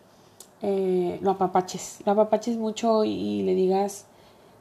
eh, 0.61 1.19
lo 1.23 1.31
apapaches, 1.31 2.01
lo 2.05 2.13
apapaches 2.13 2.59
mucho 2.59 3.03
y, 3.03 3.43
le 3.45 3.55
digas 3.55 4.05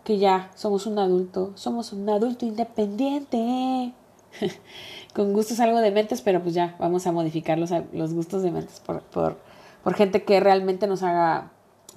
que 0.05 0.17
ya 0.17 0.49
somos 0.55 0.88
un 0.88 0.97
adulto, 0.97 1.51
somos 1.55 1.91
un 1.91 2.09
adulto 2.09 2.45
independiente. 2.45 3.91
Con 5.13 5.34
gustos 5.34 5.59
algo 5.59 5.80
de 5.80 5.91
mentes, 5.91 6.21
pero 6.21 6.41
pues 6.41 6.55
ya 6.55 6.78
vamos 6.80 7.05
a 7.05 7.11
modificar 7.11 7.57
los, 7.59 8.13
gustos 8.13 8.43
de 8.43 8.51
mentes 8.51 8.80
por 8.80 9.93
gente 9.93 10.23
que 10.23 10.39
realmente 10.39 10.88
nos 10.88 11.03
haga 11.03 11.51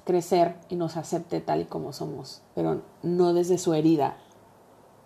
crecer 0.05 0.55
y 0.69 0.75
nos 0.75 0.97
acepte 0.97 1.41
tal 1.41 1.61
y 1.61 1.65
como 1.65 1.93
somos, 1.93 2.41
pero 2.55 2.81
no 3.03 3.33
desde 3.33 3.57
su 3.57 3.73
herida, 3.73 4.17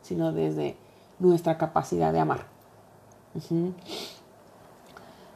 sino 0.02 0.32
desde 0.32 0.78
nuestra 1.20 1.58
capacidad 1.58 2.14
de 2.14 2.20
amar. 2.20 2.46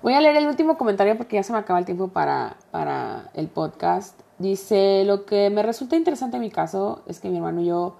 Voy 0.02 0.14
a 0.14 0.22
leer 0.22 0.38
el 0.38 0.48
último 0.48 0.78
comentario 0.78 1.18
porque 1.18 1.36
ya 1.36 1.44
se 1.44 1.52
me 1.52 1.60
acaba 1.60 1.80
el 1.80 1.86
tiempo 1.86 2.08
para, 2.08 2.56
para 2.72 3.30
el 3.34 3.48
podcast. 3.48 4.18
Dice, 4.38 5.04
lo 5.06 5.26
que 5.26 5.50
me 5.50 5.64
resulta 5.64 5.98
interesante 5.98 6.38
en 6.38 6.42
mi 6.42 6.52
caso 6.52 7.02
es 7.08 7.20
que 7.20 7.30
mi 7.30 7.38
hermano 7.38 7.62
y 7.62 7.66
yo 7.66 7.98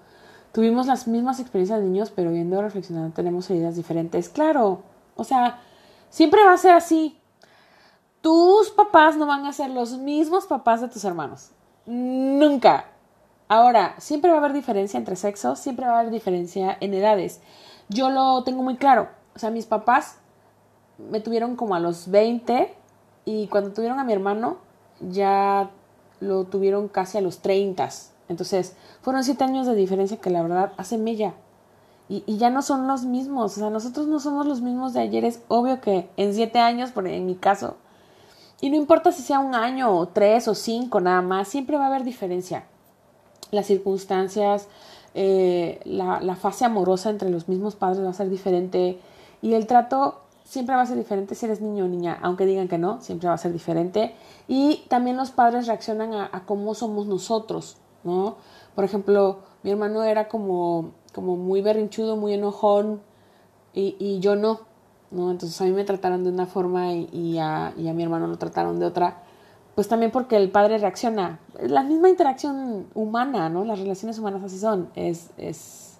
tuvimos 0.52 0.86
las 0.86 1.06
mismas 1.06 1.40
experiencias 1.40 1.80
de 1.80 1.86
niños, 1.86 2.10
pero 2.10 2.30
viendo, 2.30 2.62
reflexionando, 2.62 3.14
tenemos 3.14 3.50
heridas 3.50 3.76
diferentes. 3.76 4.30
Claro, 4.30 4.80
o 5.16 5.24
sea, 5.24 5.60
siempre 6.08 6.42
va 6.42 6.54
a 6.54 6.58
ser 6.58 6.72
así 6.72 7.19
tus 8.20 8.70
papás 8.70 9.16
no 9.16 9.26
van 9.26 9.46
a 9.46 9.52
ser 9.52 9.70
los 9.70 9.98
mismos 9.98 10.46
papás 10.46 10.80
de 10.80 10.88
tus 10.88 11.04
hermanos. 11.04 11.50
Nunca. 11.86 12.86
Ahora, 13.48 13.94
siempre 13.98 14.30
va 14.30 14.36
a 14.36 14.40
haber 14.40 14.52
diferencia 14.52 14.98
entre 14.98 15.16
sexos, 15.16 15.58
siempre 15.58 15.86
va 15.86 15.96
a 15.96 16.00
haber 16.00 16.12
diferencia 16.12 16.76
en 16.80 16.94
edades. 16.94 17.40
Yo 17.88 18.10
lo 18.10 18.44
tengo 18.44 18.62
muy 18.62 18.76
claro. 18.76 19.08
O 19.34 19.38
sea, 19.38 19.50
mis 19.50 19.66
papás 19.66 20.18
me 20.98 21.20
tuvieron 21.20 21.56
como 21.56 21.74
a 21.74 21.80
los 21.80 22.10
20 22.10 22.74
y 23.24 23.48
cuando 23.48 23.72
tuvieron 23.72 23.98
a 23.98 24.04
mi 24.04 24.12
hermano 24.12 24.58
ya 25.00 25.70
lo 26.20 26.44
tuvieron 26.44 26.88
casi 26.88 27.18
a 27.18 27.22
los 27.22 27.38
30. 27.38 27.88
Entonces, 28.28 28.76
fueron 29.00 29.24
siete 29.24 29.44
años 29.44 29.66
de 29.66 29.74
diferencia 29.74 30.18
que 30.18 30.30
la 30.30 30.42
verdad 30.42 30.72
hace 30.76 30.98
mella. 30.98 31.34
Y, 32.08 32.22
y, 32.26 32.38
ya 32.38 32.50
no 32.50 32.60
son 32.60 32.86
los 32.86 33.04
mismos. 33.04 33.56
O 33.56 33.60
sea, 33.60 33.70
nosotros 33.70 34.08
no 34.08 34.20
somos 34.20 34.46
los 34.46 34.60
mismos 34.60 34.92
de 34.92 35.00
ayer. 35.00 35.24
Es 35.24 35.42
obvio 35.48 35.80
que 35.80 36.10
en 36.16 36.34
siete 36.34 36.58
años, 36.58 36.90
por 36.90 37.06
en 37.06 37.24
mi 37.24 37.36
caso, 37.36 37.76
y 38.60 38.70
no 38.70 38.76
importa 38.76 39.12
si 39.12 39.22
sea 39.22 39.38
un 39.38 39.54
año 39.54 39.90
o 39.96 40.08
tres 40.08 40.48
o 40.48 40.54
cinco 40.54 41.00
nada 41.00 41.22
más, 41.22 41.48
siempre 41.48 41.76
va 41.76 41.84
a 41.84 41.88
haber 41.88 42.04
diferencia. 42.04 42.64
Las 43.50 43.66
circunstancias, 43.66 44.68
eh, 45.14 45.80
la, 45.84 46.36
fase 46.36 46.64
amorosa 46.64 47.10
entre 47.10 47.30
los 47.30 47.48
mismos 47.48 47.74
padres 47.74 48.04
va 48.04 48.10
a 48.10 48.14
ser 48.14 48.28
diferente 48.30 49.00
y 49.42 49.54
el 49.54 49.66
trato 49.66 50.20
siempre 50.44 50.76
va 50.76 50.82
a 50.82 50.86
ser 50.86 50.98
diferente 50.98 51.34
si 51.34 51.46
eres 51.46 51.60
niño 51.60 51.86
o 51.86 51.88
niña, 51.88 52.18
aunque 52.22 52.46
digan 52.46 52.68
que 52.68 52.78
no, 52.78 53.00
siempre 53.00 53.28
va 53.28 53.34
a 53.34 53.38
ser 53.38 53.52
diferente. 53.52 54.14
Y 54.46 54.84
también 54.88 55.16
los 55.16 55.30
padres 55.30 55.66
reaccionan 55.66 56.12
a, 56.12 56.28
a 56.32 56.44
cómo 56.44 56.74
somos 56.74 57.06
nosotros, 57.06 57.76
¿no? 58.04 58.36
Por 58.74 58.84
ejemplo, 58.84 59.40
mi 59.62 59.70
hermano 59.70 60.04
era 60.04 60.28
como, 60.28 60.92
como 61.12 61.36
muy 61.36 61.62
berrinchudo, 61.62 62.16
muy 62.16 62.34
enojón 62.34 63.00
y, 63.72 63.96
y 63.98 64.20
yo 64.20 64.36
no. 64.36 64.60
¿No? 65.10 65.30
Entonces 65.30 65.60
a 65.60 65.64
mí 65.64 65.72
me 65.72 65.84
trataron 65.84 66.24
de 66.24 66.30
una 66.30 66.46
forma 66.46 66.92
y, 66.92 67.38
a, 67.38 67.72
mi 67.76 68.02
hermano 68.02 68.26
lo 68.26 68.38
trataron 68.38 68.78
de 68.78 68.86
otra, 68.86 69.22
pues 69.74 69.88
también 69.88 70.10
porque 70.10 70.36
el 70.36 70.50
padre 70.50 70.78
reacciona. 70.78 71.40
La 71.60 71.82
misma 71.82 72.08
interacción 72.08 72.86
humana, 72.94 73.48
¿no? 73.48 73.64
Las 73.64 73.78
relaciones 73.78 74.18
humanas 74.18 74.42
así 74.42 74.58
son, 74.58 74.88
es, 74.94 75.30
es 75.36 75.98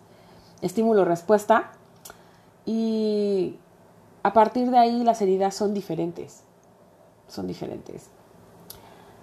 estímulo-respuesta 0.63 1.73
y 2.67 3.57
a 4.23 4.33
partir 4.33 4.71
de 4.71 4.79
ahí 4.79 5.03
las 5.03 5.23
heridas 5.23 5.55
son 5.55 5.75
diferentes, 5.75 6.43
son 7.29 7.47
diferentes. 7.47 8.11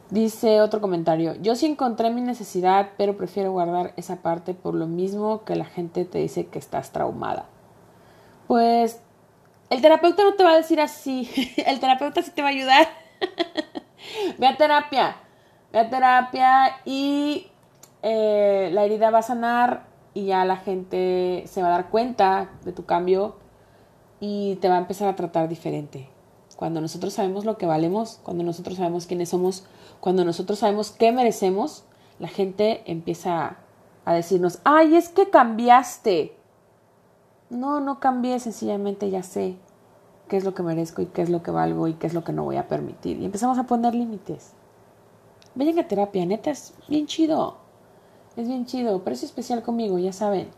Dice 0.09 0.61
otro 0.61 0.79
comentario, 0.79 1.35
yo 1.35 1.55
sí 1.55 1.65
encontré 1.65 2.09
mi 2.09 2.21
necesidad, 2.21 2.91
pero 2.97 3.17
prefiero 3.17 3.51
guardar 3.51 3.93
esa 3.97 4.17
parte 4.17 4.53
por 4.53 4.73
lo 4.73 4.87
mismo 4.87 5.43
que 5.43 5.57
la 5.57 5.65
gente 5.65 6.05
te 6.05 6.19
dice 6.19 6.47
que 6.47 6.59
estás 6.59 6.91
traumada. 6.91 7.45
Pues 8.47 9.01
el 9.69 9.81
terapeuta 9.81 10.23
no 10.23 10.33
te 10.33 10.43
va 10.43 10.51
a 10.51 10.57
decir 10.57 10.79
así. 10.79 11.29
El 11.65 11.79
terapeuta 11.79 12.21
sí 12.21 12.31
te 12.31 12.41
va 12.41 12.49
a 12.49 12.51
ayudar. 12.51 12.87
Ve 14.37 14.47
a 14.47 14.55
terapia. 14.55 15.17
Ve 15.73 15.79
a 15.79 15.89
terapia 15.89 16.77
y 16.85 17.47
eh, 18.01 18.69
la 18.71 18.85
herida 18.85 19.09
va 19.09 19.19
a 19.19 19.23
sanar 19.23 19.87
y 20.13 20.25
ya 20.25 20.45
la 20.45 20.57
gente 20.57 21.43
se 21.47 21.61
va 21.61 21.67
a 21.67 21.71
dar 21.71 21.89
cuenta 21.89 22.49
de 22.63 22.71
tu 22.71 22.85
cambio 22.85 23.35
y 24.19 24.55
te 24.55 24.69
va 24.69 24.75
a 24.75 24.79
empezar 24.79 25.09
a 25.09 25.15
tratar 25.15 25.49
diferente. 25.49 26.09
Cuando 26.55 26.81
nosotros 26.81 27.13
sabemos 27.13 27.45
lo 27.45 27.57
que 27.57 27.65
valemos, 27.65 28.19
cuando 28.23 28.43
nosotros 28.43 28.77
sabemos 28.77 29.05
quiénes 29.05 29.29
somos, 29.29 29.65
cuando 29.99 30.25
nosotros 30.25 30.59
sabemos 30.59 30.91
qué 30.91 31.11
merecemos, 31.11 31.83
la 32.17 32.27
gente 32.27 32.81
empieza 32.85 33.57
a 34.05 34.13
decirnos, 34.13 34.59
ay, 34.63 34.95
es 34.95 35.09
que 35.09 35.29
cambiaste. 35.29 36.36
No, 37.49 37.79
no 37.79 37.99
cambié, 37.99 38.39
sencillamente 38.39 39.09
ya 39.09 39.23
sé 39.23 39.57
qué 40.27 40.37
es 40.37 40.43
lo 40.43 40.53
que 40.53 40.63
merezco 40.63 41.01
y 41.01 41.05
qué 41.05 41.21
es 41.21 41.29
lo 41.29 41.41
que 41.41 41.51
valgo 41.51 41.87
y 41.87 41.93
qué 41.93 42.07
es 42.07 42.13
lo 42.13 42.23
que 42.23 42.33
no 42.33 42.43
voy 42.43 42.57
a 42.57 42.67
permitir. 42.67 43.19
Y 43.19 43.25
empezamos 43.25 43.57
a 43.57 43.63
poner 43.63 43.95
límites. 43.95 44.51
Vayan 45.55 45.79
a 45.79 45.87
terapia, 45.87 46.25
neta, 46.25 46.51
es 46.51 46.73
bien 46.87 47.07
chido. 47.07 47.55
Es 48.35 48.47
bien 48.47 48.65
chido, 48.65 49.03
precio 49.03 49.25
especial 49.25 49.63
conmigo, 49.63 49.97
ya 49.97 50.13
saben. 50.13 50.49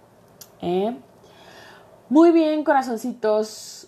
¿Eh? 0.62 0.98
Muy 2.10 2.32
bien, 2.32 2.64
corazoncitos. 2.64 3.88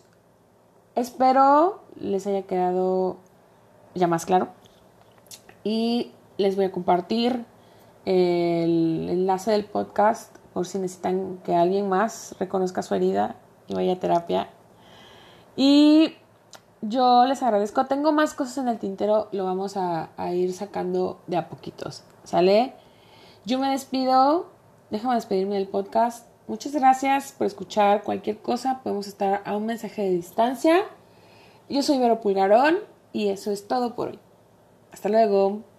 Espero 0.96 1.82
les 2.00 2.28
haya 2.28 2.44
quedado 2.44 3.18
ya 3.96 4.08
más 4.08 4.26
claro. 4.26 4.50
Y 5.64 6.12
les 6.38 6.56
voy 6.56 6.66
a 6.66 6.72
compartir 6.72 7.46
el 8.06 9.08
enlace 9.10 9.52
del 9.52 9.66
podcast 9.66 10.36
por 10.54 10.68
si 10.68 10.80
necesitan 10.80 11.40
que 11.44 11.56
alguien 11.56 11.90
más 11.90 12.36
reconozca 12.40 12.82
su 12.82 12.96
herida 12.96 13.36
y 13.68 13.74
vaya 13.74 13.94
a 13.94 14.00
terapia. 14.00 14.50
Y 15.56 16.16
yo 16.82 17.26
les 17.26 17.44
agradezco. 17.44 17.86
Tengo 17.86 18.12
más 18.12 18.34
cosas 18.34 18.58
en 18.58 18.68
el 18.68 18.80
tintero, 18.80 19.28
lo 19.32 19.46
vamos 19.46 19.78
a, 19.78 20.10
a, 20.18 20.34
ir 20.34 20.54
sacando 20.54 21.20
de 21.28 21.38
a 21.38 21.50
poquitos. 21.50 22.04
¿Sale? 22.24 22.74
Yo 23.46 23.60
me 23.60 23.70
despido. 23.70 24.48
Déjame 24.90 25.16
despedirme 25.16 25.56
del 25.56 25.68
podcast. 25.68 26.28
Muchas 26.48 26.74
gracias 26.74 27.32
por 27.32 27.48
escuchar 27.48 28.04
cualquier 28.04 28.40
cosa. 28.40 28.82
Podemos 28.84 29.08
estar 29.08 29.42
a 29.46 29.56
un 29.56 29.66
mensaje 29.66 30.02
de 30.02 30.10
distancia. 30.10 30.82
Yo 31.70 31.82
soy 31.82 32.00
Vero 32.00 32.20
Pulgarón 32.20 32.78
y 33.14 33.30
eso 33.30 33.52
es 33.52 33.68
todo 33.68 33.96
por 33.96 34.10
hoy. 34.10 34.20
Hasta 34.92 35.08
luego. 35.08 35.71